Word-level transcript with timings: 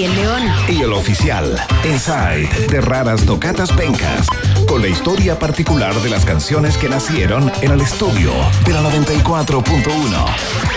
Gabriel 0.00 0.16
León. 0.16 0.42
Y 0.68 0.82
el 0.82 0.92
oficial, 0.94 1.60
Inside, 1.84 2.48
de 2.68 2.80
Raras 2.80 3.26
Tocatas 3.26 3.70
Pencas, 3.72 4.28
con 4.66 4.80
la 4.80 4.88
historia 4.88 5.38
particular 5.38 5.92
de 5.94 6.08
las 6.08 6.24
canciones 6.24 6.78
que 6.78 6.88
nacieron 6.88 7.52
en 7.60 7.72
el 7.72 7.82
estudio 7.82 8.32
de 8.64 8.72
la 8.72 8.80
94.1. 8.82 9.60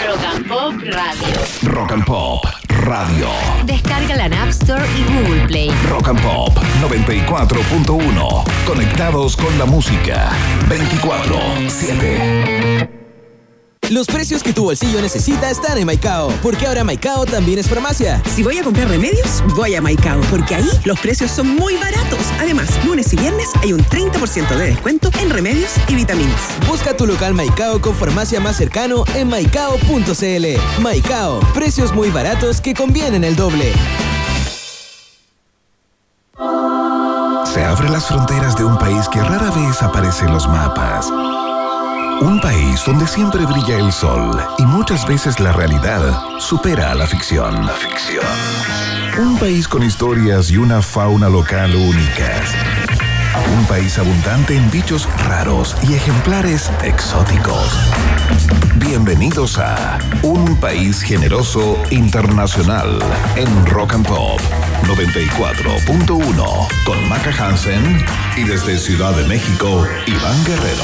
Rock 0.05 0.25
and 0.36 0.46
Pop 0.47 0.73
Radio. 0.81 1.39
Rock 1.63 1.94
and 1.94 2.04
Pop 2.05 2.44
Radio. 2.67 3.29
Descárgala 3.65 4.25
en 4.25 4.33
App 4.33 4.49
Store 4.49 4.83
y 4.97 5.04
Google 5.14 5.48
Play. 5.48 5.71
Rock 5.90 6.10
and 6.10 6.21
Pop 6.21 6.58
94.1. 6.82 8.44
Conectados 8.66 9.38
con 9.38 9.58
la 9.58 9.64
música. 9.66 10.32
24-7. 10.68 13.02
Los 13.89 14.07
precios 14.07 14.41
que 14.43 14.54
tu 14.54 14.63
bolsillo 14.63 15.02
necesita 15.02 15.49
están 15.49 15.77
en 15.77 15.86
Maicao, 15.86 16.29
porque 16.41 16.66
ahora 16.66 16.84
Maicao 16.84 17.25
también 17.25 17.59
es 17.59 17.68
farmacia. 17.68 18.21
Si 18.34 18.41
voy 18.41 18.57
a 18.57 18.63
comprar 18.63 18.88
remedios, 18.88 19.43
voy 19.55 19.75
a 19.75 19.81
Maicao, 19.81 20.21
porque 20.31 20.55
ahí 20.55 20.70
los 20.86 20.99
precios 20.99 21.30
son 21.31 21.48
muy 21.55 21.75
baratos. 21.75 22.20
Además, 22.39 22.70
lunes 22.85 23.11
y 23.13 23.17
viernes 23.17 23.49
hay 23.61 23.73
un 23.73 23.81
30% 23.81 24.55
de 24.55 24.67
descuento 24.67 25.09
en 25.22 25.30
remedios 25.30 25.72
y 25.89 25.95
vitaminas. 25.95 26.41
Busca 26.67 26.95
tu 26.95 27.05
local 27.05 27.34
Maicao 27.34 27.81
con 27.81 27.94
farmacia 27.94 28.39
más 28.39 28.55
cercano 28.55 29.03
en 29.16 29.27
maicao.cl. 29.27 30.81
Maicao, 30.81 31.39
precios 31.53 31.94
muy 31.94 32.09
baratos 32.09 32.61
que 32.61 32.73
convienen 32.73 33.23
el 33.23 33.36
doble. 33.36 33.73
Se 37.53 37.63
abren 37.63 37.91
las 37.91 38.08
fronteras 38.08 38.55
de 38.55 38.63
un 38.63 38.77
país 38.77 39.08
que 39.09 39.22
rara 39.22 39.52
vez 39.52 39.84
aparece 39.84 40.25
en 40.25 40.34
los 40.34 40.47
mapas. 40.47 41.11
Un 42.23 42.40
país 42.40 42.82
donde 42.86 43.05
siempre 43.05 43.45
brilla 43.45 43.77
el 43.77 43.91
sol 43.91 44.41
y 44.58 44.66
muchas 44.66 45.05
veces 45.05 45.41
la 45.41 45.52
realidad 45.52 46.40
supera 46.40 46.91
a 46.91 46.95
la 46.95 47.05
ficción. 47.05 47.66
La 47.66 47.73
ficción. 47.73 48.23
Un 49.20 49.38
país 49.38 49.68
con 49.68 49.84
historias 49.84 50.50
y 50.50 50.55
una 50.55 50.81
fauna 50.81 51.28
local 51.28 51.76
únicas. 51.76 52.55
Un 53.59 53.66
país 53.66 54.00
abundante 54.00 54.56
en 54.56 54.72
bichos 54.72 55.06
raros 55.28 55.75
y 55.84 55.95
ejemplares 55.95 56.72
exóticos. 56.81 57.78
Bienvenidos 58.78 59.59
a 59.59 60.00
Un 60.22 60.56
País 60.62 61.02
Generoso 61.02 61.78
Internacional 61.92 63.00
en 63.36 63.66
Rock 63.66 63.95
and 63.95 64.08
Pop 64.08 64.40
94.1 64.84 66.67
con 66.86 67.09
Maca 67.09 67.31
Hansen 67.31 68.06
y 68.36 68.44
desde 68.44 68.78
Ciudad 68.78 69.16
de 69.16 69.23
México, 69.25 69.86
Iván 70.06 70.45
Guerrero. 70.45 70.84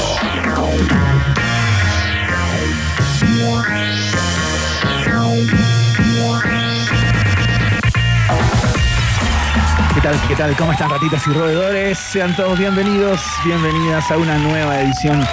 ¿Qué 9.94 10.00
tal? 10.00 10.20
¿Qué 10.28 10.36
tal? 10.36 10.56
¿Cómo 10.56 10.72
están 10.72 10.90
ratitas 10.90 11.26
y 11.26 11.32
roedores? 11.32 11.98
Sean 11.98 12.34
todos 12.34 12.58
bienvenidos, 12.58 13.20
bienvenidas 13.44 14.10
a 14.10 14.16
una 14.16 14.38
nueva 14.38 14.80
edición 14.80 15.26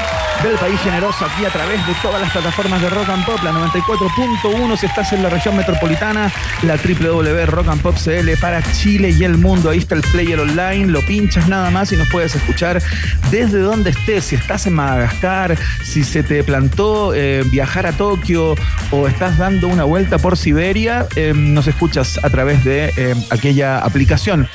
del 0.44 0.56
País 0.58 0.80
Generoso 0.82 1.26
aquí 1.26 1.46
a 1.46 1.50
través 1.50 1.86
de 1.88 1.94
todas 2.02 2.22
las 2.22 2.32
plataformas 2.32 2.82
de 2.82 2.90
Rock 2.90 3.10
and 3.10 3.26
Pop, 3.26 3.40
la 3.44 3.52
94.1 3.52 4.78
si 4.78 4.86
estás 4.86 5.12
en 5.14 5.24
la 5.24 5.30
región 5.30 5.56
metropolitana, 5.56 6.32
la 6.64 6.76
www.rockandpop.cl 6.76 8.30
para 8.40 8.62
Chile 8.74 9.16
y 9.18 9.24
el 9.24 9.38
mundo. 9.38 9.70
Ahí 9.70 9.80
está 9.80 9.96
el 9.96 10.02
player 10.02 10.40
online, 10.40 10.88
lo 10.88 11.02
pinchas 11.02 11.48
nada 11.48 11.72
más 11.72 11.92
y 11.92 11.98
nos 11.98 12.08
puedes 12.10 12.36
escuchar 12.36 12.82
desde 13.32 13.60
donde 13.60 13.92
estés. 13.92 14.26
Si 14.26 14.36
estás 14.36 14.68
en 14.68 14.74
Madagascar, 14.74 15.58
si 15.84 16.04
se 16.04 16.24
te 16.24 16.44
plantó 16.44 17.14
eh, 17.14 17.44
viajar 17.50 17.88
a 17.88 17.94
Tokio 17.94 18.56
o 18.92 19.08
estás 19.08 19.38
dando 19.38 19.68
una 19.68 19.86
vuelta 19.86 20.18
por 20.18 20.38
Siberia, 20.38 21.08
eh, 21.16 21.34
nos 21.36 21.68
escuchas 21.68 22.20
a 22.24 22.30
través 22.30 22.64
de 22.64 22.94
eh, 22.98 23.16
aquella 23.30 23.80
aplicación. 23.80 24.48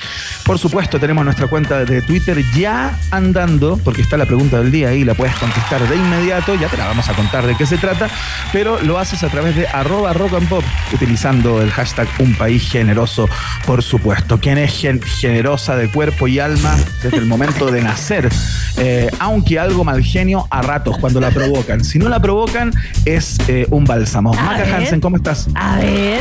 Por 0.45 0.59
supuesto, 0.59 0.99
tenemos 1.01 1.25
nuestra 1.25 1.47
cuenta 1.47 1.85
de 1.85 2.03
Twitter 2.03 2.43
ya 2.55 2.99
andando, 3.11 3.79
porque 3.83 4.03
está 4.03 4.17
la 4.17 4.27
pregunta 4.27 4.59
del 4.59 4.71
día 4.71 4.89
ahí, 4.89 5.05
la 5.05 5.15
puedes 5.15 5.35
contestar 5.37 5.72
de 5.81 5.97
inmediato, 5.97 6.55
ya 6.55 6.69
te 6.69 6.77
la 6.77 6.87
vamos 6.87 7.09
a 7.09 7.15
contar 7.15 7.47
de 7.47 7.57
qué 7.57 7.65
se 7.65 7.79
trata, 7.79 8.09
pero 8.53 8.81
lo 8.83 8.99
haces 8.99 9.23
a 9.23 9.29
través 9.29 9.57
de 9.57 9.67
arroba 9.67 10.13
rock 10.13 10.35
and 10.35 10.49
pop, 10.49 10.63
utilizando 10.93 11.63
el 11.63 11.71
hashtag 11.71 12.07
un 12.19 12.35
país 12.35 12.71
generoso, 12.71 13.27
por 13.65 13.83
supuesto. 13.83 14.39
¿Quién 14.39 14.59
es 14.59 14.75
generosa 15.21 15.77
de 15.77 15.89
cuerpo 15.89 16.29
y 16.29 16.39
alma 16.41 16.77
desde 17.03 17.17
el 17.17 17.27
momento 17.27 17.71
de 17.71 17.81
nacer? 17.81 18.29
Eh, 18.77 19.11
aunque 19.19 19.59
algo 19.59 19.83
mal 19.83 20.03
genio 20.03 20.47
a 20.51 20.61
ratos 20.61 20.99
cuando 20.99 21.21
la 21.21 21.31
provocan. 21.31 21.83
Si 21.83 21.99
no 21.99 22.09
la 22.11 22.21
provocan, 22.21 22.73
es 23.07 23.39
eh, 23.49 23.67
un 23.71 23.85
bálsamo. 23.85 24.35
A 24.35 24.43
Maca 24.43 24.65
ver. 24.65 24.75
Hansen, 24.75 25.01
¿cómo 25.01 25.17
estás? 25.17 25.49
A 25.55 25.77
ver. 25.77 26.21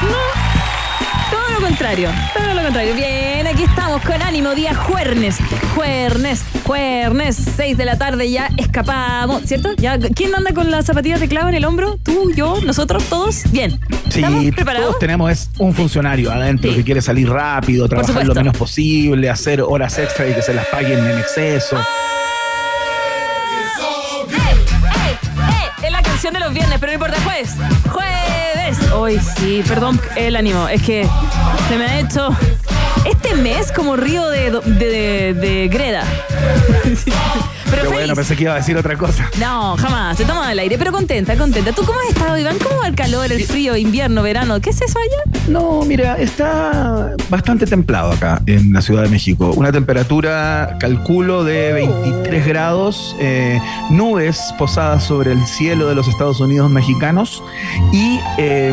No. 0.00 0.61
Todo 1.52 1.60
lo 1.60 1.66
contrario. 1.66 2.08
Todo 2.34 2.54
lo 2.54 2.62
contrario. 2.62 2.94
Bien, 2.94 3.46
aquí 3.46 3.64
estamos 3.64 4.00
con 4.02 4.20
ánimo. 4.22 4.54
Día 4.54 4.74
jueves. 4.74 5.36
Jueves. 5.74 6.42
Jueves. 6.64 7.36
6 7.56 7.76
de 7.76 7.84
la 7.84 7.98
tarde 7.98 8.30
ya 8.30 8.48
escapamos. 8.56 9.42
¿Cierto? 9.44 9.70
¿Ya? 9.76 9.98
¿Quién 9.98 10.34
anda 10.34 10.52
con 10.54 10.70
las 10.70 10.86
zapatillas 10.86 11.20
de 11.20 11.28
clavo 11.28 11.48
en 11.48 11.54
el 11.54 11.64
hombro? 11.64 11.98
¿Tú, 12.02 12.32
yo, 12.34 12.60
nosotros, 12.64 13.04
todos? 13.04 13.42
Bien. 13.52 13.78
¿Estamos 14.08 14.42
Sí, 14.42 14.52
preparados? 14.52 14.88
todos 14.88 14.98
tenemos 15.00 15.30
es 15.30 15.50
un 15.58 15.74
funcionario 15.74 16.30
adentro 16.32 16.70
Sí. 16.70 16.78
que 16.78 16.84
quiere 16.84 17.02
salir 17.02 17.28
rápido, 17.28 17.88
trabajar 17.88 18.24
lo 18.26 18.34
menos 18.34 18.56
posible, 18.56 19.28
hacer 19.30 19.60
horas 19.62 19.98
extra 19.98 20.28
y 20.28 20.34
que 20.34 20.42
se 20.42 20.54
las 20.54 20.66
paguen 20.66 20.98
en 20.98 21.18
exceso. 21.18 21.76
Canción 26.04 26.34
de 26.34 26.40
los 26.40 26.52
viernes, 26.52 26.78
pero 26.78 26.92
no 26.92 26.94
importa. 26.94 27.16
Jueves. 27.24 27.50
Jueves. 27.90 28.21
Hoy 28.94 29.18
sí, 29.36 29.62
perdón 29.66 30.00
el 30.16 30.36
ánimo. 30.36 30.68
Es 30.68 30.82
que 30.82 31.06
se 31.68 31.76
me 31.76 31.84
ha 31.86 32.00
hecho 32.00 32.28
este 33.04 33.34
mes 33.34 33.72
como 33.72 33.96
río 33.96 34.28
de, 34.28 34.50
de, 34.50 34.88
de- 34.88 35.34
de 35.34 35.68
greda. 35.68 36.04
pero 37.72 37.90
bueno, 37.90 38.14
pensé 38.14 38.36
que 38.36 38.44
iba 38.44 38.52
a 38.52 38.56
decir 38.56 38.76
otra 38.76 38.96
cosa. 38.96 39.30
No, 39.40 39.76
jamás. 39.76 40.16
Se 40.16 40.24
toma 40.24 40.52
el 40.52 40.58
aire, 40.58 40.76
pero 40.78 40.92
contenta, 40.92 41.36
contenta. 41.36 41.72
¿Tú 41.72 41.82
cómo 41.84 41.98
has 42.00 42.08
estado, 42.08 42.38
Iván? 42.38 42.58
¿Cómo 42.58 42.80
va 42.80 42.88
el 42.88 42.94
calor, 42.94 43.32
el 43.32 43.42
frío, 43.44 43.76
invierno, 43.76 44.22
verano? 44.22 44.60
¿Qué 44.60 44.70
es 44.70 44.80
eso 44.80 44.98
allá? 44.98 45.38
No, 45.48 45.82
mira, 45.84 46.16
está 46.18 47.16
bastante 47.30 47.66
templado 47.66 48.12
acá 48.12 48.42
en 48.46 48.72
la 48.72 48.82
Ciudad 48.82 49.02
de 49.02 49.08
México. 49.08 49.52
Una 49.56 49.72
temperatura, 49.72 50.76
calculo, 50.78 51.44
de 51.44 51.72
23 51.72 52.46
grados, 52.46 53.16
eh, 53.18 53.60
nubes 53.90 54.52
posadas 54.58 55.04
sobre 55.04 55.32
el 55.32 55.44
cielo 55.46 55.88
de 55.88 55.94
los 55.94 56.08
Estados 56.08 56.40
Unidos 56.40 56.70
mexicanos 56.70 57.42
y 57.92 58.20
eh, 58.38 58.72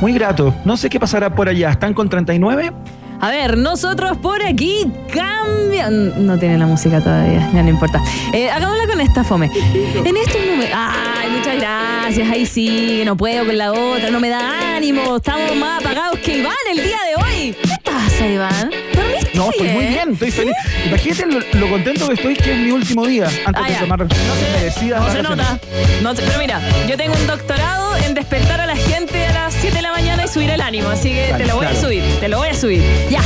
muy 0.00 0.12
grato. 0.12 0.54
No 0.64 0.76
sé 0.76 0.90
qué 0.90 1.00
pasará 1.00 1.34
por 1.34 1.48
allá. 1.48 1.70
¿Están 1.70 1.94
con 1.94 2.08
39? 2.08 2.72
A 3.22 3.30
ver, 3.30 3.56
nosotros 3.56 4.16
por 4.16 4.42
aquí 4.42 4.84
cambian. 5.14 6.26
No 6.26 6.36
tiene 6.40 6.58
la 6.58 6.66
música 6.66 7.00
todavía, 7.00 7.48
ya 7.54 7.62
no 7.62 7.68
importa. 7.68 8.02
Eh, 8.32 8.50
hagámosla 8.50 8.84
con 8.88 9.00
esta 9.00 9.22
fome. 9.22 9.48
En 10.04 10.16
estos 10.16 10.40
momentos. 10.44 10.76
Ay, 10.76 11.30
muchas 11.30 11.56
gracias. 11.56 12.28
Ahí 12.28 12.46
sí, 12.46 13.02
no 13.04 13.16
puedo 13.16 13.46
con 13.46 13.56
la 13.56 13.70
otra, 13.70 14.10
no 14.10 14.18
me 14.18 14.28
da 14.28 14.74
ánimo. 14.74 15.18
Estamos 15.18 15.54
más 15.54 15.80
apagados 15.80 16.18
que 16.18 16.38
Iván 16.38 16.52
el 16.72 16.82
día 16.82 16.98
de 17.10 17.22
hoy. 17.22 17.56
¿Qué 17.62 17.76
pasa, 17.84 18.26
Iván? 18.26 18.91
¿Dormiste 19.44 19.64
No, 19.64 19.66
estoy 19.68 19.68
muy 19.68 19.86
bien, 19.86 20.12
estoy 20.12 20.30
feliz. 20.30 20.54
Imagínate 20.86 21.26
lo, 21.26 21.60
lo 21.60 21.70
contento 21.70 22.08
que 22.08 22.14
estoy 22.14 22.34
que 22.36 22.52
es 22.52 22.58
mi 22.58 22.70
último 22.70 23.06
día 23.06 23.26
antes 23.44 23.62
Ah, 23.64 23.68
de 23.68 23.74
tomar 23.76 24.06
merecidas 24.56 25.00
No 25.00 25.12
se 25.12 25.22
nota. 25.22 25.58
No 26.02 26.14
se- 26.14 26.22
pero 26.22 26.38
mira, 26.38 26.60
yo 26.88 26.96
tengo 26.96 27.14
un 27.14 27.26
doctorado 27.26 27.96
en 27.98 28.14
despertar 28.14 28.60
a 28.60 28.66
la 28.66 28.76
gente 28.76 29.26
a 29.26 29.32
las 29.32 29.54
7 29.54 29.76
de 29.76 29.82
la 29.82 29.92
mañana 29.92 30.24
y 30.24 30.28
subir 30.28 30.50
el 30.50 30.60
ánimo. 30.60 30.88
Así 30.88 31.10
que 31.12 31.30
Vale, 31.32 31.44
te 31.44 31.48
lo 31.50 31.56
voy 31.56 31.66
a 31.66 31.74
subir. 31.80 32.02
Te 32.20 32.28
lo 32.28 32.38
voy 32.38 32.48
a 32.48 32.54
subir. 32.54 32.82
Ya. 33.10 33.20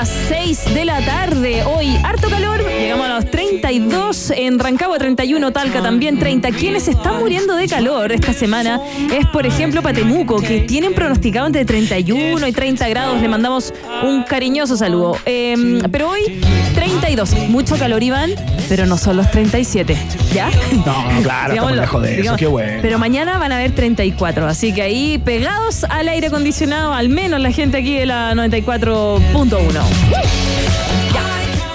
30 0.00 0.06
grados 0.06 0.06
de 0.06 0.06
temperatura, 0.06 0.06
6 0.06 0.74
de 0.74 0.84
la 0.84 1.04
tarde. 1.04 1.62
Hoy, 1.64 1.96
harto 2.02 2.28
calor. 2.28 2.64
Llegamos 2.64 3.06
a 3.06 3.14
los 3.14 3.30
32. 3.30 4.32
En 4.36 4.58
Rancagua, 4.58 4.98
31. 4.98 5.52
Talca 5.52 5.82
también 5.82 6.18
30. 6.18 6.50
Quienes 6.52 6.88
están 6.88 7.18
muriendo 7.20 7.56
de 7.56 7.68
calor 7.68 8.12
esta 8.12 8.32
semana 8.32 8.80
es, 9.12 9.26
por 9.26 9.46
ejemplo, 9.46 9.82
Patemuco, 9.82 10.40
que 10.40 10.60
tienen 10.60 10.94
pronosticado 10.94 11.46
entre 11.46 11.64
31 11.64 12.46
y 12.46 12.52
30 12.52 12.88
grados. 12.88 13.20
Le 13.20 13.28
mandamos 13.28 13.72
un 14.02 14.22
cariñoso 14.22 14.76
saludo. 14.76 15.16
Eh, 15.26 15.80
pero 15.90 16.10
hoy, 16.10 16.40
32. 16.74 17.48
Mucho 17.48 17.76
calor, 17.76 18.02
Iván, 18.02 18.30
pero 18.68 18.86
no 18.86 18.96
son 18.96 19.16
los 19.16 19.30
37. 19.30 19.96
¿Ya? 20.32 20.50
No, 20.90 21.22
claro, 21.22 21.52
estamos 21.52 21.76
lejos 21.76 22.02
de 22.02 22.08
eso, 22.08 22.16
digamos. 22.16 22.38
qué 22.38 22.46
bueno. 22.46 22.78
Pero 22.80 22.98
mañana 22.98 23.38
van 23.38 23.52
a 23.52 23.56
haber 23.56 23.72
34, 23.72 24.46
así 24.46 24.72
que 24.72 24.82
ahí 24.82 25.18
pegados 25.18 25.84
al 25.84 26.08
aire 26.08 26.28
acondicionado, 26.28 26.94
al 26.94 27.08
menos 27.10 27.38
la 27.40 27.52
gente 27.52 27.78
aquí 27.78 27.94
de 27.96 28.06
la 28.06 28.32
94.1. 28.34 29.89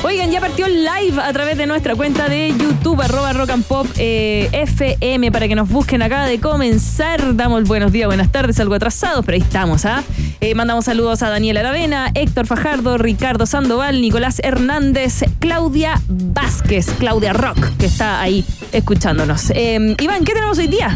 Oigan, 0.06 0.30
ya 0.30 0.40
partió 0.40 0.68
live 0.68 1.20
a 1.20 1.34
través 1.34 1.58
de 1.58 1.66
nuestra 1.66 1.96
cuenta 1.96 2.30
de 2.30 2.54
YouTube, 2.56 3.02
arroba 3.02 3.34
rock 3.34 3.50
and 3.50 3.64
pop 3.64 3.88
eh, 3.98 4.50
FM, 4.52 5.32
para 5.32 5.48
que 5.48 5.56
nos 5.56 5.68
busquen. 5.68 6.04
Acaba 6.04 6.28
de 6.28 6.40
comenzar. 6.40 7.36
Damos 7.36 7.64
buenos 7.64 7.92
días, 7.92 8.06
buenas 8.06 8.32
tardes, 8.32 8.60
algo 8.60 8.76
atrasados, 8.76 9.26
pero 9.26 9.36
ahí 9.36 9.42
estamos, 9.42 9.84
¿ah? 9.86 10.04
Eh, 10.42 10.54
mandamos 10.54 10.86
saludos 10.86 11.24
a 11.24 11.30
Daniel 11.30 11.58
Aravena, 11.58 12.12
Héctor 12.14 12.46
Fajardo, 12.46 13.00
Ricardo 13.00 13.48
Sandoval, 13.48 14.00
Nicolás 14.00 14.40
Hernández, 14.44 15.24
Claudia 15.40 16.00
Vázquez, 16.08 16.86
Claudia 17.00 17.34
Rock, 17.34 17.58
que 17.80 17.88
está 17.88 18.22
ahí 18.22 18.46
escuchándonos. 18.74 19.50
Eh, 19.56 19.96
Iván, 20.00 20.24
¿qué 20.24 20.34
tenemos 20.34 20.60
hoy 20.60 20.68
día? 20.68 20.96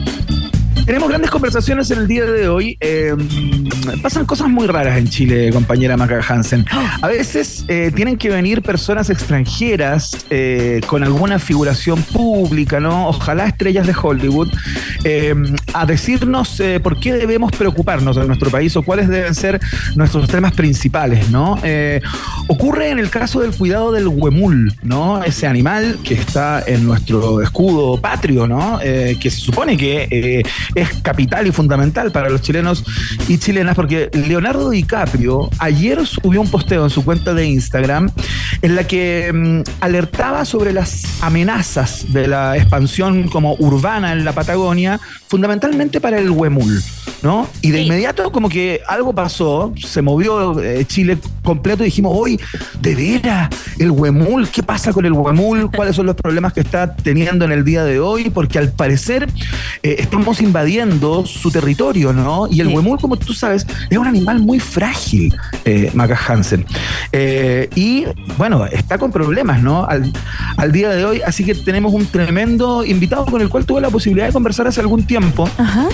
Tenemos 0.90 1.08
grandes 1.08 1.30
conversaciones 1.30 1.92
en 1.92 2.00
el 2.00 2.08
día 2.08 2.26
de 2.26 2.50
hoy. 2.50 2.76
Eh, 2.80 3.16
pasan 4.02 4.26
cosas 4.26 4.50
muy 4.50 4.66
raras 4.66 4.98
en 4.98 5.08
Chile, 5.08 5.52
compañera 5.54 5.96
Maca 5.96 6.20
Hansen. 6.28 6.66
A 6.72 7.08
veces 7.08 7.64
eh, 7.68 7.92
tienen 7.96 8.18
que 8.18 8.30
venir 8.30 8.64
personas 8.64 9.12
extranjeras 9.12 10.26
eh, 10.32 10.82
con 10.88 11.04
alguna 11.04 11.38
figuración 11.38 12.02
pública, 12.02 12.80
¿no? 12.80 13.08
Ojalá 13.08 13.46
estrellas 13.46 13.86
de 13.86 13.94
Hollywood, 14.02 14.52
eh, 15.04 15.36
a 15.76 15.86
decirnos 15.86 16.60
eh, 16.60 16.80
por 16.80 17.00
qué 17.00 17.14
debemos 17.14 17.52
preocuparnos 17.52 18.18
en 18.18 18.26
nuestro 18.26 18.50
país 18.50 18.76
o 18.76 18.82
cuáles 18.82 19.10
deben 19.10 19.36
ser 19.36 19.60
nuestros 19.96 20.28
temas 20.28 20.54
principales, 20.54 21.30
¿no? 21.30 21.60
Ocurre 22.48 22.90
en 22.90 22.98
el 22.98 23.12
caso 23.12 23.42
del 23.42 23.52
cuidado 23.52 23.92
del 23.92 24.08
huemul, 24.08 24.74
¿no? 24.82 25.24
Ese 25.24 25.46
animal 25.46 26.00
que 26.04 26.16
está 26.16 26.64
en 26.66 26.84
nuestro 26.84 27.44
escudo 27.44 28.02
patrio, 28.02 28.48
¿no? 28.48 28.80
Que 28.80 29.30
se 29.30 29.40
supone 29.40 29.78
que 29.78 30.44
es 30.82 30.94
capital 31.02 31.48
y 31.48 31.52
fundamental 31.52 32.12
para 32.12 32.30
los 32.30 32.42
chilenos 32.42 32.84
y 33.28 33.38
chilenas, 33.38 33.76
porque 33.76 34.10
Leonardo 34.14 34.70
DiCaprio 34.70 35.50
ayer 35.60 36.06
subió 36.06 36.42
un 36.42 36.50
posteo 36.50 36.84
en 36.84 36.90
su 36.90 37.04
cuenta 37.04 37.34
de 37.34 37.46
Instagram 37.46 38.10
en 38.62 38.76
la 38.76 38.86
que 38.86 39.32
mm, 39.34 39.70
alertaba 39.82 40.46
sobre 40.46 40.74
las 40.74 41.04
amenazas 41.22 42.06
de 42.14 42.28
la 42.28 42.58
expansión 42.58 43.28
como 43.30 43.56
urbana 43.60 44.12
en 44.14 44.26
la 44.26 44.34
Patagonia, 44.34 45.00
fundamentalmente 45.28 46.02
para 46.02 46.20
el 46.20 46.30
huemul, 46.30 46.82
¿no? 47.24 47.48
Y 47.62 47.72
de 47.72 47.80
Sí. 47.80 47.86
inmediato 47.86 48.32
como 48.32 48.50
que 48.50 48.82
algo 48.88 49.14
pasó, 49.14 49.74
se 49.78 50.02
movió 50.02 50.60
eh, 50.62 50.86
Chile 50.86 51.18
completo 51.44 51.84
y 51.84 51.86
dijimos, 51.86 52.12
hoy, 52.16 52.40
de 52.82 52.96
veras, 52.96 53.50
el 53.80 53.92
huemul, 53.92 54.50
¿qué 54.50 54.62
pasa 54.64 54.92
con 54.94 55.06
el 55.06 55.14
huemul? 55.14 55.72
¿Cuáles 55.72 55.96
son 55.96 56.06
los 56.06 56.16
problemas 56.16 56.54
que 56.54 56.60
está 56.60 56.96
teniendo 56.96 57.46
en 57.46 57.52
el 57.52 57.64
día 57.64 57.84
de 57.84 58.00
hoy? 58.00 58.30
Porque 58.30 58.60
al 58.60 58.72
parecer 58.72 59.28
eh, 59.84 59.96
estamos 60.00 60.42
invadiendo 60.42 60.59
su 61.26 61.52
territorio, 61.52 62.14
¿no? 62.14 62.48
Y 62.50 62.62
el 62.62 62.68
Sí. 62.68 62.74
huemul, 62.76 63.00
como 63.00 63.16
tú 63.18 63.34
sabes, 63.34 63.66
es 63.90 63.98
un 63.98 64.08
animal 64.08 64.40
muy 64.40 64.60
frágil, 64.60 65.36
eh, 65.66 65.90
Maca 65.94 66.20
Hansen. 66.28 66.66
Eh, 67.12 67.70
y 67.76 68.06
bueno, 68.38 68.66
está 68.66 68.98
con 68.98 69.12
problemas, 69.12 69.62
¿no? 69.62 69.86
Al, 69.86 70.12
al 70.58 70.72
día 70.72 70.90
de 70.90 71.06
hoy, 71.06 71.22
así 71.26 71.44
que 71.44 71.56
tenemos 71.56 71.94
un 71.94 72.06
tremendo 72.06 72.84
invitado 72.86 73.26
con 73.26 73.42
el 73.42 73.50
cual 73.50 73.66
tuve 73.66 73.82
la 73.82 73.90
posibilidad 73.90 74.28
de 74.28 74.34
conversar 74.34 74.68
hace 74.68 74.80
algún 74.82 75.04
tiempo 75.04 75.50
Ajá. 75.58 75.88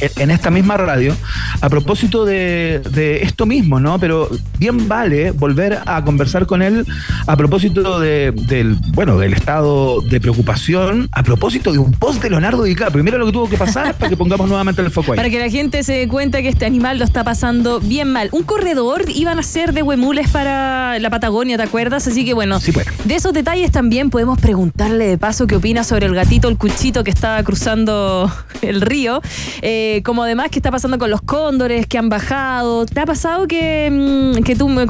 En 0.00 0.30
esta 0.30 0.50
misma 0.50 0.76
radio 0.76 1.14
a 1.60 1.68
propósito 1.68 2.24
de, 2.24 2.80
de 2.90 3.22
esto 3.22 3.46
mismo, 3.46 3.80
¿no? 3.80 3.98
Pero 3.98 4.28
bien 4.58 4.88
vale 4.88 5.30
volver 5.30 5.78
a 5.86 6.04
conversar 6.04 6.46
con 6.46 6.62
él 6.62 6.84
a 7.26 7.36
propósito 7.36 7.98
de- 8.00 8.32
del, 8.48 8.76
bueno, 8.94 9.18
del 9.18 9.32
estado 9.34 10.00
de 10.02 10.20
preocupación, 10.20 11.08
a 11.12 11.22
propósito 11.22 11.72
de 11.72 11.78
un 11.78 11.92
post 11.92 12.22
de 12.22 12.30
Leonardo 12.30 12.62
DiCaprio. 12.62 13.02
Mira 13.04 13.18
lo 13.18 13.26
que 13.26 13.32
tuvo 13.32 13.48
que 13.48 13.56
pasar 13.56 13.94
para 13.94 14.08
que 14.10 14.16
pongamos 14.16 14.48
nuevamente 14.48 14.82
el 14.82 14.90
foco 14.90 15.12
ahí. 15.12 15.16
Para 15.16 15.30
que 15.30 15.38
la 15.38 15.50
gente 15.50 15.82
se 15.82 15.92
dé 15.94 16.08
cuenta 16.08 16.42
que 16.42 16.48
este 16.48 16.66
animal 16.66 16.98
lo 16.98 17.04
está 17.04 17.24
pasando 17.24 17.80
bien 17.80 18.12
mal. 18.12 18.28
Un 18.32 18.42
corredor 18.42 19.04
iban 19.14 19.38
a 19.38 19.42
ser 19.42 19.72
de 19.72 19.82
huemules 19.82 20.28
para 20.28 20.98
la 20.98 21.10
Patagonia, 21.10 21.56
¿te 21.56 21.62
acuerdas? 21.62 22.06
Así 22.06 22.24
que 22.24 22.34
bueno, 22.34 22.60
Sí, 22.60 22.72
pues. 22.72 22.86
de 23.04 23.14
esos 23.14 23.32
detalles 23.32 23.70
también 23.70 24.10
podemos 24.10 24.38
preguntarle 24.38 25.06
de 25.06 25.18
paso 25.18 25.46
qué 25.46 25.56
opina 25.56 25.84
sobre 25.84 26.06
el 26.06 26.14
gatito, 26.14 26.48
el 26.48 26.56
cuchito 26.56 27.04
que 27.04 27.10
estaba 27.10 27.42
cruzando 27.42 28.30
el 28.62 28.80
río. 28.80 29.20
Eh, 29.62 29.85
como 30.04 30.22
además 30.22 30.48
qué 30.50 30.58
está 30.58 30.70
pasando 30.70 30.98
con 30.98 31.10
los 31.10 31.20
cóndores 31.22 31.86
que 31.86 31.98
han 31.98 32.08
bajado. 32.08 32.86
¿Te 32.86 33.00
ha 33.00 33.06
pasado 33.06 33.46
que, 33.46 33.88
mm, 33.90 34.42
que 34.42 34.56
tú 34.56 34.68
me, 34.68 34.86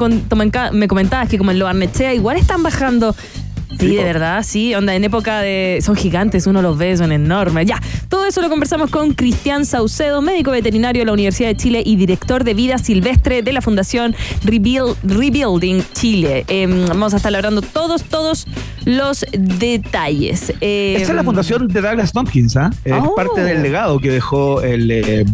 me 0.71 0.87
comentabas 0.87 1.29
que 1.29 1.37
como 1.37 1.51
en 1.51 1.59
Lo 1.59 1.65
Barnechea 1.65 2.13
igual 2.13 2.37
están 2.37 2.63
bajando? 2.63 3.15
Sí, 3.79 3.95
de 3.95 4.03
verdad, 4.03 4.43
sí. 4.43 4.73
Onda, 4.75 4.95
en 4.95 5.03
época 5.03 5.39
de. 5.41 5.79
Son 5.81 5.95
gigantes, 5.95 6.47
uno 6.47 6.61
los 6.61 6.77
ve, 6.77 6.95
son 6.97 7.11
enormes. 7.11 7.65
Ya, 7.67 7.81
todo 8.09 8.25
eso 8.25 8.41
lo 8.41 8.49
conversamos 8.49 8.89
con 8.89 9.13
Cristian 9.13 9.65
Saucedo, 9.65 10.21
médico 10.21 10.51
veterinario 10.51 11.01
de 11.01 11.05
la 11.05 11.13
Universidad 11.13 11.49
de 11.49 11.55
Chile 11.57 11.83
y 11.85 11.95
director 11.95 12.43
de 12.43 12.53
vida 12.53 12.77
silvestre 12.77 13.41
de 13.41 13.53
la 13.53 13.61
Fundación 13.61 14.15
Rebuild- 14.43 14.95
Rebuilding 15.03 15.83
Chile. 15.93 16.45
Eh, 16.47 16.67
vamos 16.87 17.13
a 17.13 17.17
estar 17.17 17.35
hablando 17.35 17.61
todos, 17.61 18.03
todos 18.03 18.47
los 18.85 19.25
detalles. 19.31 20.53
Eh, 20.61 20.95
Esa 20.99 21.11
es 21.11 21.15
la 21.15 21.23
fundación 21.23 21.67
de 21.67 21.81
Douglas 21.81 22.11
Tompkins, 22.11 22.55
¿ah? 22.57 22.69
Es 22.83 22.93
Oh. 22.97 23.15
parte 23.15 23.41
del 23.41 23.61
legado 23.63 23.99
que 23.99 24.09
dejó 24.09 24.61
el, 24.61 24.89
eh, 24.91 25.25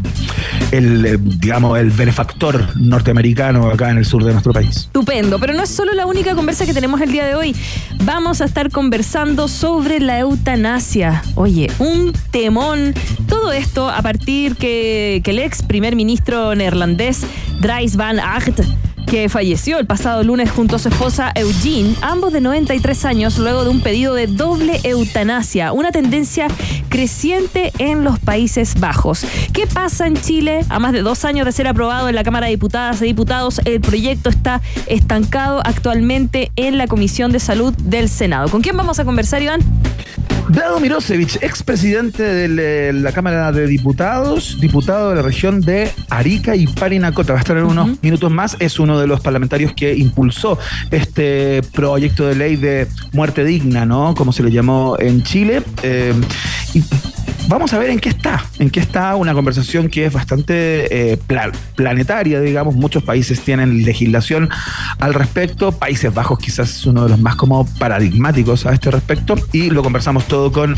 el, 0.74 1.20
digamos, 1.40 1.78
el 1.78 1.92
benefactor 1.92 2.76
norteamericano 2.76 3.70
acá 3.70 3.92
en 3.92 4.00
el 4.00 4.06
sur 4.06 4.24
de 4.24 4.32
nuestro 4.32 4.54
país. 4.54 4.78
Estupendo, 4.78 5.38
pero 5.38 5.54
no 5.54 5.62
es 5.62 5.70
solo 5.70 5.94
la 5.94 6.08
única 6.08 6.34
conversa 6.34 6.66
que 6.66 6.74
tenemos 6.74 7.00
el 7.02 7.12
día 7.12 7.26
de 7.26 7.36
hoy. 7.36 7.56
Vamos 8.06 8.42
a 8.42 8.46
estar 8.46 8.72
conversando 8.72 9.48
sobre 9.48 10.00
la 10.00 10.18
eutanasia. 10.20 11.22
Oye, 11.36 11.70
un 11.78 12.12
temón. 12.32 12.96
Todo 13.28 13.52
esto 13.52 13.88
a 13.88 14.02
partir 14.02 14.56
que, 14.56 15.22
que 15.24 15.32
el 15.32 15.40
ex 15.40 15.62
primer 15.62 15.96
ministro 15.96 16.56
neerlandés 16.56 17.22
Dries 17.62 17.96
van 17.96 18.20
Acht 18.20 18.60
que 19.14 19.30
falleció 19.30 19.78
el 19.78 19.86
pasado 19.86 20.24
lunes 20.24 20.50
junto 20.50 20.78
a 20.78 20.80
su 20.80 20.90
esposa 20.90 21.32
Eugene, 21.36 21.94
ambos 22.02 22.34
de 22.34 22.42
93 22.42 23.06
años, 23.06 23.38
luego 23.38 23.64
de 23.64 23.70
un 23.70 23.80
pedido 23.82 24.16
de 24.16 24.26
doble 24.26 24.80
eutanasia, 24.84 25.72
una 25.72 25.92
tendencia 25.92 26.48
creciente 26.90 27.72
en 27.78 28.04
los 28.04 28.18
Países 28.18 28.80
Bajos. 28.80 29.24
¿Qué 29.54 29.68
pasa 29.68 30.08
en 30.08 30.16
Chile? 30.16 30.66
A 30.68 30.80
más 30.80 30.94
de 30.94 31.04
dos 31.04 31.26
años 31.26 31.46
de 31.46 31.52
ser 31.52 31.68
aprobado 31.68 32.10
en 32.10 32.16
la 32.16 32.24
Cámara 32.24 32.48
de 32.48 32.54
Diputadas 32.54 33.04
y 33.04 33.06
Diputados, 33.06 33.62
el 33.66 33.82
proyecto 33.82 34.32
está 34.32 34.64
estancado 34.88 35.62
actualmente 35.64 36.52
en 36.56 36.80
la 36.80 36.88
Comisión 36.88 37.32
de 37.32 37.40
Salud 37.40 37.72
del 37.84 38.10
Senado. 38.10 38.50
¿Con 38.50 38.64
quién 38.64 38.76
vamos 38.76 38.98
a 38.98 39.06
conversar, 39.06 39.44
Iván? 39.44 39.62
Vlado 40.50 40.80
Mirosevich, 40.80 41.38
expresidente 41.42 42.22
de 42.22 42.94
la 42.94 43.12
Cámara 43.14 43.52
de 43.52 43.66
Diputados, 43.66 44.58
diputado 44.60 45.10
de 45.10 45.16
la 45.16 45.22
región 45.22 45.62
de 45.62 45.90
Arica 46.10 46.56
y 46.56 46.68
Parinacota. 46.68 47.34
Va 47.34 47.40
a 47.40 47.42
estar 47.42 47.58
en 47.58 47.64
unos 47.64 48.02
minutos 48.04 48.30
más. 48.30 48.58
Es 48.60 48.78
uno 48.78 49.00
de 49.00 49.03
los 49.08 49.22
parlamentarios 49.22 49.74
que 49.74 49.96
impulsó 49.96 50.58
este 50.92 51.62
proyecto 51.74 52.28
de 52.28 52.36
ley 52.36 52.56
de 52.56 52.88
muerte 53.14 53.44
digna, 53.44 53.86
¿no? 53.86 54.16
Como 54.16 54.32
se 54.34 54.44
le 54.44 54.52
llamó 54.52 54.98
en 55.00 55.24
Chile. 55.24 55.62
Eh, 55.84 56.14
y 56.74 56.84
Vamos 57.50 57.74
a 57.74 57.78
ver 57.78 57.90
en 57.92 58.00
qué 58.00 58.10
está, 58.10 58.44
en 58.58 58.70
qué 58.70 58.80
está 58.80 59.16
una 59.16 59.34
conversación 59.34 59.90
que 59.90 60.06
es 60.06 60.14
bastante 60.14 61.12
eh, 61.12 61.18
pla- 61.18 61.52
planetaria, 61.76 62.40
digamos. 62.40 62.74
Muchos 62.74 63.04
países 63.04 63.42
tienen 63.42 63.84
legislación 63.84 64.50
al 65.00 65.14
respecto. 65.14 65.72
Países 65.72 66.12
Bajos 66.14 66.40
quizás 66.40 66.70
es 66.72 66.86
uno 66.86 67.04
de 67.04 67.10
los 67.10 67.20
más 67.20 67.36
como 67.36 67.66
paradigmáticos 67.78 68.66
a 68.66 68.74
este 68.74 68.90
respecto. 68.92 69.36
Y 69.52 69.70
lo 69.70 69.84
conversamos 69.84 70.26
todo 70.28 70.52
con 70.52 70.76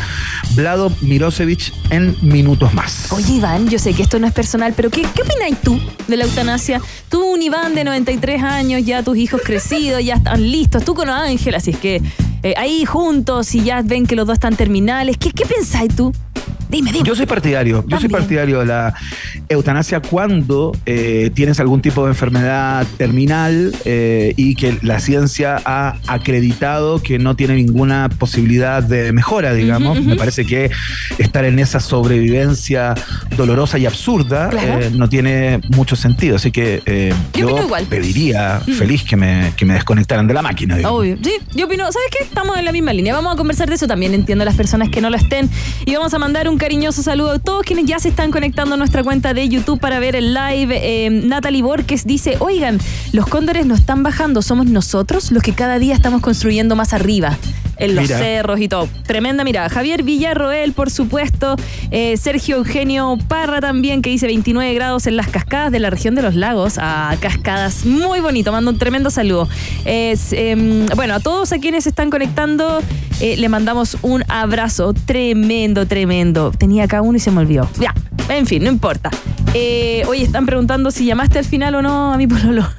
Vlado 0.56 0.92
Mirosevich 1.02 1.72
en 1.92 2.16
minutos 2.22 2.74
más. 2.74 3.10
Oye, 3.14 3.34
Iván, 3.36 3.70
yo 3.70 3.80
sé 3.80 3.94
que 3.94 4.02
esto 4.04 4.20
no 4.20 4.28
es 4.28 4.34
personal, 4.34 4.74
pero 4.76 4.90
¿qué, 4.90 5.04
qué 5.04 5.22
opinas 5.22 5.62
tú 5.62 5.80
de 6.08 6.18
la 6.18 6.26
eutanasia? 6.26 6.82
Tú, 7.10 7.24
un 7.24 7.42
Iván 7.42 7.76
de 7.76 7.84
93 7.86 8.44
años, 8.44 8.84
ya 8.84 9.02
tus 9.04 9.18
hijos 9.18 9.40
crecidos, 9.46 10.04
ya 10.04 10.16
están 10.16 10.42
listos. 10.42 10.84
Tú 10.84 10.94
con 10.96 11.10
Ángel, 11.10 11.56
así 11.56 11.72
es 11.72 11.78
que 11.78 12.02
eh, 12.44 12.54
ahí 12.58 12.86
juntos 12.86 13.54
y 13.56 13.64
ya 13.64 13.82
ven 13.82 14.06
que 14.08 14.16
los 14.18 14.26
dos 14.28 14.34
están 14.34 14.56
terminales. 14.58 15.16
¿Qué, 15.18 15.32
qué 15.32 15.46
pensáis 15.46 15.96
tú? 15.96 16.12
Dime, 16.70 16.92
dime. 16.92 17.06
Yo 17.06 17.16
soy 17.16 17.26
partidario, 17.26 17.84
yo 17.88 18.00
soy 18.00 18.10
partidario 18.10 18.60
de 18.60 18.66
la 18.66 18.94
eutanasia 19.50 20.00
cuando 20.02 20.72
eh, 20.86 21.30
tienes 21.34 21.60
algún 21.60 21.82
tipo 21.82 22.04
de 22.06 22.10
enfermedad 22.12 22.86
terminal 22.98 23.72
eh, 23.86 24.34
y 24.36 24.56
que 24.56 24.78
la 24.82 25.00
ciencia 25.00 25.62
ha 25.66 25.98
acreditado 26.08 27.02
que 27.02 27.20
no 27.20 27.36
tiene 27.36 27.56
ninguna 27.56 28.10
posibilidad 28.10 28.82
de 28.84 29.12
mejora, 29.14 29.54
digamos. 29.54 30.02
Me 30.02 30.16
parece 30.16 30.46
que 30.46 30.72
estar 31.18 31.46
en 31.46 31.60
esa 31.60 31.80
sobrevivencia 31.80 32.96
dolorosa 33.38 33.78
y 33.78 33.86
absurda 33.86 34.50
Claro. 34.50 34.82
eh, 34.82 34.92
no 34.94 35.10
tiene 35.10 35.60
mucho 35.76 35.96
sentido. 35.96 36.36
Así 36.38 36.52
que 36.52 37.14
Yo 37.34 37.62
igual. 37.62 37.84
Mm. 37.86 37.88
pediría 37.88 38.60
feliz 38.78 39.04
que 39.04 39.16
me, 39.16 39.54
que 39.56 39.66
me 39.66 39.74
desconectaran 39.76 40.28
de 40.28 40.34
la 40.34 40.42
máquina. 40.42 40.78
digamos. 40.78 41.00
Obvio. 41.00 41.18
Sí, 41.24 41.34
yo 41.54 41.66
opino, 41.68 41.84
¿sabes 41.92 42.08
qué? 42.12 42.24
Estamos 42.24 42.58
en 42.58 42.66
la 42.66 42.72
misma 42.72 42.94
línea. 42.94 43.14
Vamos 43.14 43.34
a 43.34 43.38
conversar 43.38 43.70
de 43.70 43.76
eso 43.76 43.88
también. 43.88 44.14
Entiendo 44.14 44.42
a 44.44 44.46
las 44.46 44.56
personas 44.56 44.90
que 44.90 45.02
no 45.02 45.10
lo 45.10 45.18
estén. 45.18 45.50
Y 45.86 45.94
vamos 45.94 46.14
a 46.14 46.20
mandar 46.20 46.48
un 46.50 46.55
cariñoso 46.58 47.04
saludo 47.04 47.32
a 47.32 47.40
todos 47.40 47.64
quienes 47.64 47.86
ya 47.86 48.00
se 48.00 48.10
están 48.10 48.32
conectando 48.32 48.76
a 48.76 48.78
nuestra 48.78 49.04
cuenta 49.04 49.34
de 49.34 49.48
YouTube 49.48 49.80
para 49.80 50.00
ver 50.00 50.16
el 50.16 50.34
live. 50.34 50.80
Eh, 50.82 51.10
Natalie 51.10 51.62
Borges 51.62 52.06
dice: 52.06 52.38
Oigan, 52.40 52.80
los 53.14 53.28
cóndores 53.28 53.66
no 53.66 53.76
están 53.76 54.04
bajando, 54.04 54.42
somos 54.42 54.66
nosotros 54.68 55.32
los 55.32 55.44
que 55.44 55.54
cada 55.54 55.80
día 55.80 55.94
estamos 55.94 56.22
construyendo 56.22 56.76
más 56.76 56.94
arriba. 56.94 57.38
En 57.78 57.94
los 57.94 58.06
Mira. 58.06 58.18
cerros 58.18 58.62
y 58.62 58.70
todo. 58.70 58.88
Tremenda 59.06 59.44
mirada. 59.44 59.68
Javier 59.68 60.04
Villarroel, 60.04 60.72
por 60.72 60.90
supuesto. 60.90 61.58
Eh, 61.92 62.16
Sergio 62.16 62.56
Eugenio 62.58 63.18
Parra 63.28 63.60
también, 63.60 64.02
que 64.02 64.10
dice 64.10 64.28
29 64.28 64.74
grados 64.74 65.08
en 65.08 65.18
las 65.18 65.28
cascadas 65.28 65.74
de 65.74 65.80
la 65.80 65.90
región 65.90 66.16
de 66.16 66.22
los 66.22 66.36
lagos. 66.36 66.76
Ah, 66.78 67.16
cascadas. 67.20 67.86
Muy 67.86 68.22
bonito. 68.22 68.54
Mando 68.54 68.72
un 68.72 68.78
tremendo 68.78 69.10
saludo. 69.10 69.50
Es, 69.84 70.32
em, 70.32 70.86
bueno, 70.96 71.16
a 71.16 71.20
todos 71.20 71.52
a 71.52 71.60
quienes 71.60 71.84
se 71.84 71.90
están 71.90 72.10
conectando, 72.10 72.82
eh, 73.20 73.36
le 73.36 73.50
mandamos 73.50 73.98
un 74.02 74.24
abrazo 74.30 74.94
tremendo, 74.94 75.86
tremendo. 75.86 76.45
Tenía 76.52 76.86
acá 76.86 77.02
uno 77.02 77.18
y 77.18 77.20
se 77.20 77.32
me 77.32 77.40
olvidó. 77.42 77.70
Ya, 77.80 77.94
en 78.30 78.46
fin, 78.46 78.64
no 78.64 78.70
importa. 78.70 79.10
Eh, 79.54 80.04
oye, 80.08 80.24
están 80.24 80.46
preguntando 80.46 80.92
si 80.92 81.06
llamaste 81.06 81.40
al 81.40 81.46
final 81.46 81.76
o 81.76 81.82
no 81.82 82.14
a 82.14 82.18
mi 82.18 82.28
pololo. 82.28 82.68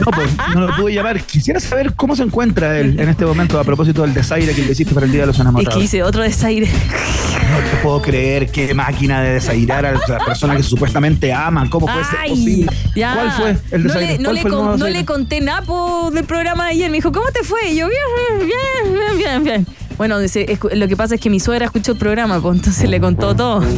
No, 0.00 0.12
pues 0.12 0.30
no 0.54 0.60
lo 0.60 0.76
pude 0.76 0.94
llamar. 0.94 1.20
Quisiera 1.22 1.58
saber 1.60 1.92
cómo 1.94 2.14
se 2.16 2.22
encuentra 2.22 2.78
él 2.78 2.98
en 3.00 3.08
este 3.08 3.26
momento 3.26 3.58
a 3.58 3.64
propósito 3.64 4.02
del 4.02 4.14
desaire 4.14 4.54
que 4.54 4.62
le 4.62 4.72
hiciste 4.72 4.94
para 4.94 5.06
el 5.06 5.12
Día 5.12 5.22
de 5.22 5.26
los 5.26 5.36
es 5.36 5.40
Enamorados. 5.40 5.74
que 5.76 5.84
hice 5.84 6.02
otro 6.04 6.22
desaire. 6.22 6.66
No 6.66 7.58
te 7.70 7.76
puedo 7.82 8.00
creer 8.00 8.50
qué 8.50 8.72
máquina 8.74 9.20
de 9.20 9.34
desairar 9.34 9.84
a 9.86 9.92
la 9.92 10.18
persona 10.24 10.56
que 10.56 10.62
supuestamente 10.62 11.32
ama. 11.32 11.68
¿Cómo 11.68 11.86
puede 11.86 12.04
ser 12.04 12.18
Ay, 12.20 12.30
posible? 12.30 12.66
ya. 12.94 13.14
¿Cuál 13.14 13.32
fue 13.32 13.56
el 13.72 13.82
No 13.84 13.92
desaire? 13.92 14.12
le, 14.12 14.18
no 14.18 14.24
¿Cuál 14.24 14.34
le 14.36 14.40
fue 14.42 14.50
el 14.50 14.56
con- 14.56 14.78
no 14.78 14.88
le 14.88 15.04
conté 15.04 15.40
napo 15.40 16.10
del 16.12 16.24
programa 16.24 16.64
de 16.66 16.70
ayer. 16.70 16.90
Me 16.90 16.98
dijo, 16.98 17.10
¿cómo 17.12 17.26
te 17.32 17.42
fue? 17.42 17.70
Y 17.70 17.76
yo, 17.76 17.88
bien, 17.88 18.48
bien, 18.48 18.94
bien, 18.94 19.18
bien, 19.18 19.44
bien. 19.44 19.66
Bueno, 19.98 20.18
dice, 20.20 20.46
escu- 20.46 20.72
lo 20.72 20.88
que 20.88 20.96
pasa 20.96 21.16
es 21.16 21.20
que 21.20 21.28
mi 21.28 21.40
suegra 21.40 21.66
escuchó 21.66 21.92
el 21.92 21.98
programa, 21.98 22.40
pues 22.40 22.56
entonces 22.56 22.88
le 22.88 23.00
contó 23.00 23.34
todo. 23.36 23.62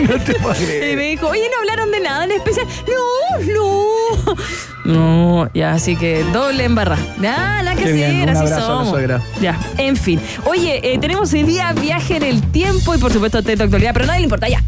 No 0.00 0.16
te 0.20 0.32
puedo 0.34 0.54
Y 0.54 0.64
creer. 0.64 0.96
me 0.96 1.02
dijo, 1.10 1.26
oye, 1.26 1.42
¿no 1.50 1.58
hablaron 1.58 1.90
de 1.90 1.98
nada 2.00 2.24
en 2.24 2.30
especial? 2.30 2.66
No, 2.86 3.52
no. 3.52 4.36
No, 4.84 5.50
ya, 5.52 5.72
así 5.72 5.96
que 5.96 6.22
doble 6.32 6.64
en 6.64 6.76
barra. 6.76 6.96
Ya, 7.20 7.62
la 7.64 7.74
que 7.74 7.82
Qué 7.84 7.92
bien, 7.92 8.28
hacer, 8.28 8.46
un 8.46 8.52
así 8.52 8.62
somos. 8.64 8.88
suegra. 8.90 9.20
Ya, 9.40 9.58
en 9.76 9.96
fin. 9.96 10.20
Oye, 10.44 10.94
eh, 10.94 10.98
tenemos 11.00 11.32
hoy 11.32 11.42
día 11.42 11.72
viaje 11.72 12.16
en 12.16 12.22
el 12.22 12.42
tiempo 12.52 12.94
y 12.94 12.98
por 12.98 13.12
supuesto 13.12 13.42
de 13.42 13.52
actualidad, 13.60 13.90
pero 13.92 14.04
a 14.04 14.06
nadie 14.08 14.20
le 14.20 14.24
importa, 14.24 14.48
ya. 14.48 14.62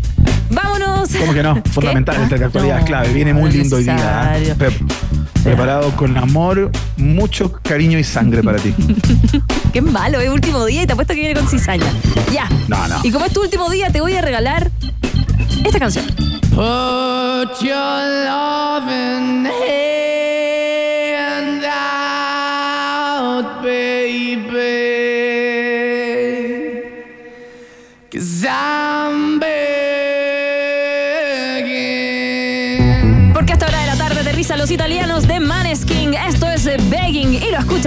Vámonos. 0.51 1.11
¿Cómo 1.17 1.33
que 1.33 1.45
no? 1.45 1.63
Fundamental, 1.73 2.17
Ah, 2.19 2.23
esta 2.25 2.37
de 2.37 2.45
actualidad 2.47 2.79
es 2.81 2.85
clave. 2.85 3.13
Viene 3.13 3.33
muy 3.33 3.45
no 3.45 3.49
es 3.51 3.55
lindo 3.55 3.77
hoy 3.77 3.85
día. 3.85 4.33
¿eh? 4.37 4.41
necesario. 4.41 4.77
Preparado 5.43 5.91
con 5.97 6.17
amor, 6.19 6.71
mucho 6.99 7.53
cariño 7.63 7.99
y 7.99 8.05
sangre 8.05 8.43
para 8.43 8.59
ti. 8.59 8.75
Qué 9.73 9.81
malo, 9.81 10.21
es 10.21 10.29
último 10.29 10.65
día 10.67 10.83
y 10.83 10.87
te 10.87 10.93
apuesto 10.93 11.15
que 11.15 11.21
viene 11.21 11.35
con 11.35 11.49
cizaña. 11.49 11.91
Ya. 12.33 12.49
No, 12.69 12.87
no. 12.89 13.01
Y 13.03 13.11
como 13.11 13.25
es 13.25 13.33
tu 13.33 13.41
último 13.41 13.71
día, 13.71 13.91
te 13.91 14.01
voy 14.01 14.15
a 14.15 14.21
regalar 14.21 14.71
esta 15.65 15.79
canción. 15.79 16.07
Put 16.51 17.63
your 17.63 17.75
hand 17.75 19.49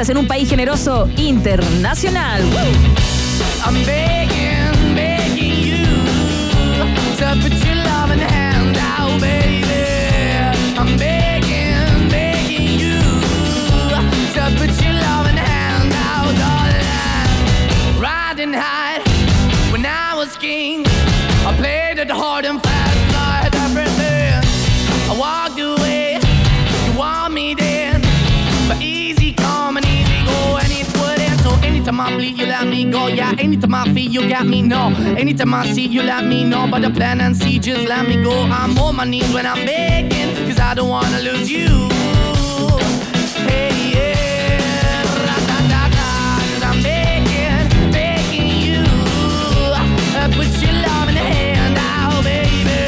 en 0.10 0.18
un 0.18 0.28
país 0.28 0.50
generoso 0.50 1.10
internacional. 1.18 2.44
Go. 32.94 33.08
Yeah, 33.08 33.34
anytime 33.40 33.74
I 33.76 33.84
feel, 33.94 34.10
you 34.16 34.30
got 34.30 34.46
me. 34.46 34.62
No, 34.62 34.94
anytime 35.18 35.54
I 35.54 35.66
see, 35.74 35.88
you 35.88 36.04
let 36.04 36.26
me 36.26 36.44
know. 36.44 36.68
But 36.70 36.82
the 36.84 36.92
plan 36.92 37.20
and 37.22 37.36
see, 37.36 37.60
just 37.60 37.88
let 37.88 38.08
me 38.08 38.16
go. 38.24 38.36
I'm 38.60 38.78
on 38.78 38.96
my 38.96 39.06
knees 39.06 39.32
when 39.34 39.46
I'm 39.46 39.66
begging, 39.66 40.30
cause 40.48 40.60
I 40.60 40.74
don't 40.76 40.90
wanna 40.90 41.20
lose 41.20 41.50
you. 41.52 41.90
Hey, 43.50 43.72
yeah, 43.96 45.02
ra-da-da-da, 45.26 46.10
'cause 46.46 46.64
I'm 46.70 46.80
begging, 46.84 47.92
begging 47.92 48.52
you. 48.68 48.84
Uh, 50.20 50.30
Put 50.38 50.52
your 50.64 50.76
love 50.88 51.08
in 51.10 51.16
the 51.22 51.26
hand 51.36 51.78
out, 51.96 52.24
baby. 52.24 52.82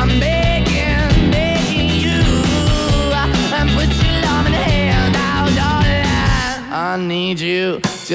I'm 0.00 0.12
begging, 0.24 1.30
begging 1.30 1.90
you. 2.04 2.22
And 3.58 3.68
put 3.76 3.90
your 4.02 4.16
love 4.26 4.44
in 4.48 4.52
the 4.58 4.64
hand 4.72 5.16
out, 5.16 5.48
darling. 5.60 6.08
I 6.72 6.96
need 7.12 7.38
you 7.40 7.80
to 8.08 8.14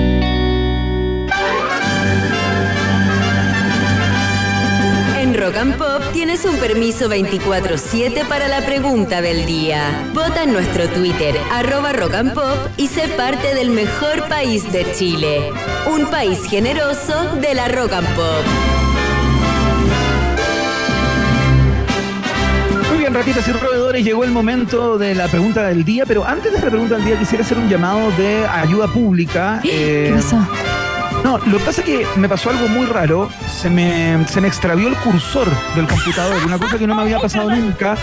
Rock 5.51 5.59
and 5.59 5.77
Pop 5.77 6.01
tienes 6.13 6.45
un 6.45 6.55
permiso 6.59 7.09
24-7 7.09 8.25
para 8.25 8.47
la 8.47 8.65
pregunta 8.65 9.21
del 9.21 9.45
día. 9.45 10.09
Vota 10.13 10.43
en 10.43 10.53
nuestro 10.53 10.87
Twitter, 10.87 11.35
arroba 11.51 11.91
Rock 11.91 12.13
and 12.13 12.33
Pop, 12.33 12.55
y 12.77 12.87
sé 12.87 13.09
parte 13.09 13.53
del 13.53 13.71
mejor 13.71 14.29
país 14.29 14.71
de 14.71 14.89
Chile. 14.93 15.51
Un 15.93 16.05
país 16.05 16.45
generoso 16.45 17.35
de 17.41 17.53
la 17.53 17.67
Rock 17.67 17.91
and 17.91 18.07
Pop. 18.15 18.45
Muy 22.89 22.99
bien, 22.99 23.13
ratitas 23.13 23.45
y 23.45 23.51
roedores, 23.51 24.05
llegó 24.05 24.23
el 24.23 24.31
momento 24.31 24.97
de 24.97 25.15
la 25.15 25.27
pregunta 25.27 25.67
del 25.67 25.83
día, 25.83 26.05
pero 26.05 26.25
antes 26.25 26.53
de 26.53 26.59
la 26.59 26.69
pregunta 26.69 26.95
del 26.95 27.03
día 27.03 27.19
quisiera 27.19 27.43
hacer 27.43 27.57
un 27.57 27.67
llamado 27.67 28.09
de 28.11 28.47
ayuda 28.47 28.87
pública. 28.87 29.59
¿Qué 29.63 30.07
eh, 30.07 30.13
pasó? 30.15 30.47
No, 31.23 31.37
lo 31.37 31.57
que 31.59 31.63
pasa 31.63 31.81
es 31.81 31.87
que 31.87 32.07
me 32.15 32.27
pasó 32.27 32.49
algo 32.49 32.67
muy 32.67 32.85
raro. 32.87 33.29
Se 33.61 33.69
me, 33.69 34.25
se 34.27 34.41
me 34.41 34.47
extravió 34.47 34.87
el 34.87 34.95
cursor 34.97 35.47
del 35.75 35.87
computador, 35.87 36.35
una 36.45 36.57
cosa 36.57 36.77
que 36.77 36.87
no 36.87 36.95
me 36.95 37.03
había 37.03 37.19
pasado 37.19 37.49
nunca. 37.49 37.95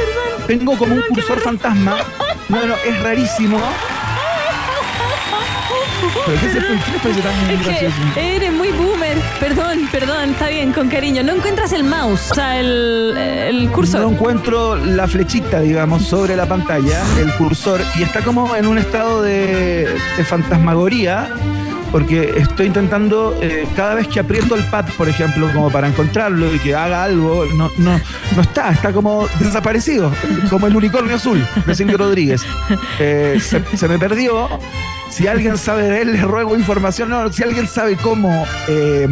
Tengo 0.47 0.77
como 0.79 0.95
un 0.95 1.03
cursor 1.13 1.41
fantasma. 1.41 1.97
No, 2.49 2.65
no, 2.65 2.75
es 2.87 3.03
rarísimo. 3.03 3.59
¿Pero 6.27 6.41
qué 6.41 6.49
se 6.49 6.59
¿Qué 6.61 6.93
les 6.93 7.03
parece 7.03 7.21
tan 7.23 7.51
Es 7.51 7.65
gracioso? 7.67 7.97
que 8.15 8.37
eres 8.37 8.53
muy 8.53 8.69
boomer. 8.69 9.19
Perdón, 9.41 9.89
perdón, 9.91 10.31
está 10.31 10.49
bien, 10.49 10.73
con 10.73 10.89
cariño. 10.89 11.23
No 11.25 11.33
encuentras 11.35 11.73
el 11.73 11.85
mouse, 11.85 12.31
o 12.31 12.35
sea, 12.35 12.59
el, 12.61 13.17
el 13.17 13.69
cursor. 13.71 14.03
No 14.03 14.11
encuentro 14.11 14.77
la 14.77 15.09
flechita, 15.09 15.61
digamos, 15.61 16.05
sobre 16.07 16.37
la 16.37 16.47
pantalla, 16.47 17.03
el 17.21 17.33
cursor, 17.35 17.81
y 17.99 18.03
está 18.05 18.21
como 18.21 18.55
en 18.55 18.67
un 18.67 18.79
estado 18.79 19.23
de, 19.23 19.89
de 20.17 20.25
fantasmagoría, 20.25 21.31
porque 21.91 22.35
estoy 22.37 22.67
intentando, 22.67 23.37
eh, 23.41 23.67
cada 23.77 23.95
vez 23.95 24.09
que 24.09 24.21
aprieto 24.21 24.55
el 24.55 24.65
pad, 24.65 24.87
por 24.97 25.09
ejemplo, 25.09 25.51
como 25.53 25.71
para 25.71 25.89
encontrarlo 25.89 26.55
y 26.55 26.59
que 26.59 26.75
haga 26.75 27.05
algo, 27.05 27.45
no, 27.57 27.71
no, 27.79 28.01
no 28.37 28.43
está, 28.43 28.71
está 28.71 28.93
como 28.93 29.29
desaparecido, 29.39 30.13
como 30.51 30.67
el 30.67 30.77
unicornio 30.77 31.17
azul 31.17 31.45
de 31.67 31.75
Silvio 31.75 31.97
Rodríguez. 31.99 32.45
Eh, 33.01 33.39
se, 33.41 33.63
se 33.77 33.89
me 33.89 33.99
perdió. 33.99 34.49
Si 35.11 35.27
alguien 35.27 35.57
sabe 35.57 35.85
de 35.85 36.03
él, 36.03 36.13
le 36.13 36.23
ruego 36.23 36.57
información. 36.57 37.09
No, 37.09 37.33
si 37.33 37.43
alguien 37.43 37.67
sabe 37.67 37.97
cómo 37.97 38.47
eh, 38.69 39.09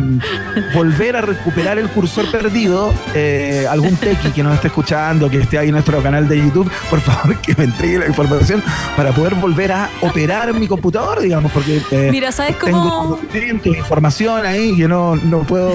volver 0.75 1.17
a 1.17 1.21
recuperar 1.23 1.79
el 1.79 1.89
cursor 1.89 2.31
perdido, 2.31 2.93
eh, 3.15 3.67
algún 3.69 3.97
tequi 3.97 4.31
que 4.31 4.43
nos 4.43 4.55
esté 4.55 4.69
escuchando, 4.69 5.31
que 5.31 5.39
esté 5.39 5.59
ahí 5.59 5.69
en 5.69 5.73
nuestro 5.73 6.03
canal 6.03 6.29
de 6.29 6.39
YouTube, 6.39 6.71
por 6.91 7.01
favor 7.01 7.37
que 7.41 7.55
me 7.57 7.65
entregue 7.65 7.99
la 7.99 8.07
información 8.07 8.63
para 8.97 9.13
poder 9.13 9.35
volver 9.35 9.73
a 9.73 9.91
operar 10.03 10.53
mi 10.55 10.69
computador, 10.69 11.21
digamos, 11.21 11.51
porque 11.51 11.81
eh, 11.91 12.09
Mira, 12.11 12.31
¿sabes 12.31 12.59
tengo 12.59 13.19
documentos, 13.21 13.77
información 13.77 14.45
ahí 14.45 14.77
que 14.77 14.87
no, 14.87 15.17
no 15.17 15.41
puedo 15.41 15.73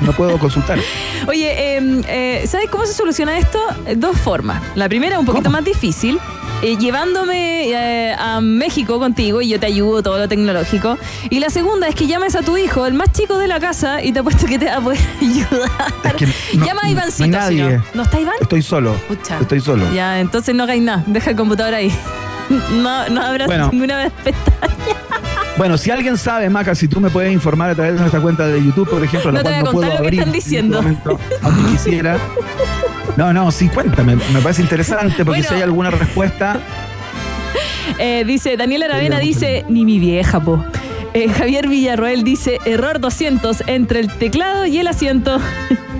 no 0.00 0.12
puedo 0.12 0.38
consultar. 0.38 0.78
Oye, 1.26 1.76
eh, 1.76 2.02
eh, 2.06 2.46
¿sabes 2.46 2.68
cómo 2.70 2.86
se 2.86 2.92
soluciona 2.92 3.38
esto? 3.38 3.58
Dos 3.96 4.16
formas. 4.18 4.62
La 4.74 4.88
primera, 4.88 5.18
un 5.18 5.26
poquito 5.26 5.44
¿Cómo? 5.44 5.56
más 5.56 5.64
difícil. 5.64 6.18
Eh, 6.62 6.76
llevándome 6.76 7.70
eh, 7.70 8.14
a 8.18 8.40
México 8.40 8.98
contigo 8.98 9.40
y 9.40 9.48
yo 9.48 9.60
te 9.60 9.66
ayudo 9.66 10.02
todo 10.02 10.18
lo 10.18 10.28
tecnológico. 10.28 10.98
Y 11.30 11.40
la 11.40 11.50
segunda 11.50 11.88
es 11.88 11.94
que 11.94 12.06
llames 12.06 12.34
a 12.34 12.42
tu 12.42 12.56
hijo, 12.56 12.86
el 12.86 12.94
más 12.94 13.12
chico 13.12 13.38
de 13.38 13.46
la 13.48 13.60
casa, 13.60 14.02
y 14.02 14.12
te 14.12 14.20
apuesto 14.20 14.46
que 14.46 14.58
te 14.58 14.66
va 14.66 14.76
a 14.76 14.80
poder 14.80 14.98
ayudar. 15.20 15.70
Es 16.04 16.14
que 16.14 16.26
no- 16.26 16.64
Llama 16.66 16.70
a 16.70 16.74
no 16.74 16.80
hay 16.88 16.92
Ivancito. 16.92 17.48
si 17.48 17.54
no. 17.56 17.82
¿No 17.94 18.02
está 18.02 18.20
Iván? 18.20 18.34
Estoy 18.40 18.62
solo. 18.62 18.94
Pucha. 19.08 19.38
Estoy 19.40 19.60
solo. 19.60 19.84
Ya, 19.94 20.20
entonces 20.20 20.54
no 20.54 20.64
hagáis 20.64 20.82
nada. 20.82 21.04
Deja 21.06 21.30
el 21.30 21.36
computador 21.36 21.74
ahí. 21.74 21.92
No, 22.50 23.08
no 23.08 23.22
habrá 23.22 23.46
Bueno. 23.46 23.68
ninguna 23.72 24.10
pestaña. 24.24 24.36
Bueno, 25.56 25.76
si 25.76 25.90
alguien 25.90 26.16
sabe, 26.16 26.48
Maca, 26.48 26.74
si 26.76 26.86
tú 26.86 27.00
me 27.00 27.10
puedes 27.10 27.32
informar 27.32 27.70
a 27.70 27.74
través 27.74 27.94
de 27.94 27.98
nuestra 28.00 28.20
cuenta 28.20 28.46
de 28.46 28.64
YouTube, 28.64 28.88
por 28.88 29.02
ejemplo, 29.02 29.32
No 29.32 29.38
la 29.38 29.42
te 29.42 29.48
cual 29.50 29.60
voy 29.60 29.60
a 29.60 29.64
no 29.64 29.72
puedo 29.72 29.86
lo 29.86 29.90
que 29.92 29.98
abrir 29.98 30.20
están 30.20 30.28
en 30.28 30.34
este 30.38 30.48
diciendo. 30.50 30.82
momento, 30.82 31.18
aunque 31.42 31.70
quisiera. 31.72 32.16
No, 33.16 33.32
no, 33.32 33.50
sí, 33.50 33.68
cuéntame. 33.68 34.14
Me 34.32 34.40
parece 34.40 34.62
interesante 34.62 35.24
porque 35.24 35.40
Bueno. 35.40 35.48
si 35.48 35.54
hay 35.54 35.62
alguna 35.62 35.90
respuesta. 35.90 36.60
Eh, 37.98 38.22
dice, 38.24 38.56
Daniel 38.56 38.84
Aravena 38.84 39.18
dice, 39.18 39.64
ni 39.68 39.84
mi 39.84 39.98
vieja, 39.98 40.38
po. 40.38 40.64
Eh, 41.14 41.28
Javier 41.28 41.66
Villarroel 41.68 42.22
dice, 42.22 42.58
error 42.64 43.00
200 43.00 43.64
entre 43.66 43.98
el 43.98 44.08
teclado 44.12 44.66
y 44.66 44.78
el 44.78 44.86
asiento. 44.86 45.40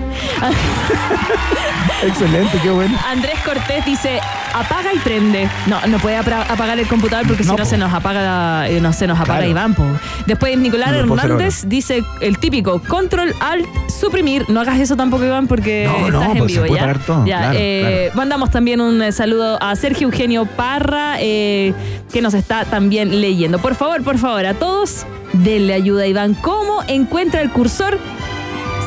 Excelente, 2.03 2.57
qué 2.63 2.69
bueno. 2.69 2.97
Andrés 3.09 3.35
Cortés 3.43 3.85
dice, 3.85 4.19
apaga 4.53 4.93
y 4.93 4.99
prende. 4.99 5.49
No, 5.67 5.79
no 5.87 5.97
puede 5.97 6.15
apagar 6.15 6.79
el 6.79 6.87
computador 6.87 7.27
porque 7.27 7.43
No, 7.43 7.53
si 7.53 7.57
no 7.57 7.65
se 7.65 7.77
nos 7.77 7.93
apaga, 7.93 8.69
eh, 8.69 8.79
no, 8.79 8.93
se 8.93 9.05
nos 9.07 9.17
apaga 9.19 9.39
Claro. 9.39 9.51
Iván. 9.51 9.73
po. 9.75 9.85
Después 10.25 10.57
Nicolás 10.57 10.91
No 10.93 10.99
Hernández 11.15 11.63
dice 11.67 12.03
el 12.21 12.37
típico, 12.37 12.81
control, 12.87 13.33
alt, 13.41 13.67
suprimir. 13.89 14.45
No 14.49 14.61
hagas 14.61 14.79
eso 14.79 14.95
tampoco, 14.95 15.25
Iván, 15.25 15.47
porque 15.47 15.89
No, 16.09 16.21
estás 16.21 16.31
en 16.31 16.37
pues 16.39 16.53
vivo 16.53 16.65
ya. 16.67 16.93
todo, 16.93 17.25
Ya, 17.25 17.39
claro, 17.39 17.57
eh, 17.59 18.11
Mandamos 18.13 18.49
también 18.49 18.79
un 18.81 19.01
eh, 19.01 19.11
saludo 19.11 19.61
a 19.61 19.75
Sergio 19.75 20.07
Eugenio 20.07 20.45
Parra, 20.45 21.15
eh, 21.19 21.73
que 22.13 22.21
nos 22.21 22.33
está 22.33 22.63
también 22.65 23.19
leyendo. 23.21 23.59
Por 23.59 23.75
favor, 23.75 24.03
por 24.03 24.17
favor, 24.17 24.45
a 24.45 24.53
todos, 24.53 25.05
denle 25.33 25.73
ayuda 25.73 26.03
a 26.03 26.07
Iván. 26.07 26.33
¿Cómo 26.35 26.81
encuentra 26.87 27.41
el 27.41 27.49
cursor 27.51 27.99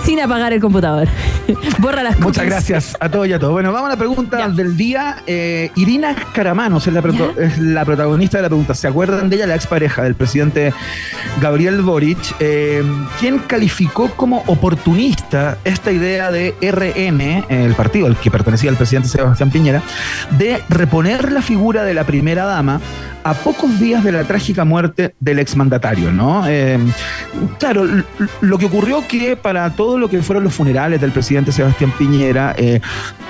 sin 0.05 0.21
apagar 0.21 0.53
el 0.53 0.61
computador? 0.61 1.09
Borra 1.79 2.03
las 2.03 2.19
Muchas 2.21 2.45
cookies. 2.45 2.51
gracias 2.51 2.97
a 3.01 3.09
todos 3.09 3.27
y 3.29 3.33
a 3.33 3.39
todos. 3.39 3.53
Bueno, 3.53 3.73
vamos 3.73 3.89
a 3.89 3.91
la 3.93 3.97
pregunta 3.99 4.39
Ya. 4.39 4.49
del 4.49 4.77
día. 4.77 5.17
Eh, 5.27 5.71
Irina 5.77 6.15
Caramanos 6.33 6.87
es 6.87 6.93
la, 6.93 7.03
proto- 7.03 7.37
es 7.39 7.59
la 7.59 7.85
protagonista 7.85 8.39
de 8.39 8.43
la 8.43 8.49
pregunta. 8.49 8.75
¿Se 8.75 8.87
acuerdan 8.89 9.29
de 9.31 9.37
ella, 9.37 9.47
la 9.47 9.55
expareja 9.55 10.03
del 10.03 10.15
presidente 10.15 10.73
Gabriel 11.41 11.83
Boric? 11.83 12.19
Eh, 12.41 12.83
quien 13.21 13.39
calificó 13.41 14.11
como 14.11 14.43
oportunista 14.47 15.59
esta 15.65 15.91
idea 15.93 16.31
de 16.31 16.55
RN, 16.61 17.45
el 17.49 17.75
partido 17.75 18.07
al 18.07 18.17
que 18.17 18.31
pertenecía 18.31 18.71
el 18.71 18.77
presidente 18.77 19.09
Sebastián 19.09 19.51
Piñera, 19.51 19.83
de 20.39 20.63
reponer 20.69 21.33
la 21.33 21.43
figura 21.43 21.85
de 21.85 21.95
la 21.95 22.05
primera 22.05 22.45
dama 22.45 22.81
a 23.25 23.35
pocos 23.35 23.79
días 23.79 24.03
de 24.05 24.13
la 24.13 24.25
trágica 24.25 24.65
muerte 24.65 25.15
del 25.21 25.39
exmandatario, 25.39 26.11
¿no? 26.13 26.45
Eh, 26.49 26.79
claro, 27.59 27.87
lo 28.41 28.59
que 28.59 28.67
ocurrió 28.67 29.07
que 29.07 29.37
para 29.37 29.71
todo 29.71 29.99
lo 29.99 30.09
que 30.09 30.23
fueron 30.23 30.45
los 30.45 30.55
funerales 30.55 31.01
del 31.01 31.13
presidente 31.13 31.53
Sebastián 31.53 31.93
Piñera, 31.99 32.55
eh, 32.59 32.81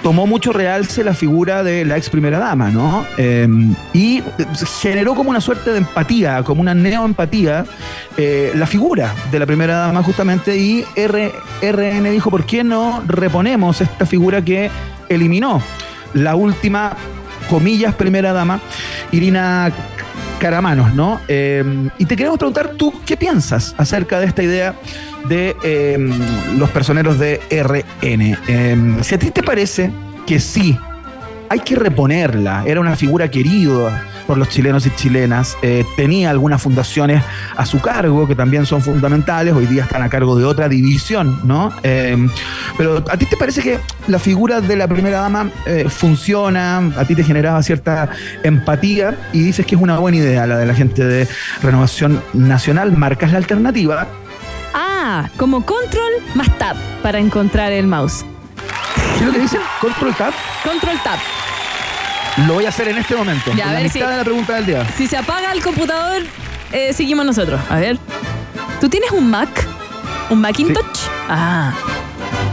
tomó 0.02 0.26
mucho 0.26 0.52
realce 0.52 1.04
la 1.04 1.14
figura 1.14 1.62
de 1.62 1.84
la 1.84 1.96
ex 1.96 2.08
primera 2.10 2.38
dama, 2.38 2.70
¿no? 2.70 3.04
Eh, 3.18 3.46
y 3.92 4.22
generó 4.80 5.14
como 5.14 5.30
una 5.30 5.40
suerte 5.40 5.70
de 5.72 5.78
empatía, 5.78 6.42
como 6.42 6.60
una 6.60 6.74
neoempatía, 6.74 7.64
la 8.54 8.66
figura 8.66 9.14
de 9.30 9.38
la 9.38 9.46
primera 9.46 9.76
dama 9.76 10.02
justamente, 10.02 10.56
y 10.56 10.84
R- 10.96 11.32
RN 11.62 12.10
dijo, 12.10 12.30
¿por 12.30 12.44
qué 12.44 12.62
no 12.64 13.02
reponemos 13.06 13.80
esta 13.80 14.06
figura 14.06 14.42
que 14.42 14.70
eliminó 15.08 15.62
la 16.14 16.34
última, 16.34 16.94
comillas, 17.48 17.94
primera 17.94 18.32
dama, 18.32 18.60
Irina 19.10 19.72
Caramanos, 20.38 20.94
¿no? 20.94 21.20
Eh, 21.28 21.88
y 21.98 22.04
te 22.04 22.16
queremos 22.16 22.38
preguntar, 22.38 22.72
¿tú 22.76 22.92
qué 23.06 23.16
piensas 23.16 23.74
acerca 23.78 24.18
de 24.18 24.26
esta 24.26 24.42
idea 24.42 24.74
de 25.28 25.54
eh, 25.62 25.96
los 26.56 26.70
personeros 26.70 27.18
de 27.18 27.40
RN? 27.50 28.36
Eh, 28.48 28.96
si 29.02 29.14
a 29.14 29.18
ti 29.18 29.30
te 29.30 29.42
parece 29.42 29.90
que 30.26 30.40
sí, 30.40 30.76
hay 31.52 31.60
que 31.60 31.76
reponerla, 31.76 32.64
era 32.66 32.80
una 32.80 32.96
figura 32.96 33.30
querida 33.30 34.06
por 34.26 34.38
los 34.38 34.48
chilenos 34.48 34.86
y 34.86 34.90
chilenas, 34.96 35.58
eh, 35.60 35.84
tenía 35.96 36.30
algunas 36.30 36.62
fundaciones 36.62 37.22
a 37.54 37.66
su 37.66 37.78
cargo 37.78 38.26
que 38.26 38.34
también 38.34 38.64
son 38.64 38.80
fundamentales, 38.80 39.52
hoy 39.52 39.66
día 39.66 39.82
están 39.82 40.00
a 40.00 40.08
cargo 40.08 40.34
de 40.34 40.46
otra 40.46 40.66
división, 40.70 41.40
¿no? 41.44 41.70
Eh, 41.82 42.16
pero 42.78 43.04
¿a 43.06 43.18
ti 43.18 43.26
te 43.26 43.36
parece 43.36 43.60
que 43.60 43.78
la 44.08 44.18
figura 44.18 44.62
de 44.62 44.76
la 44.76 44.88
primera 44.88 45.20
dama 45.20 45.50
eh, 45.66 45.90
funciona? 45.90 46.78
¿A 46.96 47.04
ti 47.04 47.14
te 47.14 47.22
generaba 47.22 47.62
cierta 47.62 48.08
empatía? 48.42 49.14
Y 49.34 49.40
dices 49.42 49.66
que 49.66 49.74
es 49.74 49.80
una 49.82 49.98
buena 49.98 50.16
idea 50.16 50.46
la 50.46 50.56
de 50.56 50.64
la 50.64 50.74
gente 50.74 51.04
de 51.04 51.28
Renovación 51.62 52.22
Nacional. 52.32 52.96
Marcas 52.96 53.30
la 53.32 53.36
alternativa. 53.36 54.06
Ah, 54.72 55.28
como 55.36 55.66
control 55.66 56.12
más 56.34 56.48
tab 56.56 56.76
para 57.02 57.18
encontrar 57.18 57.72
el 57.72 57.86
mouse. 57.86 58.24
¿Qué 59.14 59.20
es 59.20 59.26
lo 59.26 59.32
que 59.32 59.38
dicen? 59.40 59.60
Control 59.80 60.14
Tab. 60.14 60.32
Control 60.64 60.98
tab. 61.02 61.18
Lo 62.46 62.54
voy 62.54 62.64
a 62.66 62.70
hacer 62.70 62.88
en 62.88 62.98
este 62.98 63.14
momento. 63.14 63.52
Ya, 63.54 63.64
a 63.64 63.68
en 63.68 63.74
la 63.74 63.80
ver 63.80 63.82
mitad 63.92 64.06
si- 64.06 64.10
de 64.10 64.16
la 64.16 64.24
pregunta 64.24 64.54
del 64.54 64.66
día. 64.66 64.86
Si 64.96 65.06
se 65.06 65.16
apaga 65.16 65.52
el 65.52 65.62
computador, 65.62 66.22
eh, 66.72 66.92
seguimos 66.92 67.26
nosotros. 67.26 67.60
A 67.68 67.76
ver. 67.76 67.98
¿Tú 68.80 68.88
tienes 68.88 69.10
un 69.10 69.30
Mac? 69.30 69.48
¿Un 70.30 70.40
Macintosh? 70.40 70.84
Ah. 71.28 71.72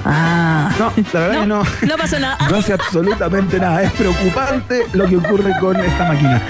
Ah. 0.06 0.70
No, 0.78 0.92
la 1.14 1.20
verdad 1.20 1.40
que 1.42 1.48
no. 1.48 1.64
No 1.88 1.98
pasó 1.98 2.20
nada. 2.20 2.38
No 2.50 2.58
hace 2.58 2.74
absolutamente 2.74 3.60
nada. 3.60 3.82
Es 3.84 3.92
preocupante 3.94 4.86
lo 4.94 5.08
que 5.08 5.18
ocurre 5.18 5.54
con 5.60 5.78
esta 5.80 6.06
máquina. 6.06 6.42